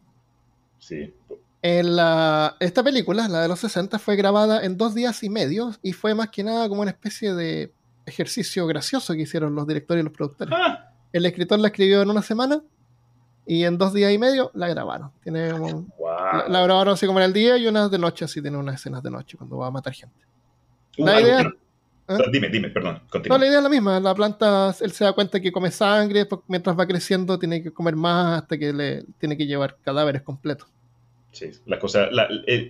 Sí. 0.77 1.11
En 1.63 1.95
la, 1.95 2.55
esta 2.59 2.83
película, 2.83 3.27
la 3.27 3.41
de 3.41 3.47
los 3.47 3.59
60, 3.61 3.97
fue 3.97 4.15
grabada 4.15 4.63
en 4.63 4.77
dos 4.77 4.93
días 4.93 5.23
y 5.23 5.31
medio 5.31 5.71
y 5.81 5.93
fue 5.93 6.13
más 6.13 6.29
que 6.29 6.43
nada 6.43 6.69
como 6.69 6.81
una 6.81 6.91
especie 6.91 7.33
de 7.33 7.73
ejercicio 8.05 8.67
gracioso 8.67 9.15
que 9.15 9.21
hicieron 9.21 9.55
los 9.55 9.65
directores 9.65 10.01
y 10.01 10.05
los 10.05 10.13
productores. 10.13 10.53
Ah. 10.55 10.91
El 11.11 11.25
escritor 11.25 11.57
la 11.57 11.69
escribió 11.69 12.03
en 12.03 12.11
una 12.11 12.21
semana 12.21 12.61
y 13.45 13.63
en 13.63 13.77
dos 13.77 13.93
días 13.93 14.11
y 14.11 14.17
medio 14.17 14.51
la 14.53 14.67
grabaron. 14.67 15.11
Tiene 15.23 15.51
la, 15.51 16.63
grabaron 16.63 16.93
así 16.93 17.05
como 17.05 17.19
en 17.19 17.25
el 17.25 17.33
día 17.33 17.57
y 17.57 17.67
unas 17.67 17.91
de 17.91 17.99
noche, 17.99 18.25
así 18.25 18.41
tiene 18.41 18.57
unas 18.57 18.75
escenas 18.75 19.03
de 19.03 19.11
noche 19.11 19.37
cuando 19.37 19.57
va 19.57 19.67
a 19.67 19.71
matar 19.71 19.93
gente. 19.93 20.15
Uh, 20.97 21.05
la 21.05 21.21
idea. 21.21 21.41
¿eh? 22.07 22.15
Dime, 22.31 22.49
dime, 22.49 22.69
perdón. 22.69 23.01
No, 23.29 23.37
la 23.37 23.45
idea 23.45 23.57
es 23.57 23.63
la 23.63 23.69
misma. 23.69 23.99
La 23.99 24.15
planta, 24.15 24.75
él 24.81 24.91
se 24.91 25.03
da 25.03 25.13
cuenta 25.13 25.39
que 25.39 25.51
come 25.51 25.69
sangre, 25.71 26.27
mientras 26.47 26.77
va 26.77 26.87
creciendo 26.87 27.37
tiene 27.37 27.61
que 27.61 27.71
comer 27.71 27.95
más 27.95 28.41
hasta 28.41 28.57
que 28.57 28.73
le 28.73 29.03
tiene 29.19 29.37
que 29.37 29.45
llevar 29.45 29.77
cadáveres 29.83 30.23
completos. 30.23 30.67
Sí, 31.31 31.51
la 31.65 31.79
cosa, 31.79 32.09
la, 32.11 32.27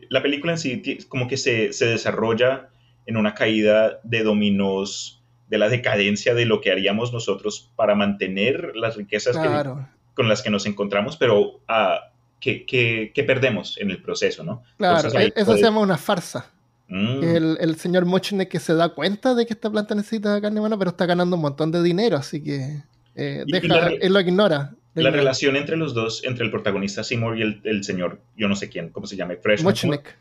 la 0.10 0.24
película 0.24 0.54
en 0.54 0.58
sí 0.58 0.98
como 1.08 1.28
que 1.28 1.38
se, 1.38 1.72
se 1.72 1.86
desarrolla 1.86 2.70
en 3.06 3.16
una 3.16 3.36
caída 3.36 4.00
de 4.04 4.24
dominos 4.24 5.22
de 5.48 5.60
la 5.60 5.70
decadencia 5.70 6.34
de 6.34 6.46
lo 6.46 6.62
que 6.62 6.72
haríamos 6.72 7.14
nosotros 7.14 7.72
para 7.76 7.94
mantener 7.94 8.72
las 8.76 8.96
riquezas 8.96 9.38
claro 9.38 9.88
con 10.16 10.28
las 10.28 10.42
que 10.42 10.50
nos 10.50 10.66
encontramos, 10.66 11.18
pero 11.18 11.60
ah, 11.68 12.12
que, 12.40 13.24
perdemos 13.28 13.78
en 13.78 13.92
el 13.92 14.02
proceso, 14.02 14.44
¿no? 14.44 14.64
Claro, 14.78 15.10
e-, 15.20 15.34
eso 15.36 15.56
se 15.56 15.62
llama 15.62 15.82
una 15.82 15.98
farsa. 15.98 16.52
Mm. 16.88 17.24
El, 17.24 17.58
el, 17.60 17.76
señor 17.78 18.06
Mochne 18.06 18.48
que 18.48 18.60
se 18.60 18.76
da 18.76 18.90
cuenta 18.90 19.34
de 19.34 19.46
que 19.48 19.54
esta 19.54 19.72
planta 19.72 19.96
necesita 19.96 20.40
carne 20.40 20.60
humana, 20.60 20.78
pero 20.78 20.92
está 20.92 21.06
ganando 21.08 21.36
un 21.36 21.42
montón 21.42 21.72
de 21.72 21.82
dinero, 21.82 22.16
así 22.16 22.44
que 22.44 22.84
eh, 23.16 23.44
deja, 23.48 23.88
él 23.88 24.14
lo 24.14 24.20
ignora. 24.20 24.76
La 24.94 25.10
relación 25.10 25.56
entre 25.58 25.76
los 25.76 25.94
dos, 25.94 26.24
entre 26.24 26.46
el 26.46 26.52
protagonista 26.52 27.04
Seymour 27.04 27.38
y 27.38 27.60
el, 27.64 27.84
señor, 27.84 28.22
yo 28.38 28.48
no 28.48 28.56
sé 28.56 28.70
quién, 28.70 28.90
¿cómo 28.90 29.08
se 29.08 29.18
llama? 29.18 29.34
Fresh. 29.42 29.62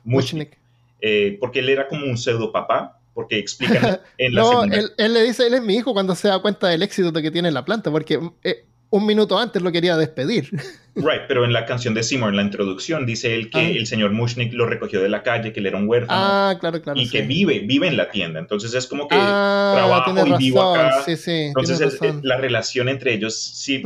Mochnik. 0.05 0.59
Eh, 1.01 1.37
porque 1.39 1.61
él 1.61 1.69
era 1.69 1.87
como 1.87 2.07
un 2.07 2.17
pseudo 2.17 2.51
papá, 2.51 2.99
porque 3.13 3.39
explican 3.39 4.01
en 4.19 4.35
la 4.35 4.41
No, 4.41 4.65
él, 4.65 4.91
él, 4.97 5.13
le 5.13 5.23
dice, 5.23 5.47
él 5.47 5.55
es 5.55 5.63
mi 5.63 5.77
hijo 5.77 5.93
cuando 5.93 6.15
se 6.15 6.29
da 6.29 6.41
cuenta 6.41 6.67
del 6.69 6.83
éxito 6.83 7.13
de 7.13 7.23
que 7.23 7.31
tiene 7.31 7.53
la 7.53 7.65
planta, 7.65 7.91
porque 7.91 8.19
eh, 8.43 8.65
un 8.91 9.07
minuto 9.07 9.39
antes 9.39 9.63
lo 9.63 9.73
quería 9.73 9.97
despedir. 9.97 10.51
Right, 10.97 11.23
pero 11.27 11.45
en 11.45 11.53
la 11.53 11.67
canción 11.67 11.93
de 11.93 12.05
Seymour, 12.05 12.31
en 12.31 12.37
la 12.37 12.43
introducción, 12.43 13.05
dice 13.05 13.35
él 13.35 13.51
que 13.51 13.59
ah. 13.59 13.69
el 13.69 13.89
señor 13.89 14.13
Mushnick 14.13 14.53
lo 14.53 14.65
recogió 14.65 15.03
de 15.03 15.09
la 15.09 15.25
calle, 15.25 15.53
que 15.53 15.59
él 15.59 15.67
era 15.67 15.77
un 15.77 15.89
huérfano. 15.89 16.21
Ah, 16.23 16.57
claro, 16.61 16.81
claro. 16.81 17.01
Y 17.01 17.11
que 17.11 17.23
vive, 17.23 17.65
vive 17.67 17.89
en 17.89 17.97
la 17.97 18.13
tienda. 18.13 18.39
Entonces 18.39 18.73
es 18.75 18.87
como 18.87 19.09
que 19.09 19.17
ah, 19.19 19.73
trabajo 19.75 20.25
y 20.25 20.39
vivo 20.39 20.63
acá. 20.63 21.03
Sí, 21.05 21.17
sí, 21.17 21.33
Entonces 21.33 21.99
la 22.23 22.37
relación 22.37 22.89
entre 22.89 23.13
ellos 23.13 23.37
sí 23.37 23.83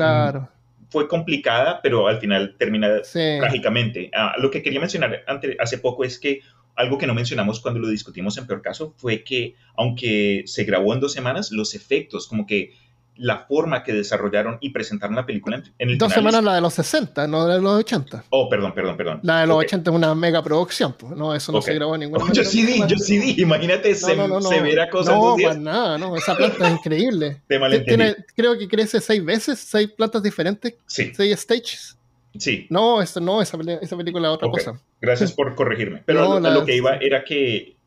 fue 0.90 1.08
complicada, 1.08 1.80
pero 1.82 2.08
al 2.08 2.18
final 2.18 2.56
termina 2.58 3.00
trágicamente. 3.00 4.10
Ah, 4.14 4.34
lo 4.38 4.50
que 4.50 4.62
quería 4.62 4.80
mencionar 4.80 5.24
hace 5.58 5.78
poco 5.78 6.04
es 6.04 6.18
que 6.18 6.40
algo 6.76 6.98
que 6.98 7.06
no 7.06 7.14
mencionamos 7.14 7.60
cuando 7.60 7.80
lo 7.80 7.88
discutimos 7.88 8.38
en 8.38 8.46
peor 8.46 8.62
caso 8.62 8.94
fue 8.98 9.24
que 9.24 9.54
aunque 9.76 10.44
se 10.46 10.64
grabó 10.64 10.94
en 10.94 11.00
dos 11.00 11.12
semanas, 11.12 11.50
los 11.50 11.74
efectos, 11.74 12.28
como 12.28 12.46
que 12.46 12.72
la 13.18 13.46
forma 13.46 13.82
que 13.82 13.92
desarrollaron 13.92 14.58
y 14.60 14.70
presentaron 14.70 15.16
la 15.16 15.26
película 15.26 15.62
en 15.78 15.90
el 15.90 15.98
Dos 15.98 16.12
semanas 16.12 16.42
la 16.42 16.54
de 16.54 16.60
los 16.60 16.74
60, 16.74 17.26
no 17.26 17.46
de 17.46 17.60
los 17.60 17.80
80. 17.80 18.24
Oh, 18.30 18.48
perdón, 18.48 18.72
perdón, 18.74 18.96
perdón. 18.96 19.20
La 19.22 19.40
de 19.40 19.46
los 19.46 19.56
80 19.58 19.90
es 19.90 19.96
una 19.96 20.14
mega 20.14 20.42
producción, 20.42 20.94
pues. 20.98 21.12
No, 21.16 21.34
eso 21.34 21.52
no 21.52 21.60
se 21.60 21.74
grabó 21.74 21.94
en 21.94 22.00
ninguna 22.00 22.24
oh, 22.24 22.28
Yo 22.32 22.44
sí 22.44 22.64
di, 22.64 22.80
yo 22.86 22.96
sí 22.96 23.18
di. 23.18 23.42
Imagínate 23.42 23.94
se, 23.94 24.14
severa 24.42 24.88
cosa 24.88 25.12
No, 25.12 25.36
pues 25.40 25.58
nada, 25.58 25.98
no. 25.98 26.16
Esa 26.16 26.36
planta 26.36 26.68
es 26.68 26.74
increíble. 26.74 27.42
Tiene, 27.84 28.16
creo 28.36 28.56
que 28.56 28.68
crece 28.68 29.00
seis 29.00 29.24
veces, 29.24 29.58
seis 29.58 29.90
plantas 29.90 30.22
diferentes, 30.22 30.74
sí. 30.86 31.12
seis 31.14 31.40
stages. 31.40 31.98
Sí. 32.38 32.66
No, 32.70 33.02
eso 33.02 33.20
no, 33.20 33.42
esa, 33.42 33.58
esa 33.80 33.96
película 33.96 34.28
es 34.28 34.34
otra 34.34 34.48
cosa. 34.48 34.80
Gracias 35.00 35.32
por 35.32 35.54
corregirme. 35.54 36.02
Pero 36.04 36.38
lo 36.38 36.64
que 36.64 36.76
iba 36.76 36.96
era 36.96 37.24
que 37.24 37.77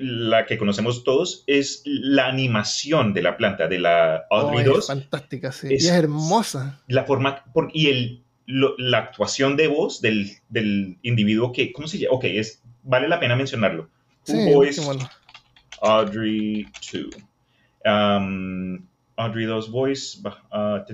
la 0.00 0.46
que 0.46 0.58
conocemos 0.58 1.04
todos 1.04 1.44
es 1.46 1.82
la 1.84 2.28
animación 2.28 3.12
de 3.12 3.22
la 3.22 3.36
planta 3.36 3.66
de 3.68 3.78
la 3.78 4.26
Audrey 4.30 4.64
2. 4.64 4.78
Es 4.78 4.86
fantástica, 4.86 5.52
sí. 5.52 5.74
Es, 5.74 5.84
y 5.84 5.86
es 5.88 5.92
hermosa. 5.92 6.80
La 6.86 7.04
forma 7.04 7.44
y 7.72 7.88
el, 7.88 8.22
la 8.46 8.98
actuación 8.98 9.56
de 9.56 9.68
voz 9.68 10.00
del, 10.00 10.30
del, 10.48 10.98
individuo 11.02 11.52
que, 11.52 11.72
¿cómo 11.72 11.88
se 11.88 11.98
llama? 11.98 12.16
Ok, 12.16 12.24
es, 12.24 12.62
vale 12.82 13.08
la 13.08 13.20
pena 13.20 13.36
mencionarlo. 13.36 13.88
Sí, 14.22 14.52
bueno. 14.84 15.08
Audrey 15.80 16.66
2. 16.92 17.08
Um, 17.84 18.86
Audrey 19.16 19.46
2 19.46 19.70
voice. 19.70 20.18
Uh, 20.52 20.84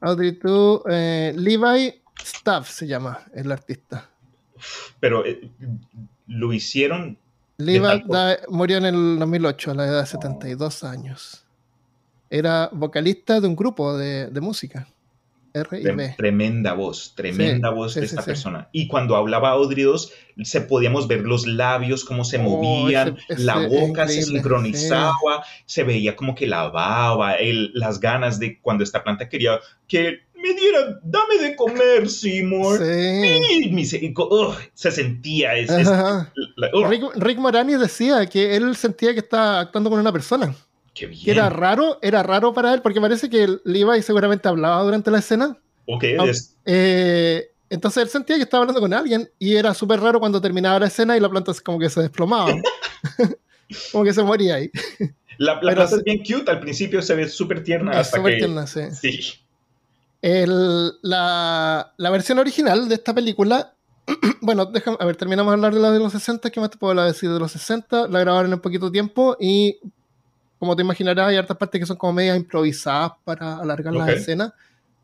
Audrey 0.00 0.30
2, 0.32 0.82
eh, 0.90 1.32
Levi 1.36 2.02
Staff 2.22 2.70
se 2.70 2.86
llama 2.86 3.20
el 3.34 3.52
artista. 3.52 4.08
Pero 4.98 5.24
eh, 5.24 5.40
lo 6.30 6.52
hicieron. 6.52 7.18
Levi 7.58 7.86
murió 8.48 8.78
en 8.78 8.86
el 8.86 9.18
2008 9.18 9.72
a 9.72 9.74
la 9.74 9.86
edad 9.86 10.00
de 10.00 10.06
72 10.06 10.84
años. 10.84 11.44
Era 12.30 12.70
vocalista 12.72 13.40
de 13.40 13.48
un 13.48 13.56
grupo 13.56 13.98
de, 13.98 14.30
música. 14.40 14.88
R 15.52 16.14
Tremenda 16.16 16.74
voz, 16.74 17.12
tremenda 17.16 17.70
voz 17.70 17.96
de 17.96 18.04
esta 18.04 18.22
persona. 18.22 18.68
Y 18.70 18.86
cuando 18.86 19.16
hablaba 19.16 19.50
Audrey 19.50 19.82
2, 19.82 20.12
se 20.44 20.60
podíamos 20.60 21.08
ver 21.08 21.22
los 21.22 21.44
labios, 21.44 22.04
cómo 22.04 22.24
se 22.24 22.38
oh, 22.38 22.42
movían, 22.42 23.18
la 23.28 23.66
boca 23.66 24.06
se 24.06 24.22
sincronizaba, 24.22 25.44
se 25.66 25.82
veía 25.82 26.14
como 26.14 26.36
que 26.36 26.46
lavaba, 26.46 27.34
el, 27.34 27.72
las 27.74 27.98
ganas 27.98 28.38
de 28.38 28.60
cuando 28.60 28.84
esta 28.84 29.02
planta 29.02 29.28
quería 29.28 29.58
que 29.88 30.20
me 30.40 30.54
diera, 30.54 31.00
dame 31.02 31.38
de 31.40 31.56
comer, 31.56 32.08
Seymour. 32.08 32.78
Sí. 32.78 33.86
se 34.74 34.90
sentía. 34.90 35.50
Rick, 37.16 37.38
Morani 37.38 37.76
decía 37.76 38.26
que 38.26 38.56
él 38.56 38.76
sentía 38.76 39.12
que 39.12 39.20
estaba 39.20 39.60
actuando 39.60 39.90
con 39.90 40.00
una 40.00 40.12
persona. 40.12 40.54
Qué 40.94 41.06
bien. 41.06 41.24
Que 41.24 41.30
era 41.30 41.48
raro, 41.48 41.98
era 42.02 42.22
raro 42.22 42.52
para 42.52 42.74
él, 42.74 42.82
porque 42.82 43.00
parece 43.00 43.30
que 43.30 43.58
Levi 43.64 44.02
seguramente 44.02 44.48
hablaba 44.48 44.82
durante 44.82 45.10
la 45.10 45.18
escena. 45.18 45.56
Ok, 45.86 46.04
eh, 46.66 47.50
entonces 47.68 48.02
él 48.02 48.08
sentía 48.08 48.36
que 48.36 48.42
estaba 48.42 48.62
hablando 48.62 48.80
con 48.80 48.92
alguien 48.92 49.30
y 49.38 49.54
era 49.54 49.74
súper 49.74 50.00
raro 50.00 50.20
cuando 50.20 50.40
terminaba 50.40 50.80
la 50.80 50.86
escena 50.86 51.16
y 51.16 51.20
la 51.20 51.28
planta 51.28 51.52
como 51.64 51.78
que 51.78 51.88
se 51.88 52.00
desplomaba. 52.00 52.52
como 53.92 54.04
que 54.04 54.12
se 54.12 54.22
moría 54.22 54.56
ahí. 54.56 54.70
La, 55.38 55.58
planta 55.58 55.84
es 55.84 56.04
bien 56.04 56.18
cute, 56.18 56.50
al 56.50 56.60
principio 56.60 57.00
se 57.00 57.14
ve 57.14 57.28
súper 57.28 57.64
tierna. 57.64 58.00
Es 58.00 58.10
súper 58.10 58.38
tierna, 58.38 58.66
sí. 58.66 58.82
sí. 58.92 59.20
El, 60.22 60.92
la, 61.02 61.92
la, 61.96 62.10
versión 62.10 62.38
original 62.38 62.88
de 62.88 62.94
esta 62.94 63.14
película, 63.14 63.74
bueno, 64.42 64.66
déjame, 64.66 64.98
a 65.00 65.06
ver, 65.06 65.16
terminamos 65.16 65.50
de 65.50 65.54
hablar 65.54 65.74
de 65.74 65.80
la 65.80 65.90
de 65.90 65.98
los 65.98 66.12
60, 66.12 66.50
¿qué 66.50 66.60
más 66.60 66.70
te 66.70 66.76
puedo 66.76 67.02
decir 67.02 67.30
de 67.30 67.38
los 67.38 67.52
60? 67.52 68.08
La 68.08 68.20
grabaron 68.20 68.52
en 68.52 68.60
poquito 68.60 68.90
tiempo 68.90 69.36
y, 69.40 69.78
como 70.58 70.76
te 70.76 70.82
imaginarás, 70.82 71.28
hay 71.28 71.36
hartas 71.36 71.56
partes 71.56 71.80
que 71.80 71.86
son 71.86 71.96
como 71.96 72.12
medias 72.12 72.36
improvisadas 72.36 73.12
para 73.24 73.56
alargar 73.56 73.94
la 73.94 74.12
escena. 74.12 74.54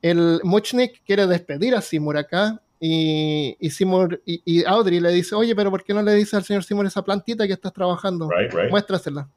El 0.02 0.40
Muchnik 0.44 1.02
quiere 1.04 1.26
despedir 1.26 1.74
a 1.74 1.80
Seymour 1.80 2.18
acá 2.18 2.60
y, 2.78 3.56
y 3.58 3.70
Seymour 3.70 4.20
y, 4.26 4.64
Audrey 4.66 5.00
le 5.00 5.10
dice, 5.12 5.34
oye, 5.34 5.56
pero 5.56 5.70
¿por 5.70 5.82
qué 5.82 5.94
no 5.94 6.02
le 6.02 6.12
dices 6.14 6.34
al 6.34 6.44
señor 6.44 6.62
Seymour 6.62 6.86
esa 6.86 7.02
plantita 7.02 7.46
que 7.46 7.54
estás 7.54 7.72
trabajando? 7.72 8.28
Muéstrasela. 8.70 9.28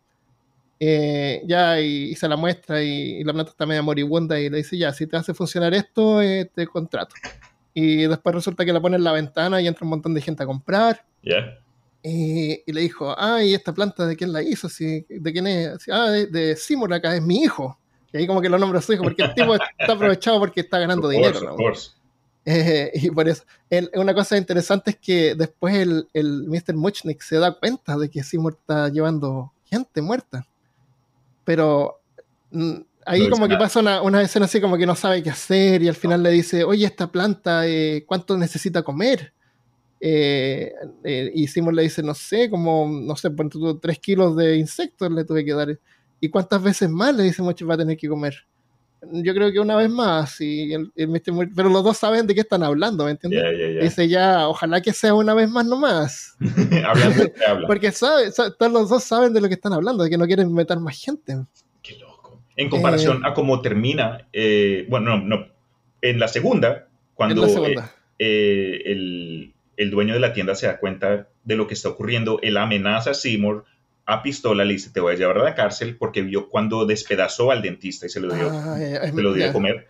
Eh, 0.82 1.42
ya 1.46 1.82
y, 1.82 2.16
se 2.16 2.28
la 2.30 2.38
muestra 2.38 2.82
y, 2.82 3.22
la 3.24 3.34
planta 3.34 3.52
está 3.52 3.66
media 3.66 3.82
moribunda 3.82 4.40
y 4.40 4.50
le 4.50 4.58
dice, 4.58 4.78
ya, 4.78 4.94
si 4.94 5.08
te 5.08 5.18
hace 5.18 5.34
funcionar 5.34 5.74
esto, 5.74 6.22
eh, 6.22 6.50
te 6.54 6.66
contrato. 6.68 7.16
Y 7.74 8.08
después 8.08 8.34
resulta 8.34 8.66
que 8.66 8.74
la 8.74 8.82
pone 8.82 8.96
en 8.96 9.04
la 9.04 9.12
ventana 9.12 9.62
y 9.62 9.68
entra 9.68 9.84
un 9.84 9.90
montón 9.90 10.14
de 10.14 10.22
gente 10.22 10.44
a 10.44 10.46
comprar. 10.46 11.06
Y, 12.02 12.72
le 12.72 12.82
dijo, 12.82 13.14
ah, 13.18 13.44
¿y 13.44 13.54
esta 13.54 13.74
planta 13.74 14.06
de 14.06 14.16
quién 14.16 14.32
la 14.32 14.42
hizo? 14.42 14.70
Si, 14.70 15.06
¿De 15.10 15.34
quién 15.34 15.48
es? 15.48 15.88
Ah, 15.92 16.10
de, 16.10 16.28
de 16.28 16.56
Seymour 16.56 16.94
acá, 16.94 17.16
es 17.16 17.22
mi 17.22 17.44
hijo. 17.44 17.78
Y 18.14 18.18
ahí 18.18 18.28
como 18.28 18.42
que 18.42 18.50
lo 18.50 18.58
nombra 18.58 18.82
su 18.82 18.94
hijo, 18.94 19.04
porque 19.04 19.24
el 19.24 19.34
tipo 19.34 19.54
está 19.54 19.94
aprovechado 19.94 20.40
porque 20.40 20.62
está 20.62 20.80
ganando 20.80 21.10
dinero. 21.10 21.56
Eh, 22.46 22.92
y 22.96 23.12
por 23.12 23.28
eso, 23.28 23.44
una 23.96 24.14
cosa 24.14 24.38
interesante 24.38 24.92
es 24.92 24.98
que 24.98 25.36
después 25.36 25.76
el, 25.76 26.08
el 26.14 26.48
Mr. 26.48 26.74
Muchnick 26.74 27.22
se 27.22 27.36
da 27.36 27.54
cuenta 27.54 27.98
de 27.98 28.10
que 28.10 28.24
Seymour 28.24 28.54
está 28.54 28.90
llevando 28.90 29.52
gente 29.66 30.02
muerta 30.02 30.48
pero 31.50 32.04
mm, 32.52 32.76
ahí 33.08 33.28
como 33.28 33.48
que 33.48 33.58
pasa 33.58 33.80
una, 33.80 34.04
una, 34.04 34.22
escena 34.22 34.46
así 34.46 34.62
como 34.62 34.78
que 34.78 34.86
no 34.86 34.94
sabe 34.94 35.24
qué 35.24 35.32
hacer 35.32 35.82
y 35.82 35.88
al 35.88 35.96
final 35.96 36.22
le 36.22 36.30
dice, 36.30 36.64
oye, 36.64 36.86
esta 36.86 37.12
planta, 37.12 37.66
eh, 37.66 38.04
¿cuánto 38.06 38.38
necesita 38.38 38.84
comer? 38.84 39.34
Eh, 40.00 40.72
eh, 41.04 41.32
y 41.34 41.48
Simon 41.48 41.76
le 41.76 41.82
dice, 41.82 42.04
no 42.04 42.14
sé, 42.14 42.52
como, 42.52 42.88
no 42.88 43.16
sé, 43.16 43.32
por 43.32 43.50
tres 43.80 43.98
kilos 43.98 44.36
de 44.36 44.58
insectos 44.58 45.12
le 45.12 45.26
tuve 45.26 45.44
que 45.44 45.54
dar. 45.54 45.80
¿Y 46.20 46.30
cuántas 46.30 46.62
veces 46.62 46.88
más 46.88 47.16
le 47.16 47.24
dice 47.24 47.42
Mochi 47.42 47.66
va 47.66 47.74
a 47.74 47.80
tener 47.80 47.98
que 47.98 48.08
comer? 48.08 48.46
Yo 49.02 49.34
creo 49.34 49.52
que 49.52 49.60
una 49.60 49.78
vez 49.78 49.90
más, 49.90 50.42
y 50.42 50.74
pero 51.56 51.70
los 51.70 51.84
dos 51.84 51.98
saben 51.98 52.28
de 52.28 52.36
qué 52.36 52.42
están 52.42 52.64
hablando, 52.64 53.06
¿me 53.06 53.12
entiendes? 53.12 53.82
Dice 53.82 54.10
ya, 54.10 54.48
ojalá 54.50 54.82
que 54.82 54.92
sea 54.92 55.14
una 55.14 55.34
vez 55.34 55.50
más 55.50 55.66
nomás. 55.66 56.36
Porque 57.68 57.92
sabe, 57.92 58.26
los 58.60 58.90
dos 58.90 59.04
saben 59.04 59.34
de 59.34 59.40
lo 59.40 59.48
que 59.48 59.54
están 59.54 59.72
hablando, 59.72 60.04
de 60.04 60.10
que 60.10 60.18
no 60.18 60.26
quieren 60.26 60.54
meter 60.54 60.80
más 60.80 61.02
gente. 61.02 61.38
Qué 61.82 61.96
loco. 61.96 62.42
En 62.58 62.70
comparación 62.70 63.18
eh, 63.18 63.22
a 63.24 63.34
cómo 63.34 63.62
termina, 63.62 64.28
eh, 64.34 64.86
bueno, 64.90 65.18
no, 65.18 65.38
no, 65.38 65.48
en 66.02 66.20
la 66.20 66.28
segunda, 66.28 66.90
cuando 67.14 67.48
eh, 68.20 68.82
el, 68.86 69.54
el, 69.78 69.92
dueño 69.92 70.14
de 70.14 70.20
la 70.20 70.34
tienda 70.34 70.56
se 70.56 70.68
da 70.68 70.78
cuenta 70.78 71.30
de 71.46 71.56
lo 71.56 71.68
que 71.68 71.74
está 71.74 71.88
ocurriendo, 71.88 72.40
él 72.42 72.58
amenaza 72.58 73.12
a 73.12 73.14
Seymour 73.14 73.64
a 74.10 74.24
pistola, 74.24 74.66
le 74.66 74.74
dice, 74.74 74.90
te 74.90 75.00
voy 75.00 75.14
a 75.14 75.18
llevar 75.18 75.38
a 75.38 75.44
la 75.44 75.56
cárcel 75.56 75.96
porque 75.96 76.24
vio 76.24 76.50
cuando 76.50 76.86
despedazó 76.86 77.52
al 77.52 77.62
dentista 77.62 78.08
y 78.08 78.10
se 78.10 78.20
lo 78.20 78.34
dio, 78.34 78.50
ah, 78.50 78.76
se 78.78 79.22
lo 79.22 79.34
dio 79.34 79.50
a 79.50 79.54
comer. 79.54 79.88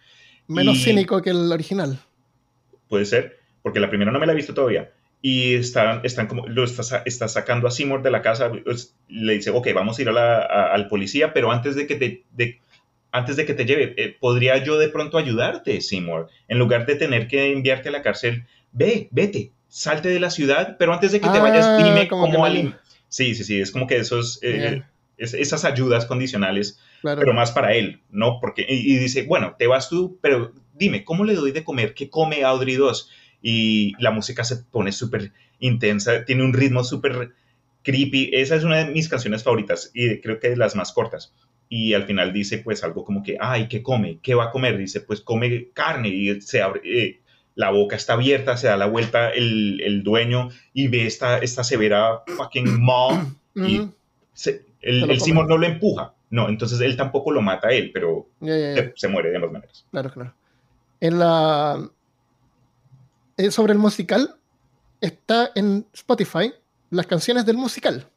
Menos 0.48 0.84
cínico 0.84 1.22
que 1.22 1.30
el 1.30 1.52
original. 1.52 2.00
Puede 2.90 3.06
ser, 3.06 3.40
porque 3.62 3.80
la 3.80 3.90
primera 3.90 4.12
no 4.12 4.20
me 4.20 4.26
la 4.26 4.34
he 4.34 4.36
visto 4.36 4.54
todavía. 4.54 4.92
Y 5.22 5.56
están, 5.56 6.02
están 6.04 6.28
como, 6.28 6.48
lo 6.48 6.64
está, 6.64 7.04
está 7.06 7.28
sacando 7.28 7.68
a 7.68 7.72
Seymour 7.72 8.02
de 8.02 8.12
la 8.12 8.22
casa, 8.22 8.52
pues, 8.64 8.96
le 9.08 9.34
dice, 9.34 9.52
ok, 9.52 9.68
vamos 9.74 9.98
a 9.98 10.02
ir 10.02 10.10
a 10.10 10.74
al 10.74 10.88
policía, 10.88 11.34
pero 11.34 11.52
antes 11.52 11.76
de 11.76 11.88
que 11.88 11.96
te... 11.96 12.24
De, 12.32 12.60
antes 13.12 13.38
de 13.38 13.46
que 13.46 13.56
te 13.56 13.66
lleve, 13.66 13.96
eh, 13.98 14.16
¿podría 14.20 14.64
yo 14.64 14.78
de 14.78 14.88
pronto 14.88 15.18
ayudarte, 15.18 15.82
Seymour? 15.82 16.30
En 16.48 16.60
lugar 16.60 16.86
de 16.86 16.96
tener 16.96 17.28
que 17.28 17.52
enviarte 17.52 17.90
a 17.90 17.92
la 17.92 18.04
cárcel, 18.04 18.46
ve, 18.72 19.08
vete, 19.10 19.52
salte 19.68 20.10
de 20.10 20.20
la 20.20 20.30
ciudad, 20.30 20.76
pero 20.78 20.94
antes 20.94 21.12
de 21.12 21.20
que 21.20 21.28
te 21.30 21.40
vayas, 21.40 21.66
ah, 21.66 21.78
dime 21.84 22.08
cómo, 22.08 22.28
Sí, 23.10 23.36
sí, 23.36 23.44
sí, 23.44 23.60
es 23.60 23.72
como 23.72 23.88
que 23.88 23.98
esos, 23.98 24.40
eh, 24.44 24.84
esas 25.18 25.66
ayudas 25.66 26.06
condicionales, 26.06 26.80
pero 27.02 27.34
más 27.34 27.52
para 27.52 27.74
él, 27.74 28.02
¿no? 28.10 28.40
Porque, 28.40 28.66
y, 28.68 28.98
dice, 28.98 29.24
bueno, 29.24 29.56
te 29.58 29.68
vas 29.68 29.90
tú, 29.90 30.18
pero 30.22 30.54
dime, 30.76 31.04
¿cómo 31.04 31.26
le 31.26 31.36
doy 31.36 31.52
de 31.52 31.64
comer? 31.64 31.94
¿Qué 31.94 32.10
come 32.10 32.44
Audrey 32.44 32.76
2? 32.76 33.10
Y 33.42 33.94
la 34.00 34.12
música 34.12 34.44
se 34.44 34.58
pone 34.58 34.92
súper 34.92 35.34
intensa, 35.60 36.24
tiene 36.24 36.44
un 36.44 36.54
ritmo 36.54 36.84
súper 36.84 37.34
creepy. 37.84 38.32
Esa 38.34 38.56
es 38.56 38.64
una 38.64 38.78
de 38.78 38.92
mis 38.92 39.10
canciones 39.10 39.44
favoritas 39.44 39.92
y 39.94 40.20
creo 40.22 40.40
que 40.40 40.52
es 40.52 40.58
las 40.58 40.76
más 40.76 40.92
cortas. 40.92 41.34
Y 41.68 41.94
al 41.94 42.06
final 42.06 42.34
dice, 42.34 42.60
pues, 42.60 42.84
algo 42.84 43.04
como 43.04 43.22
que, 43.24 43.38
ay, 43.40 43.68
¿qué 43.68 43.84
come? 43.84 44.20
¿Qué 44.22 44.36
va 44.36 44.46
a 44.46 44.52
comer? 44.52 44.78
Dice, 44.78 45.02
pues, 45.02 45.22
come 45.22 45.70
carne 45.74 46.10
y 46.10 46.42
se 46.42 46.62
abre. 46.62 46.82
Eh, 46.84 47.20
la 47.60 47.72
boca 47.72 47.98
está 47.98 48.14
abierta, 48.14 48.56
se 48.56 48.68
da 48.68 48.78
la 48.78 48.86
vuelta 48.86 49.32
el, 49.32 49.82
el 49.82 50.02
dueño 50.02 50.48
y 50.72 50.88
ve 50.88 51.06
esta, 51.06 51.40
esta 51.40 51.66
severa 51.66 52.24
fucking 52.26 52.82
mom 52.82 53.36
y 53.54 53.82
el, 54.82 55.12
el 55.12 55.20
Simon 55.20 55.46
no 55.46 55.58
lo 55.58 55.68
empuja, 55.68 56.14
No, 56.30 56.48
entonces 56.48 56.80
él 56.80 56.96
tampoco 56.96 57.34
lo 57.34 57.42
mata 57.42 57.68
a 57.68 57.74
él, 57.74 57.92
pero 57.94 58.30
Se, 58.96 59.08
muere 59.10 59.32
de 59.32 59.36
ambas 59.36 59.52
maneras. 59.52 59.86
Claro, 59.92 60.10
claro. 60.10 60.34
En 61.02 61.20
la... 61.20 61.86
Eh, 63.36 63.52
sobre 63.52 63.74
el 63.74 63.80
musical, 63.80 64.38
está 65.02 65.52
en 65.54 65.86
Spotify 65.92 66.54
las 66.92 67.08
canciones 67.08 67.46
del 67.46 67.58
musical. 67.58 68.08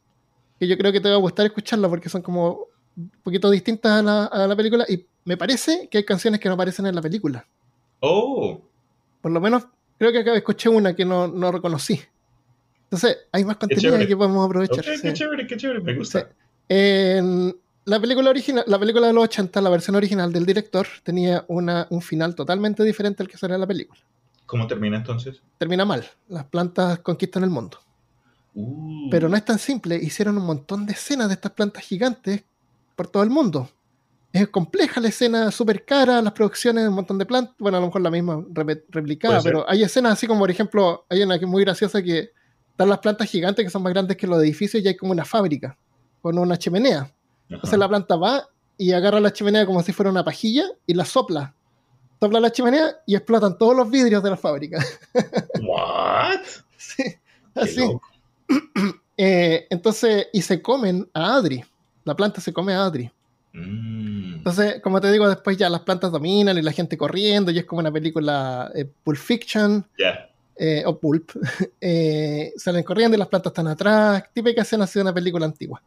Que 0.57 0.69
yo 0.69 0.77
creo 0.77 0.93
que 0.93 1.01
te 1.01 1.09
va 1.09 1.15
a 1.15 1.17
gustar 1.17 1.45
escucharla 1.45 1.89
porque 1.89 2.07
son 2.07 2.21
como 2.21 2.67
un 2.95 3.11
poquito 3.21 3.51
distintas 3.51 3.99
a 3.99 4.01
la, 4.01 4.25
a 4.27 4.47
la 4.47 4.55
película 4.55 4.85
y 4.87 5.05
me 5.25 5.35
parece 5.35 5.89
que 5.91 5.97
hay 5.97 6.05
canciones 6.05 6.39
que 6.39 6.47
no 6.47 6.55
aparecen 6.55 6.85
en 6.85 6.95
la 6.95 7.01
película. 7.01 7.45
Oh. 7.99 8.61
Por 9.23 9.31
lo 9.31 9.39
menos 9.39 9.63
creo 9.97 10.11
que 10.11 10.19
acá 10.19 10.35
escuché 10.35 10.67
una 10.67 10.93
que 10.93 11.05
no, 11.05 11.29
no 11.29 11.49
reconocí. 11.49 11.97
Entonces, 12.83 13.19
hay 13.31 13.45
más 13.45 13.55
contenido 13.55 13.97
que 13.97 14.17
podemos 14.17 14.45
aprovechar. 14.45 14.83
Qué 14.83 15.13
chévere, 15.13 15.47
qué 15.47 15.55
chévere, 15.55 15.79
me 15.79 15.95
gusta. 15.95 16.27
En 16.67 17.55
la 17.85 18.01
película 18.01 18.29
original, 18.29 18.65
la 18.67 18.77
película 18.77 19.07
de 19.07 19.13
los 19.13 19.23
80, 19.23 19.61
la 19.61 19.69
versión 19.69 19.95
original 19.95 20.33
del 20.33 20.45
director, 20.45 20.85
tenía 21.03 21.45
una, 21.47 21.87
un 21.89 22.01
final 22.01 22.35
totalmente 22.35 22.83
diferente 22.83 23.23
al 23.23 23.29
que 23.29 23.37
sale 23.37 23.53
en 23.53 23.61
la 23.61 23.67
película. 23.67 24.01
¿Cómo 24.45 24.67
termina 24.67 24.97
entonces? 24.97 25.41
Termina 25.57 25.85
mal. 25.85 26.05
Las 26.27 26.43
plantas 26.43 26.99
conquistan 26.99 27.45
el 27.45 27.49
mundo. 27.49 27.79
Uh. 28.55 29.09
Pero 29.09 29.29
no 29.29 29.37
es 29.37 29.45
tan 29.45 29.57
simple. 29.57 29.95
Hicieron 29.95 30.37
un 30.37 30.45
montón 30.45 30.85
de 30.85 30.91
escenas 30.91 31.29
de 31.29 31.35
estas 31.35 31.53
plantas 31.53 31.81
gigantes 31.85 32.43
por 32.97 33.07
todo 33.07 33.23
el 33.23 33.29
mundo. 33.29 33.69
Es 34.33 34.47
compleja 34.49 34.99
la 34.99 35.09
escena, 35.09 35.51
súper 35.51 35.85
cara, 35.85 36.19
las 36.19 36.33
producciones, 36.33 36.87
un 36.87 36.95
montón 36.95 37.19
de 37.19 37.25
plantas. 37.25 37.55
Bueno, 37.59 37.77
a 37.77 37.81
lo 37.81 37.85
mejor 37.85 38.01
la 38.01 38.09
misma 38.09 38.43
replicada, 38.89 39.41
pero 39.43 39.63
hay 39.69 39.83
escenas 39.83 40.13
así 40.13 40.25
como, 40.25 40.39
por 40.39 40.49
ejemplo, 40.49 41.05
hay 41.07 41.21
una 41.21 41.37
que 41.37 41.45
es 41.45 41.51
muy 41.51 41.63
graciosa 41.63 42.01
que 42.01 42.31
están 42.71 42.89
las 42.89 42.97
plantas 42.97 43.29
gigantes 43.29 43.63
que 43.63 43.69
son 43.69 43.83
más 43.83 43.93
grandes 43.93 44.17
que 44.17 44.25
los 44.25 44.41
edificios 44.41 44.83
y 44.83 44.87
hay 44.87 44.97
como 44.97 45.11
una 45.11 45.23
fábrica 45.23 45.77
con 46.19 46.37
una 46.39 46.57
chimenea. 46.57 47.13
Entonces 47.47 47.77
la 47.77 47.87
planta 47.87 48.15
va 48.15 48.49
y 48.75 48.91
agarra 48.91 49.19
la 49.19 49.31
chimenea 49.31 49.67
como 49.67 49.83
si 49.83 49.93
fuera 49.93 50.09
una 50.09 50.23
pajilla 50.23 50.65
y 50.87 50.95
la 50.95 51.05
sopla. 51.05 51.53
Sopla 52.19 52.39
la 52.39 52.51
chimenea 52.51 52.95
y 53.05 53.15
explotan 53.15 53.57
todos 53.57 53.75
los 53.75 53.91
vidrios 53.91 54.23
de 54.23 54.31
la 54.31 54.37
fábrica. 54.37 54.83
¿What? 55.61 56.39
sí, 56.77 57.03
así. 57.55 57.87
Eh, 59.15 59.67
entonces, 59.69 60.25
y 60.33 60.41
se 60.41 60.59
comen 60.59 61.07
a 61.13 61.35
Adri. 61.35 61.63
La 62.03 62.15
planta 62.15 62.41
se 62.41 62.51
come 62.51 62.73
a 62.73 62.85
Adri. 62.85 63.11
Mm. 63.53 64.33
Entonces, 64.35 64.81
como 64.81 64.99
te 64.99 65.11
digo, 65.11 65.29
después 65.29 65.57
ya 65.57 65.69
las 65.69 65.81
plantas 65.81 66.11
dominan 66.11 66.57
y 66.57 66.61
la 66.61 66.71
gente 66.71 66.97
corriendo 66.97 67.51
y 67.51 67.59
es 67.59 67.65
como 67.65 67.79
una 67.79 67.91
película 67.91 68.71
eh, 68.75 68.85
Pulp 69.03 69.17
Fiction. 69.17 69.85
Eh, 70.55 70.83
o 70.85 70.99
Pulp, 70.99 71.31
eh, 71.81 72.53
salen 72.57 72.83
corriendo 72.83 73.15
y 73.15 73.19
las 73.19 73.27
plantas 73.27 73.51
están 73.51 73.67
atrás, 73.67 74.23
típica 74.33 74.61
escena 74.61 74.83
así 74.83 74.99
de 74.99 75.03
una 75.03 75.13
película 75.13 75.45
antigua. 75.45 75.81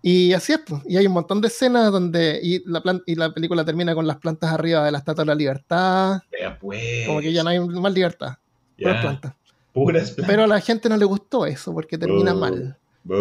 Y 0.00 0.32
así 0.32 0.52
es, 0.52 0.60
pues. 0.66 0.82
y 0.86 0.96
hay 0.96 1.06
un 1.06 1.12
montón 1.12 1.40
de 1.40 1.48
escenas 1.48 1.92
donde 1.92 2.40
y 2.42 2.62
la, 2.68 2.82
y 3.06 3.14
la 3.14 3.32
película 3.32 3.64
termina 3.64 3.94
con 3.94 4.06
las 4.06 4.16
plantas 4.16 4.50
arriba 4.50 4.84
de 4.84 4.90
la 4.90 4.98
Estatua 4.98 5.22
de 5.22 5.28
la 5.28 5.34
Libertad. 5.34 6.20
Pues. 6.60 7.06
Como 7.06 7.20
que 7.20 7.32
ya 7.32 7.44
no 7.44 7.50
hay 7.50 7.60
más 7.60 7.92
libertad. 7.92 8.34
Puras 8.76 9.00
plantas. 9.00 9.34
Puras 9.72 10.10
plantas. 10.10 10.26
Pero 10.26 10.44
a 10.44 10.46
la 10.48 10.60
gente 10.60 10.88
no 10.88 10.96
le 10.96 11.04
gustó 11.04 11.46
eso 11.46 11.72
porque 11.72 11.98
termina 11.98 12.34
mal. 12.34 12.76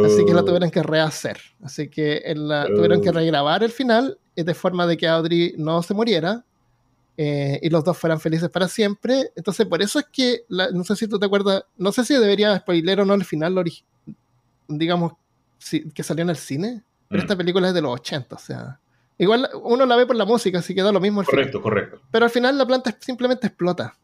Así 0.05 0.25
que 0.25 0.33
la 0.33 0.43
tuvieron 0.43 0.69
que 0.69 0.83
rehacer. 0.83 1.39
Así 1.63 1.89
que 1.89 2.21
la, 2.35 2.65
tuvieron 2.67 3.01
que 3.01 3.11
regrabar 3.11 3.63
el 3.63 3.71
final 3.71 4.19
eh, 4.35 4.43
de 4.43 4.53
forma 4.53 4.85
de 4.85 4.97
que 4.97 5.07
Audrey 5.07 5.55
no 5.57 5.81
se 5.81 5.93
muriera 5.93 6.43
eh, 7.17 7.59
y 7.61 7.69
los 7.69 7.83
dos 7.83 7.97
fueran 7.97 8.19
felices 8.19 8.49
para 8.49 8.67
siempre. 8.67 9.31
Entonces, 9.35 9.65
por 9.65 9.81
eso 9.81 9.99
es 9.99 10.05
que, 10.11 10.45
no 10.49 10.83
sé 10.83 10.95
si 10.95 11.07
tú 11.07 11.19
te 11.19 11.25
acuerdas, 11.25 11.63
no 11.77 11.91
sé 11.91 12.05
si 12.05 12.13
debería 12.13 12.57
spoiler 12.57 13.01
o 13.01 13.05
no 13.05 13.13
el 13.13 13.25
final, 13.25 13.55
digamos, 14.67 15.13
que 15.93 16.03
salió 16.03 16.23
en 16.23 16.29
el 16.29 16.37
cine, 16.37 16.83
pero 17.07 17.21
mm. 17.21 17.23
esta 17.23 17.35
película 17.35 17.67
es 17.67 17.73
de 17.73 17.81
los 17.81 17.93
80, 17.93 18.35
o 18.35 18.39
sea. 18.39 18.79
Igual 19.17 19.49
uno 19.61 19.85
la 19.85 19.95
ve 19.95 20.07
por 20.07 20.15
la 20.15 20.25
música, 20.25 20.59
así 20.59 20.73
que 20.73 20.81
da 20.81 20.91
lo 20.91 20.99
mismo. 20.99 21.23
correcto, 21.23 21.61
correcto. 21.61 22.01
Pero 22.09 22.25
al 22.25 22.31
final 22.31 22.57
la 22.57 22.65
planta 22.65 22.95
simplemente 22.99 23.47
explota. 23.47 23.95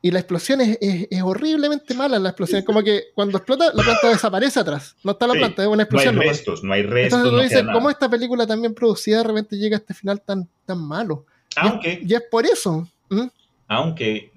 Y 0.00 0.12
la 0.12 0.20
explosión 0.20 0.60
es, 0.60 0.78
es, 0.80 1.22
horriblemente 1.22 1.92
mala. 1.92 2.18
La 2.18 2.28
explosión 2.28 2.60
es 2.60 2.64
como 2.64 2.82
que 2.82 3.06
cuando 3.14 3.38
explota, 3.38 3.72
la 3.74 3.82
planta 3.82 4.08
desaparece 4.08 4.60
atrás. 4.60 4.94
No 5.02 5.12
está 5.12 5.26
la 5.26 5.34
planta, 5.34 5.62
es 5.62 5.68
una 5.68 5.82
explosión. 5.82 6.14
No 6.14 6.20
hay 6.20 6.28
restos, 6.28 6.62
no 6.62 6.72
hay 6.72 6.82
restos. 6.82 7.18
Entonces 7.18 7.30
tú 7.30 7.54
dices, 7.54 7.72
¿cómo 7.72 7.90
esta 7.90 8.08
película 8.08 8.46
también 8.46 8.74
producida 8.74 9.18
de 9.18 9.24
repente 9.24 9.56
llega 9.56 9.76
a 9.76 9.80
este 9.80 9.94
final 9.94 10.20
tan, 10.20 10.48
tan 10.64 10.80
malo? 10.80 11.26
Aunque. 11.56 12.00
Y 12.06 12.14
es, 12.14 12.22
por 12.30 12.46
eso. 12.46 12.88
Aunque 13.66 14.30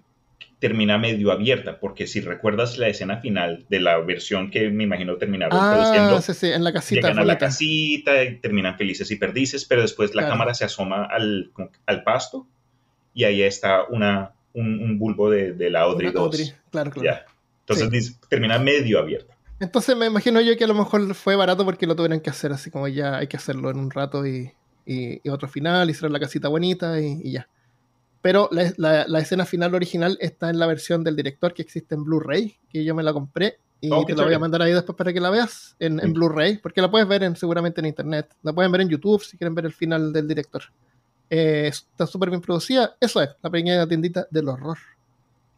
termina 0.58 0.98
medio 0.98 1.32
abierta, 1.32 1.80
porque 1.80 2.06
si 2.06 2.22
recuerdas 2.22 2.78
la 2.78 2.88
escena 2.88 3.18
final 3.18 3.66
de 3.68 3.80
la 3.80 3.98
versión 4.00 4.52
que 4.52 4.70
me 4.70 4.84
imagino 4.84 5.18
terminaron 5.18 5.58
ah, 5.60 5.74
produciendo, 5.74 6.22
sí, 6.22 6.34
sí, 6.36 6.52
en 6.52 6.64
la 6.64 6.72
casita. 6.72 7.02
Llegan 7.02 7.20
a 7.20 7.26
la 7.26 7.38
casita 7.40 8.24
y 8.24 8.38
terminan 8.38 8.78
felices 8.78 9.10
y 9.10 9.16
perdices, 9.16 9.66
pero 9.66 9.82
después 9.82 10.14
la 10.14 10.28
cámara 10.28 10.54
se 10.54 10.66
asoma 10.66 11.06
al, 11.06 11.52
al 11.88 12.04
pasto 12.04 12.48
y 13.14 13.24
ahí 13.24 13.42
está 13.42 13.86
una, 13.90 14.34
un, 14.54 15.00
bulbo 15.00 15.30
de, 15.30 15.54
de, 15.54 15.70
la 15.70 15.82
Audrey 15.82 16.12
2. 16.12 16.56
claro, 16.72 16.92
claro. 16.92 17.26
Entonces 17.68 18.20
termina 18.30 18.60
medio 18.60 19.00
abierta. 19.00 19.38
Entonces 19.60 19.96
me 19.96 20.08
imagino 20.08 20.42
yo 20.42 20.58
que 20.58 20.64
a 20.64 20.68
lo 20.68 20.74
mejor 20.74 21.14
fue 21.14 21.36
barato 21.36 21.64
porque 21.64 21.86
lo 21.86 21.96
tuvieron 21.96 22.20
que 22.20 22.32
hacer 22.32 22.52
así 22.52 22.72
como 22.72 22.88
ya 22.88 23.18
hay 23.18 23.28
que 23.28 23.38
hacerlo 23.38 23.70
en 23.70 23.78
un 23.78 23.92
rato 23.92 24.26
y, 24.26 24.52
y, 24.86 25.30
otro 25.30 25.48
final, 25.48 25.90
hicieron 25.90 26.14
la 26.14 26.20
casita 26.20 26.48
bonita 26.48 27.00
y, 27.00 27.32
ya. 27.32 27.48
Pero 28.22 28.50
la, 28.52 29.06
la, 29.08 29.20
escena 29.20 29.46
final 29.46 29.74
original 29.74 30.18
está 30.20 30.50
en 30.50 30.60
la 30.60 30.68
versión 30.68 31.04
del 31.04 31.16
director 31.16 31.54
que 31.54 31.62
existe 31.62 31.96
en 31.96 32.04
Blu-ray, 32.04 32.58
que 32.70 32.84
yo 32.84 32.94
me 32.94 33.04
la 33.04 33.14
compré 33.14 33.58
y 33.80 33.90
oh, 33.92 34.06
te 34.06 34.16
la 34.16 34.26
voy 34.26 34.34
a 34.34 34.40
mandar 34.40 34.62
ahí 34.62 34.74
después 34.74 34.96
para 34.96 35.12
que 35.12 35.20
la 35.20 35.32
veas 35.32 35.76
en, 35.80 36.00
en 36.00 36.14
Blu-ray, 36.14 36.58
porque 36.58 36.82
la 36.82 36.92
puedes 36.92 37.08
ver 37.08 37.24
en, 37.24 37.36
seguramente 37.36 37.82
en 37.82 37.88
internet. 37.88 38.32
La 38.44 38.54
pueden 38.54 38.72
ver 38.72 38.82
en 38.82 38.90
YouTube 38.90 39.24
si 39.24 39.38
quieren 39.38 39.56
ver 39.56 39.66
el 39.66 39.74
final 39.74 40.14
del 40.14 40.28
director. 40.28 40.64
Eh, 41.34 41.68
está 41.70 42.06
súper 42.06 42.30
bien 42.30 42.42
producida. 42.42 42.98
Eso 43.00 43.22
es, 43.22 43.30
la 43.42 43.50
pequeña 43.50 43.88
tiendita 43.88 44.28
del 44.30 44.50
horror. 44.50 44.78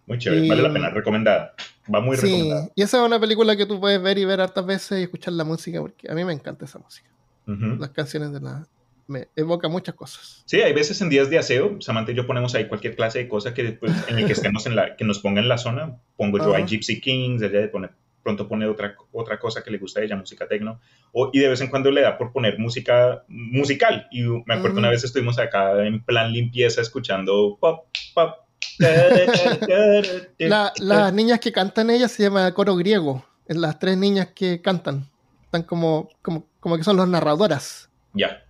Muy 0.06 0.20
chévere, 0.20 0.48
vale 0.48 0.62
la 0.62 0.72
pena, 0.72 0.90
recomendada. 0.92 1.56
Va 1.94 2.00
muy 2.00 2.16
sí, 2.16 2.28
recomendada. 2.28 2.70
Y 2.76 2.84
esa 2.84 3.02
es 3.02 3.08
una 3.08 3.20
película 3.20 3.56
que 3.56 3.66
tú 3.66 3.80
puedes 3.80 4.00
ver 4.00 4.20
y 4.20 4.26
ver 4.26 4.40
hartas 4.40 4.64
veces 4.68 5.00
y 5.00 5.04
escuchar 5.04 5.34
la 5.34 5.44
música, 5.44 5.82
porque 5.82 6.12
a 6.12 6.14
mí 6.14 6.24
me 6.24 6.32
encanta 6.32 6.66
esa 6.66 6.78
música. 6.78 7.10
Las 7.46 7.90
canciones 7.90 8.32
de 8.32 8.40
la, 8.40 8.68
me 9.08 9.28
evoca 9.36 9.68
muchas 9.68 9.96
cosas. 9.96 10.44
Sí, 10.46 10.62
hay 10.62 10.74
veces 10.74 11.02
en 11.02 11.10
días 11.10 11.30
de 11.32 11.40
aseo, 11.40 11.82
Samantha 11.82 12.12
y 12.12 12.16
yo 12.16 12.28
ponemos 12.28 12.54
ahí 12.54 12.68
cualquier 12.68 12.96
clase 12.96 13.20
de 13.20 13.28
cosa 13.28 13.54
que 13.56 13.64
después, 13.64 13.92
en 14.08 14.20
el 14.20 14.28
que 14.28 14.34
estemos 14.34 14.68
en 14.68 14.76
la, 14.76 14.96
que 14.96 15.06
nos 15.06 15.20
ponga 15.20 15.42
en 15.42 15.50
la 15.50 15.58
zona. 15.58 15.98
Pongo 16.16 16.38
yo 16.38 16.54
ahí 16.54 16.66
Gypsy 16.66 17.02
Kings, 17.02 17.42
ella 17.42 17.62
de 17.62 17.68
poner, 17.68 17.92
pronto 18.24 18.48
pone 18.48 18.66
otra, 18.66 18.96
otra 19.12 19.38
cosa 19.38 19.62
que 19.62 19.70
le 19.70 19.78
gusta 19.78 20.00
a 20.00 20.04
ella, 20.04 20.16
música 20.16 20.48
tecno, 20.48 20.80
o, 21.12 21.30
y 21.34 21.40
de 21.40 21.50
vez 21.50 21.62
en 21.62 21.68
cuando 21.68 21.92
le 21.92 22.02
da 22.02 22.18
por 22.18 22.32
poner 22.32 22.58
música 22.58 23.24
musical. 23.28 24.08
Y 24.12 24.24
me 24.24 24.56
acuerdo 24.56 24.80
una 24.80 24.90
vez 24.90 25.04
estuvimos 25.04 25.38
acá 25.38 25.86
en 25.86 26.04
plan 26.04 26.32
limpieza 26.32 26.82
escuchando 26.82 27.58
pop, 27.60 27.86
pop. 28.16 28.38
las 30.40 31.14
niñas 31.14 31.40
que 31.40 31.52
cantan 31.52 31.92
ella 31.92 32.08
se 32.08 32.24
llama 32.24 32.52
coro 32.54 32.76
griego. 32.76 33.24
Las 33.48 33.78
tres 33.78 33.98
niñas 33.98 34.30
que 34.34 34.62
cantan. 34.62 35.10
Están 35.44 35.64
como, 35.64 36.10
como, 36.22 36.48
como 36.60 36.78
que 36.78 36.84
son 36.84 36.98
las 36.98 37.08
narradoras. 37.08 37.90
Ya. 38.14 38.44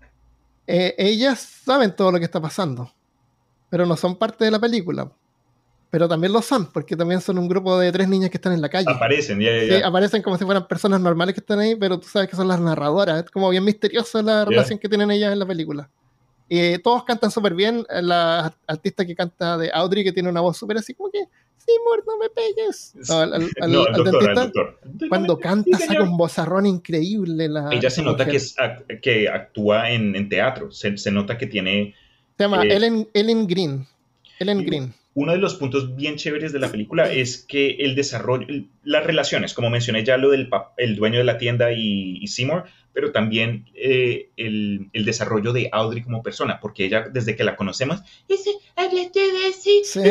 Eh, 0.68 0.96
ellas 0.98 1.40
saben 1.40 1.96
todo 1.96 2.12
lo 2.12 2.20
que 2.20 2.26
está 2.26 2.40
pasando, 2.40 2.94
pero 3.70 3.86
no 3.86 3.98
son 3.98 4.16
parte 4.16 4.46
de 4.46 4.52
la 4.52 4.60
película. 4.60 5.12
Pero 5.94 6.10
también 6.10 6.34
lo 6.34 6.41
son, 6.41 6.66
porque 6.72 6.96
también 6.96 7.22
son 7.22 7.38
un 7.38 7.48
grupo 7.48 7.78
de 7.78 7.91
tres 7.91 8.08
niñas 8.08 8.32
que 8.32 8.38
están 8.38 8.52
en 8.52 8.62
la 8.62 8.70
calle. 8.70 8.88
Aparecen, 8.89 9.39
ya, 9.39 9.64
ya, 9.64 9.88
aparecen 9.88 10.24
como 10.24 10.39
si 10.39 10.44
fueran 10.44 10.68
personas 10.68 11.00
normales 11.00 11.36
que 11.36 11.39
están 11.39 11.60
ahí, 11.60 11.76
pero 11.76 12.00
tú 12.00 12.08
sabes 12.08 12.28
que 12.28 12.36
son 12.36 12.48
las 12.48 12.60
narradoras. 12.60 13.26
Es 13.26 13.30
como 13.30 13.48
bien 13.52 13.64
misteriosa 13.64 14.24
la 14.24 14.44
relación 14.44 14.80
que 14.80 14.89
tienen 14.89 15.12
ellas 15.12 15.32
en 15.32 15.38
la 15.38 15.46
película. 15.46 15.91
Y 16.50 16.80
todos 16.80 17.04
cantan 17.04 17.30
súper 17.30 17.54
bien. 17.54 17.86
La 17.91 18.52
artista 18.66 19.06
que 19.06 19.14
canta 19.14 19.56
de 19.56 19.70
Audrey, 19.72 20.04
que 20.04 20.12
tiene 20.12 20.30
una 20.30 20.41
voz 20.41 20.58
súper 20.58 20.78
así 20.78 20.96
como 20.96 21.12
que 21.12 21.20
Seymour, 21.58 22.04
no 22.08 22.18
me 22.18 22.30
pegues. 22.32 22.96
al, 23.12 23.52
dentista, 24.04 24.52
cuando 25.10 25.38
canta 25.38 25.78
saca 25.78 26.02
un 26.02 26.18
vozarrón 26.18 26.66
increíble. 26.66 27.48
La, 27.48 27.70
Ella 27.72 27.91
se 27.91 28.02
nota 28.02 28.26
que, 28.26 28.38
es, 28.38 28.56
que 29.00 29.30
actúa 29.30 29.91
en, 29.91 30.16
en 30.16 30.28
teatro, 30.28 30.72
se, 30.72 30.98
se, 30.98 31.12
nota 31.12 31.38
que 31.38 31.46
tiene... 31.46 31.94
Se 32.36 32.46
llama 32.46 32.64
eh, 32.64 32.78
Ellen, 32.78 33.08
Ellen 33.14 33.46
Green. 33.46 33.88
Ellen 34.39 34.66
Green. 34.66 34.94
Uno 35.16 35.32
de 35.32 35.38
los 35.38 35.55
puntos 35.55 35.95
bien 35.95 36.16
chéveres 36.16 36.51
de 36.53 36.59
la 36.59 36.72
película 36.72 37.11
es 37.11 37.38
que 37.38 37.78
el 37.80 37.95
desarrollo, 37.95 38.47
las 38.84 39.05
relaciones, 39.05 39.53
como 39.53 39.70
mencioné 39.70 40.03
ya 40.03 40.18
lo 40.18 40.32
del 40.32 40.49
el 40.78 40.95
dueño 40.95 41.20
de 41.20 41.24
la 41.24 41.38
tienda 41.38 41.72
y, 41.72 42.26
Seymour, 42.28 42.64
pero 42.93 43.11
también 43.11 43.66
eh, 43.76 44.30
el, 44.38 44.89
el, 44.91 45.05
desarrollo 45.05 45.53
de 45.53 45.70
Audrey 45.72 46.01
como 46.01 46.24
persona, 46.24 46.59
porque 46.59 46.86
ella, 46.86 47.07
desde 47.11 47.36
que 47.36 47.43
la 47.43 47.55
conocemos, 47.55 48.01
dice, 48.28 48.51
hablaste 48.76 49.20
de 49.20 49.53
sí, 49.53 49.82
sí 49.84 50.01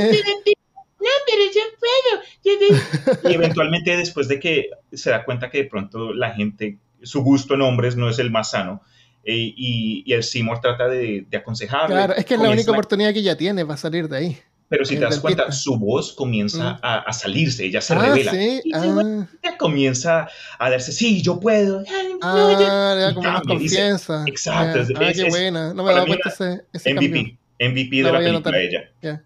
no, 1.02 1.08
pero 1.26 1.42
yo 1.52 1.62
puedo. 1.80 3.30
y 3.30 3.34
eventualmente 3.34 3.96
después 3.96 4.28
de 4.28 4.38
que 4.38 4.70
se 4.92 5.10
da 5.10 5.24
cuenta 5.24 5.50
que 5.50 5.58
de 5.58 5.64
pronto 5.64 6.14
la 6.14 6.32
gente, 6.32 6.78
su 7.02 7.22
gusto 7.22 7.54
en 7.54 7.62
hombres 7.62 7.96
no 7.96 8.08
es 8.08 8.20
el 8.20 8.30
más 8.30 8.52
sano, 8.52 8.82
eh, 9.24 9.34
y, 9.34 10.04
y, 10.06 10.12
el 10.12 10.22
Seymour 10.22 10.60
trata 10.60 10.88
de, 10.88 11.26
de 11.28 11.36
aconsejarle. 11.36 11.94
Claro, 11.94 12.14
es 12.14 12.24
que 12.24 12.34
es 12.34 12.40
la 12.40 12.50
única 12.50 12.70
oportunidad 12.70 13.12
que 13.12 13.20
ella 13.20 13.36
tiene 13.36 13.64
para 13.64 13.76
salir 13.76 14.08
de 14.08 14.16
ahí. 14.16 14.38
Pero 14.72 14.86
si 14.86 14.94
te 14.94 15.02
das 15.02 15.20
cuenta, 15.20 15.52
su 15.52 15.76
voz 15.76 16.14
comienza 16.14 16.72
mm. 16.72 16.78
a, 16.80 17.12
salirse, 17.12 17.66
ella 17.66 17.82
se 17.82 17.92
ah, 17.92 17.98
revela. 17.98 18.30
¿sí? 18.30 18.62
Ah. 18.72 19.26
Ella 19.42 19.58
comienza 19.58 20.30
a 20.58 20.70
darse, 20.70 20.92
sí, 20.92 21.20
yo 21.20 21.38
puedo. 21.38 21.84
Ah, 22.22 22.94
le 22.96 23.02
da 23.02 23.12
como 23.12 23.42
confianza. 23.42 24.24
Exacto. 24.26 24.80
ah, 24.96 25.12
qué 25.14 25.28
buena. 25.28 25.74
No 25.74 25.84
me 25.84 25.92
daba 25.92 26.06
cuenta 26.06 26.30
ese, 26.30 26.64
ese 26.72 26.94
MVP, 26.94 27.38
MVP 27.60 27.96
de 27.96 28.12
la 28.12 28.18
película 28.18 28.58
ella. 28.58 29.22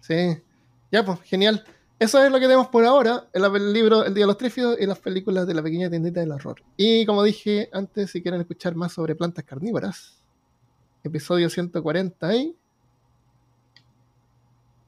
Sí. 0.00 0.36
Ya, 0.90 1.04
pues, 1.04 1.20
genial. 1.26 1.62
Eso 2.00 2.20
es 2.20 2.32
lo 2.32 2.40
que 2.40 2.46
tenemos 2.46 2.66
por 2.66 2.84
ahora, 2.84 3.28
el, 3.32 3.72
libro 3.72 4.04
El 4.04 4.14
Día 4.14 4.24
de 4.24 4.26
los 4.26 4.36
Trífidos 4.36 4.76
y 4.80 4.86
las 4.86 4.98
películas 4.98 5.46
de 5.46 5.54
la 5.54 5.62
pequeña 5.62 5.88
tiendita 5.90 6.18
del 6.18 6.32
horror. 6.32 6.60
Y 6.76 7.06
como 7.06 7.22
dije 7.22 7.68
antes, 7.72 8.10
si 8.10 8.20
quieren 8.20 8.40
escuchar 8.40 8.74
más 8.74 8.94
sobre 8.94 9.14
plantas 9.14 9.44
carnívoras, 9.44 10.20
episodio 11.04 11.48
140 11.48 12.34
y 12.34 12.56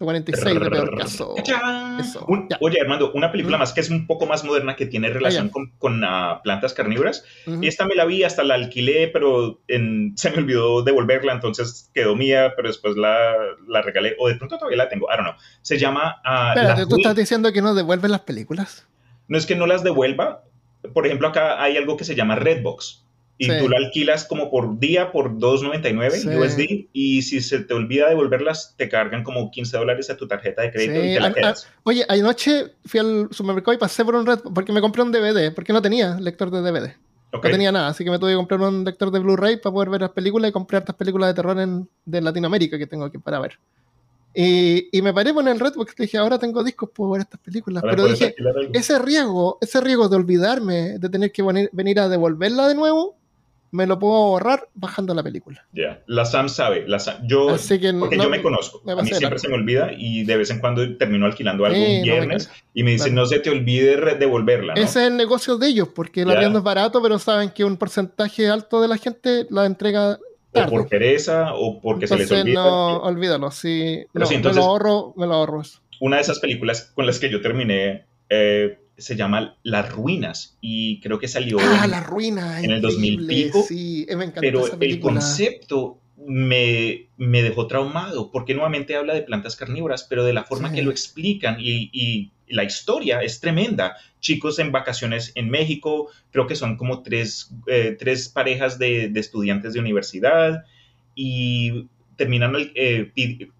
46 0.04 0.60
de 0.60 0.70
peor 0.70 0.96
caso. 0.96 1.34
oye, 2.60 2.80
Armando, 2.80 3.12
una 3.12 3.32
película 3.32 3.58
más 3.58 3.72
que 3.72 3.80
es 3.80 3.90
un 3.90 4.06
poco 4.06 4.26
más 4.26 4.44
moderna 4.44 4.76
que 4.76 4.86
tiene 4.86 5.08
relación 5.10 5.48
con, 5.48 5.70
con 5.78 6.02
ah, 6.04 6.40
plantas 6.42 6.74
carnívoras. 6.74 7.24
y 7.46 7.66
Esta 7.66 7.86
me 7.86 7.94
la 7.94 8.04
vi, 8.04 8.22
hasta 8.24 8.44
la 8.44 8.54
alquilé, 8.54 9.08
pero 9.08 9.60
se 9.68 10.30
me 10.30 10.38
olvidó 10.38 10.82
devolverla, 10.82 11.32
entonces 11.32 11.90
quedó 11.94 12.16
mía, 12.16 12.52
pero 12.56 12.68
después 12.68 12.96
la, 12.96 13.34
la 13.66 13.82
regalé. 13.82 14.16
O 14.18 14.28
de 14.28 14.36
pronto 14.36 14.58
todavía 14.58 14.78
la 14.78 14.88
tengo, 14.88 15.06
I 15.12 15.16
don't 15.16 15.28
know. 15.28 15.34
Se 15.62 15.78
llama. 15.78 16.20
Uh, 16.24 16.58
Espérate, 16.58 16.86
¿tú 16.86 16.96
estás 16.96 17.16
diciendo 17.16 17.52
que 17.52 17.62
no 17.62 17.74
devuelven 17.74 18.10
las 18.10 18.20
películas? 18.20 18.86
No 19.28 19.38
es 19.38 19.46
que 19.46 19.56
no 19.56 19.66
las 19.66 19.82
devuelva. 19.82 20.44
Por 20.92 21.06
ejemplo, 21.06 21.28
acá 21.28 21.62
hay 21.62 21.76
algo 21.76 21.96
que 21.96 22.04
se 22.04 22.14
llama 22.14 22.36
Redbox 22.36 23.03
y 23.36 23.48
tú 23.48 23.68
la 23.68 23.78
alquilas 23.78 24.24
como 24.24 24.50
por 24.50 24.78
día 24.78 25.10
por 25.10 25.36
2.99 25.36 26.38
USD 26.38 26.88
y 26.92 27.22
si 27.22 27.40
se 27.40 27.60
te 27.60 27.74
olvida 27.74 28.08
devolverlas 28.08 28.74
te 28.76 28.88
cargan 28.88 29.24
como 29.24 29.50
15 29.50 29.76
dólares 29.76 30.08
a 30.10 30.16
tu 30.16 30.28
tarjeta 30.28 30.62
de 30.62 30.70
crédito 30.70 31.04
y 31.04 31.14
te 31.14 31.20
la 31.20 31.32
quedas. 31.32 31.68
oye, 31.82 32.04
anoche 32.08 32.72
fui 32.84 33.00
al 33.00 33.28
supermercado 33.32 33.74
y 33.74 33.78
pasé 33.78 34.04
por 34.04 34.14
un 34.14 34.26
red 34.26 34.38
porque 34.54 34.72
me 34.72 34.80
compré 34.80 35.02
un 35.02 35.10
DVD 35.10 35.52
porque 35.52 35.72
no 35.72 35.82
tenía 35.82 36.18
lector 36.20 36.50
de 36.50 36.60
DVD. 36.60 36.94
No 37.32 37.40
tenía 37.40 37.72
nada, 37.72 37.88
así 37.88 38.04
que 38.04 38.10
me 38.12 38.18
tuve 38.20 38.30
que 38.30 38.36
comprar 38.36 38.60
un 38.60 38.84
lector 38.84 39.10
de 39.10 39.18
Blu-ray 39.18 39.56
para 39.56 39.72
poder 39.72 39.90
ver 39.90 40.02
las 40.02 40.10
películas 40.10 40.48
y 40.48 40.52
comprar 40.52 40.82
estas 40.82 40.94
películas 40.94 41.30
de 41.30 41.34
terror 41.34 41.58
en, 41.58 41.88
de 42.04 42.20
Latinoamérica 42.20 42.78
que 42.78 42.86
tengo 42.86 43.04
aquí 43.04 43.18
para 43.18 43.40
ver. 43.40 43.58
Y, 44.32 44.88
y, 44.96 45.02
me 45.02 45.12
paré 45.12 45.32
por 45.32 45.48
el 45.48 45.58
Redbox 45.58 45.94
y 45.98 46.02
dije, 46.02 46.18
ahora 46.18 46.38
tengo 46.38 46.62
discos, 46.62 46.90
puedo 46.92 47.10
ver 47.12 47.22
estas 47.22 47.40
películas. 47.40 47.82
Pero 47.82 48.06
dije, 48.06 48.34
ese 48.72 48.98
riesgo, 48.98 49.58
ese 49.60 49.80
riesgo 49.80 50.08
de 50.08 50.16
olvidarme, 50.16 50.98
de 50.98 51.08
tener 51.08 51.32
que 51.32 51.68
venir 51.72 52.00
a 52.00 52.08
devolverla 52.08 52.68
de 52.68 52.74
nuevo, 52.74 53.16
me 53.74 53.88
lo 53.88 53.98
puedo 53.98 54.14
ahorrar 54.14 54.68
bajando 54.74 55.14
la 55.14 55.22
película. 55.24 55.66
Ya, 55.72 56.00
la 56.06 56.24
Sam 56.24 56.48
sabe, 56.48 56.86
la 56.86 56.98
yo, 57.26 57.56
porque 57.98 58.16
yo 58.16 58.30
me 58.30 58.40
conozco, 58.40 58.80
a 58.88 59.02
mí 59.02 59.10
siempre 59.10 59.40
se 59.40 59.48
me 59.48 59.54
olvida 59.54 59.90
y 59.98 60.22
de 60.22 60.36
vez 60.36 60.50
en 60.50 60.60
cuando 60.60 60.96
termino 60.96 61.26
alquilando 61.26 61.64
algo 61.64 61.76
un 61.76 62.02
viernes 62.02 62.50
y 62.72 62.84
me 62.84 62.92
dicen, 62.92 63.16
no 63.16 63.26
se 63.26 63.40
te 63.40 63.50
olvide 63.50 63.96
devolverla. 64.14 64.74
Ese 64.74 65.00
es 65.00 65.08
el 65.08 65.16
negocio 65.16 65.58
de 65.58 65.66
ellos, 65.66 65.88
porque 65.88 66.22
el 66.22 66.30
arriendo 66.30 66.60
es 66.60 66.64
barato, 66.64 67.02
pero 67.02 67.18
saben 67.18 67.50
que 67.50 67.64
un 67.64 67.76
porcentaje 67.76 68.48
alto 68.48 68.80
de 68.80 68.86
la 68.86 68.96
gente 68.96 69.46
la 69.50 69.66
entrega 69.66 70.20
Tarde. 70.52 70.68
O 70.68 70.70
por 70.70 70.88
pereza 70.88 71.52
o 71.54 71.80
porque 71.80 72.06
se 72.06 72.16
les 72.16 72.30
olvida. 72.30 72.62
No, 72.62 72.98
olvídalo, 72.98 73.50
sí. 73.50 74.04
me 74.12 74.20
lo 74.20 74.62
ahorro, 74.62 75.12
me 75.16 75.26
lo 75.26 75.34
ahorro. 75.34 75.62
Una 75.98 76.16
de 76.16 76.22
esas 76.22 76.38
películas 76.38 76.92
con 76.94 77.06
las 77.06 77.18
que 77.18 77.28
yo 77.28 77.40
terminé 77.40 78.04
eh, 78.28 78.78
se 78.96 79.16
llama 79.16 79.56
Las 79.62 79.90
Ruinas 79.92 80.56
y 80.60 81.00
creo 81.00 81.18
que 81.18 81.28
salió 81.28 81.58
ah, 81.60 81.82
en, 81.84 81.90
La 81.90 82.00
Ruina, 82.00 82.62
en 82.62 82.70
el 82.70 82.80
2000 82.80 83.26
pico. 83.26 83.64
Sí, 83.66 84.06
me 84.16 84.28
pero 84.28 84.64
el 84.80 85.00
concepto 85.00 85.98
me, 86.16 87.08
me, 87.16 87.42
dejó 87.42 87.66
traumado 87.66 88.30
porque 88.30 88.54
nuevamente 88.54 88.96
habla 88.96 89.14
de 89.14 89.22
plantas 89.22 89.56
carnívoras, 89.56 90.04
pero 90.04 90.24
de 90.24 90.32
la 90.32 90.44
forma 90.44 90.72
que 90.72 90.82
lo 90.82 90.90
explican 90.90 91.56
y, 91.58 91.90
y, 91.92 92.30
la 92.46 92.62
historia 92.62 93.22
es 93.22 93.40
tremenda. 93.40 93.96
Chicos 94.20 94.58
en 94.58 94.70
vacaciones 94.70 95.32
en 95.34 95.48
México, 95.48 96.10
creo 96.30 96.46
que 96.46 96.54
son 96.54 96.76
como 96.76 97.02
tres, 97.02 97.50
eh, 97.66 97.96
tres 97.98 98.28
parejas 98.28 98.78
de, 98.78 99.08
de 99.08 99.20
estudiantes 99.20 99.72
de 99.72 99.80
universidad 99.80 100.64
y 101.14 101.86
terminan 102.16 102.54
eh, 102.74 103.12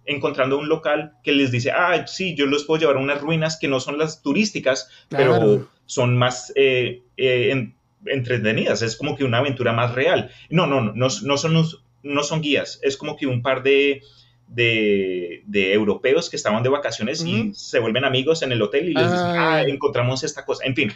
encontrando 0.05 0.57
un 0.57 0.69
local 0.69 1.13
que 1.23 1.31
les 1.31 1.51
dice, 1.51 1.71
ah, 1.71 2.05
sí, 2.07 2.35
yo 2.35 2.45
los 2.45 2.63
puedo 2.63 2.79
llevar 2.79 2.97
a 2.97 2.99
unas 2.99 3.21
ruinas 3.21 3.57
que 3.57 3.67
no 3.67 3.79
son 3.79 3.97
las 3.97 4.21
turísticas, 4.21 4.89
pero 5.09 5.67
son 5.85 6.17
más 6.17 6.51
eh, 6.55 7.03
eh, 7.17 7.71
entretenidas, 8.05 8.81
es 8.81 8.95
como 8.95 9.15
que 9.15 9.23
una 9.23 9.39
aventura 9.39 9.73
más 9.73 9.93
real. 9.93 10.31
No, 10.49 10.67
no, 10.67 10.81
no, 10.81 10.93
no, 10.93 11.37
son, 11.37 11.65
no 12.03 12.23
son 12.23 12.41
guías, 12.41 12.79
es 12.83 12.97
como 12.97 13.17
que 13.17 13.27
un 13.27 13.41
par 13.41 13.63
de, 13.63 14.01
de, 14.47 15.73
europeos 15.73 16.29
que 16.29 16.35
estaban 16.35 16.63
de 16.63 16.69
vacaciones 16.69 17.23
y 17.25 17.53
se 17.53 17.79
vuelven 17.79 18.05
amigos 18.05 18.41
en 18.41 18.51
el 18.51 18.61
hotel 18.61 18.89
y 18.89 18.93
les 18.93 19.11
dicen, 19.11 19.27
ah, 19.27 19.63
encontramos 19.67 20.23
esta 20.23 20.45
cosa. 20.45 20.65
En 20.65 20.75
fin, 20.75 20.91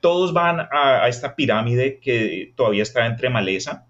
todos 0.00 0.32
van 0.32 0.60
a, 0.60 1.02
a 1.02 1.08
esta 1.08 1.34
pirámide 1.34 1.98
que 1.98 2.52
todavía 2.54 2.82
está 2.82 3.06
entre 3.06 3.28
maleza, 3.28 3.86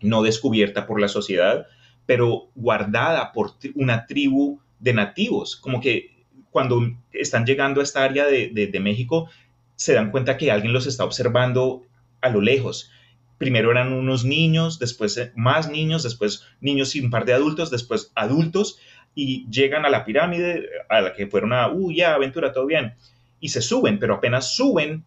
no 0.00 0.22
descubierta 0.22 0.86
por 0.86 1.00
la 1.00 1.08
sociedad 1.08 1.66
pero 2.10 2.50
guardada 2.56 3.30
por 3.30 3.52
una 3.76 4.04
tribu 4.04 4.58
de 4.80 4.92
nativos, 4.92 5.54
como 5.54 5.80
que 5.80 6.24
cuando 6.50 6.80
están 7.12 7.46
llegando 7.46 7.78
a 7.80 7.84
esta 7.84 8.02
área 8.02 8.26
de, 8.26 8.80
México, 8.82 9.30
se 9.76 9.92
dan 9.92 10.10
cuenta 10.10 10.36
que 10.36 10.50
alguien 10.50 10.72
los 10.72 10.88
está 10.88 11.04
observando 11.04 11.84
a 12.20 12.28
lo 12.30 12.40
lejos. 12.40 12.90
Primero 13.38 13.70
eran 13.70 13.92
unos 13.92 14.24
niños, 14.24 14.80
después 14.80 15.16
eh, 15.18 15.30
más 15.36 15.70
niños, 15.70 16.02
después 16.02 16.48
niños 16.60 16.96
y 16.96 17.00
un 17.00 17.10
par 17.10 17.26
de 17.26 17.34
adultos, 17.34 17.70
después 17.70 18.10
adultos, 18.16 18.80
y 19.14 19.48
llegan 19.48 19.84
a 19.84 19.88
la 19.88 20.04
pirámide 20.04 20.68
a 20.88 21.02
la 21.02 21.12
que 21.12 21.28
fueron 21.28 21.52
a, 21.52 21.68
uh, 21.68 21.92
ya, 21.92 22.14
aventura, 22.14 22.52
todo 22.52 22.66
bien, 22.66 22.94
y 23.38 23.50
se 23.50 23.62
suben, 23.62 24.00
pero 24.00 24.14
apenas 24.14 24.56
suben, 24.56 25.04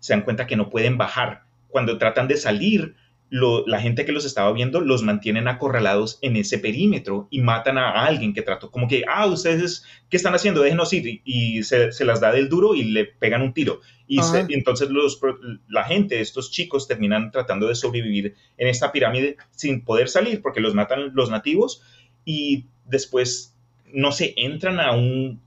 se 0.00 0.12
dan 0.12 0.20
cuenta 0.20 0.46
que 0.46 0.56
no 0.56 0.68
pueden 0.68 0.98
bajar. 0.98 1.44
Cuando 1.68 1.96
tratan 1.96 2.28
de 2.28 2.36
salir, 2.36 2.94
la 3.32 3.80
gente 3.80 4.04
que 4.04 4.12
los 4.12 4.26
estaba 4.26 4.52
viendo 4.52 4.82
los 4.82 5.02
mantienen 5.02 5.48
acorralados 5.48 6.18
en 6.20 6.36
ese 6.36 6.58
perímetro 6.58 7.28
y 7.30 7.40
matan 7.40 7.78
a 7.78 8.04
alguien 8.04 8.34
que 8.34 8.42
trató 8.42 8.70
como 8.70 8.88
que, 8.88 9.04
ah, 9.08 9.24
ustedes, 9.24 9.86
¿qué 10.10 10.18
están 10.18 10.34
haciendo? 10.34 10.60
Déjenos 10.60 10.92
ir. 10.92 11.22
Y, 11.24 11.62
se, 11.62 12.04
las 12.04 12.20
da 12.20 12.30
del 12.30 12.50
duro 12.50 12.74
y 12.74 12.84
le 12.84 13.06
pegan 13.06 13.40
un 13.40 13.54
tiro. 13.54 13.80
Y, 14.06 14.20
entonces 14.50 14.90
los, 14.90 15.18
la 15.66 15.84
gente, 15.84 16.20
estos 16.20 16.50
chicos, 16.50 16.86
terminan 16.86 17.30
tratando 17.30 17.68
de 17.68 17.74
sobrevivir 17.74 18.34
en 18.58 18.68
esta 18.68 18.92
pirámide 18.92 19.38
sin 19.52 19.82
poder 19.82 20.10
salir 20.10 20.42
porque 20.42 20.60
los 20.60 20.74
matan 20.74 21.14
los 21.14 21.30
nativos 21.30 21.82
y 22.26 22.66
después, 22.84 23.56
no 23.94 24.12
se 24.12 24.34
entran 24.36 24.78
a, 24.78 24.92
un, 24.92 25.40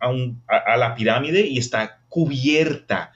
a 0.48 0.78
la 0.78 0.96
pirámide 0.96 1.46
y 1.46 1.60
está 1.60 2.00
cubierta 2.10 3.14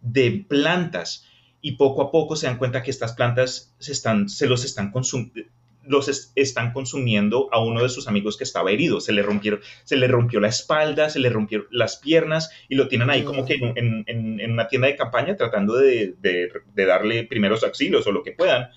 de 0.00 0.44
plantas 0.48 1.27
y 1.60 1.72
poco 1.72 2.02
a 2.02 2.10
poco 2.10 2.36
se 2.36 2.46
dan 2.46 2.58
cuenta 2.58 2.82
que 2.82 2.90
estas 2.90 3.12
plantas 3.12 3.74
se, 3.78 3.92
están, 3.92 4.28
se 4.28 4.46
los 4.46 4.64
están 4.64 4.92
los 5.88 6.32
están 6.34 6.72
consumiendo 6.72 7.48
a 7.50 7.60
uno 7.60 7.82
de 7.82 7.88
sus 7.88 8.08
amigos 8.08 8.36
que 8.36 8.44
estaba 8.44 8.70
herido. 8.70 9.00
Se 9.00 9.12
le, 9.12 9.22
rompieron, 9.22 9.60
se 9.84 9.96
le 9.96 10.06
rompió 10.06 10.38
la 10.38 10.48
espalda, 10.48 11.08
se 11.10 11.18
le 11.18 11.30
rompieron 11.30 11.66
las 11.70 11.96
piernas 11.96 12.50
y 12.68 12.74
lo 12.74 12.88
tienen 12.88 13.10
ahí 13.10 13.22
como 13.22 13.44
que 13.44 13.54
en, 13.54 14.04
en, 14.06 14.52
una 14.52 14.68
tienda 14.68 14.88
de 14.88 14.96
campaña 14.96 15.36
tratando 15.36 15.76
de, 15.76 16.14
de, 16.20 16.86
darle 16.86 17.24
primeros 17.24 17.64
auxilios 17.64 18.06
o 18.06 18.12
lo 18.12 18.22
que 18.22 18.32
puedan. 18.32 18.70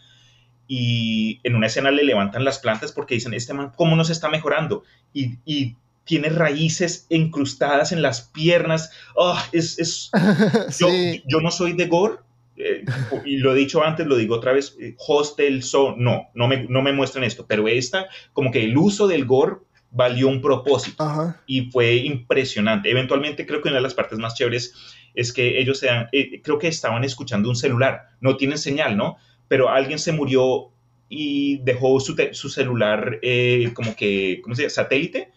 Y 0.68 1.42
en 1.44 1.56
una 1.56 1.68
escena 1.68 1.92
le 1.92 2.06
levantan 2.06 2.46
las 2.46 2.60
plantas 2.60 2.94
porque 2.94 3.16
dicen, 3.16 3.34
este 3.34 3.54
man, 3.54 3.74
¿cómo 3.76 3.96
nos 3.98 4.10
está 4.10 4.30
mejorando? 4.30 4.84
Y, 5.14 5.38
y 5.44 5.76
tiene 6.06 6.30
raíces 6.30 7.08
incrustadas 7.10 7.92
en 7.92 8.02
las 8.02 8.22
piernas. 8.22 8.92
Oh, 9.16 9.38
es, 9.52 9.78
es... 9.80 10.12
Yo, 10.80 10.88
yo 11.28 11.42
no 11.42 11.52
soy 11.52 11.74
de 11.74 11.88
gore, 11.88 12.16
eh, 12.64 12.86
y 13.26 13.38
lo 13.38 13.54
he 13.54 13.58
dicho 13.58 13.84
antes, 13.84 14.06
lo 14.08 14.16
digo 14.16 14.36
otra 14.36 14.54
vez, 14.54 14.76
eh, 14.80 14.96
Hostel, 14.98 15.64
so, 15.64 15.96
no, 15.98 16.30
no 16.34 16.48
me, 16.48 16.64
no 16.68 16.82
me 16.82 16.94
muestran 16.94 17.24
esto, 17.24 17.46
pero 17.48 17.68
esta, 17.68 18.08
como 18.34 18.52
que 18.52 18.64
el 18.64 18.78
uso 18.78 19.08
del 19.08 19.26
gore 19.26 19.58
valió 19.92 20.28
un 20.30 20.42
propósito 20.42 21.36
y 21.46 21.70
fue 21.70 21.96
impresionante. 21.96 22.90
Eventualmente 22.90 23.46
creo 23.46 23.62
que 23.62 23.68
una 23.70 23.78
de 23.78 23.84
las 23.84 23.94
partes 23.94 24.18
más 24.18 24.36
chéveres 24.36 24.74
es 25.14 25.34
que 25.34 25.60
ellos 25.60 25.80
sean, 25.80 26.08
eh, 26.12 26.42
creo 26.42 26.58
que 26.58 26.68
estaban 26.68 27.04
escuchando 27.04 27.50
un 27.50 27.56
celular, 27.56 28.10
no 28.22 28.38
tienen 28.38 28.58
señal, 28.58 28.96
¿no? 28.96 29.18
Pero 29.48 29.70
alguien 29.70 30.00
se 30.00 30.14
murió 30.14 30.72
y 31.14 31.58
dejó 31.58 32.00
su, 32.00 32.16
su 32.32 32.48
celular 32.48 33.20
eh, 33.22 33.70
como 33.74 33.98
que, 33.98 34.40
¿cómo 34.42 34.56
se 34.56 34.62
llama? 34.62 34.70
Satélite 34.70 35.34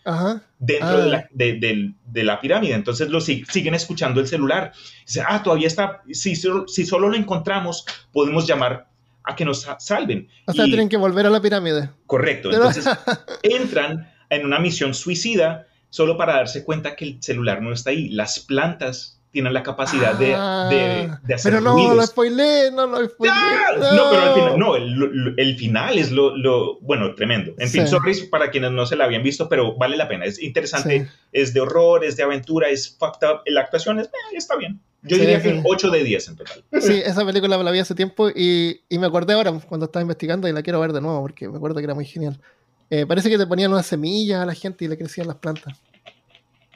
dentro 0.56 1.02
de, 1.02 1.10
la, 1.10 1.18
ah. 1.18 1.28
de, 1.32 1.94
de, 2.04 2.22
la, 2.22 2.40
pirámide. 2.40 2.74
Entonces 2.74 3.08
lo 3.08 3.20
siguen 3.20 3.74
escuchando 3.74 4.20
el 4.20 4.28
celular. 4.28 4.72
Dice, 5.04 5.22
ah, 5.26 5.42
todavía 5.42 5.66
está, 5.66 6.02
si, 6.12 6.36
si 6.36 6.86
solo 6.86 7.08
lo 7.08 7.16
encontramos, 7.16 7.84
podemos 8.12 8.46
llamar 8.46 8.86
a 9.24 9.34
que 9.34 9.44
nos 9.44 9.66
salven. 9.80 10.28
O 10.46 10.52
sea, 10.52 10.64
tienen 10.64 10.88
que 10.88 10.96
volver 10.96 11.26
a 11.26 11.30
la 11.30 11.42
pirámide. 11.42 11.90
Correcto. 12.06 12.52
Entonces 12.52 12.86
entran 13.42 14.12
en 14.30 14.46
una 14.46 14.60
misión 14.60 14.94
suicida 14.94 15.66
solo 15.90 16.16
para 16.16 16.36
darse 16.36 16.64
cuenta 16.64 16.94
que 16.94 17.04
el 17.04 17.16
celular 17.20 17.62
no 17.62 17.72
está 17.72 17.90
ahí. 17.90 18.10
Las 18.10 18.38
plantas 18.38 19.13
tienen 19.34 19.52
la 19.52 19.62
capacidad 19.62 20.14
de, 20.14 20.28
de, 20.28 20.34
Ah, 20.34 21.20
de 21.22 21.34
hacer 21.34 21.52
Pero 21.52 21.60
no, 21.62 21.74
ruidos. 21.74 21.96
lo 21.96 22.06
spoilé, 22.06 22.70
no 22.72 22.86
lo 22.86 23.04
spoilé. 23.06 23.34
¡Ah! 23.36 23.66
No, 23.94 24.10
pero 24.10 24.22
al 24.22 24.34
final, 24.34 24.58
no, 24.58 24.76
el, 24.76 25.34
el 25.36 25.56
final 25.58 25.98
es 25.98 26.10
lo, 26.10 26.34
lo- 26.36 26.78
bueno, 26.80 27.14
tremendo. 27.14 27.52
En 27.58 27.68
fin, 27.68 27.82
Sí. 27.82 27.88
sorry 27.88 28.14
para 28.30 28.50
quienes 28.50 28.70
no 28.70 28.86
se 28.86 28.96
la 28.96 29.04
habían 29.04 29.22
visto, 29.22 29.48
pero 29.48 29.76
vale 29.76 29.96
la 29.98 30.08
pena. 30.08 30.24
Es 30.24 30.40
interesante, 30.42 31.00
Sí. 31.00 31.06
es 31.32 31.52
de 31.52 31.60
horror, 31.60 32.04
es 32.04 32.16
de 32.16 32.22
aventura, 32.22 32.68
es 32.70 32.96
fucked 32.98 33.28
up. 33.28 33.40
La 33.46 33.60
actuación 33.60 33.98
es, 33.98 34.06
eh, 34.06 34.36
está 34.36 34.56
bien. 34.56 34.80
Yo 35.02 35.16
Sí, 35.16 35.20
diría 35.20 35.42
que 35.42 35.48
un 35.50 35.62
8 35.66 35.90
de 35.90 36.02
10 36.02 36.28
en 36.28 36.36
total. 36.36 36.64
Sí, 36.80 37.02
esa 37.04 37.26
película 37.26 37.58
la 37.58 37.70
vi 37.70 37.80
hace 37.80 37.94
tiempo 37.94 38.30
y, 38.30 38.80
y 38.88 38.98
me 38.98 39.06
acordé 39.06 39.34
ahora 39.34 39.52
cuando 39.68 39.84
estaba 39.84 40.00
investigando 40.00 40.48
y 40.48 40.52
la 40.52 40.62
quiero 40.62 40.80
ver 40.80 40.94
de 40.94 41.02
nuevo 41.02 41.20
porque 41.20 41.46
me 41.46 41.56
acuerdo 41.58 41.76
que 41.78 41.84
era 41.84 41.94
muy 41.94 42.06
genial. 42.06 42.40
Eh, 42.88 43.04
parece 43.04 43.28
que 43.28 43.36
te 43.36 43.46
ponían 43.46 43.70
unas 43.72 43.84
semillas 43.86 44.40
a 44.40 44.46
la 44.46 44.54
gente 44.54 44.84
y 44.84 44.88
le 44.88 44.96
crecían 44.96 45.26
las 45.26 45.36
plantas. 45.36 45.76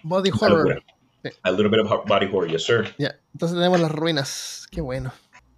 Body 0.03 0.31
horror. 0.39 0.83
Sí. 1.23 1.31
A 1.43 1.51
little 1.51 1.69
bit 1.69 1.81
of 1.81 2.07
body 2.07 2.27
horror, 2.27 2.49
yes, 2.49 2.64
sir. 2.64 2.95
Ya, 2.99 3.19
entonces 3.33 3.57
tenemos 3.57 3.81
las 3.81 3.91
ruinas. 3.93 4.66
Qué 4.71 4.81
bueno. 4.81 5.12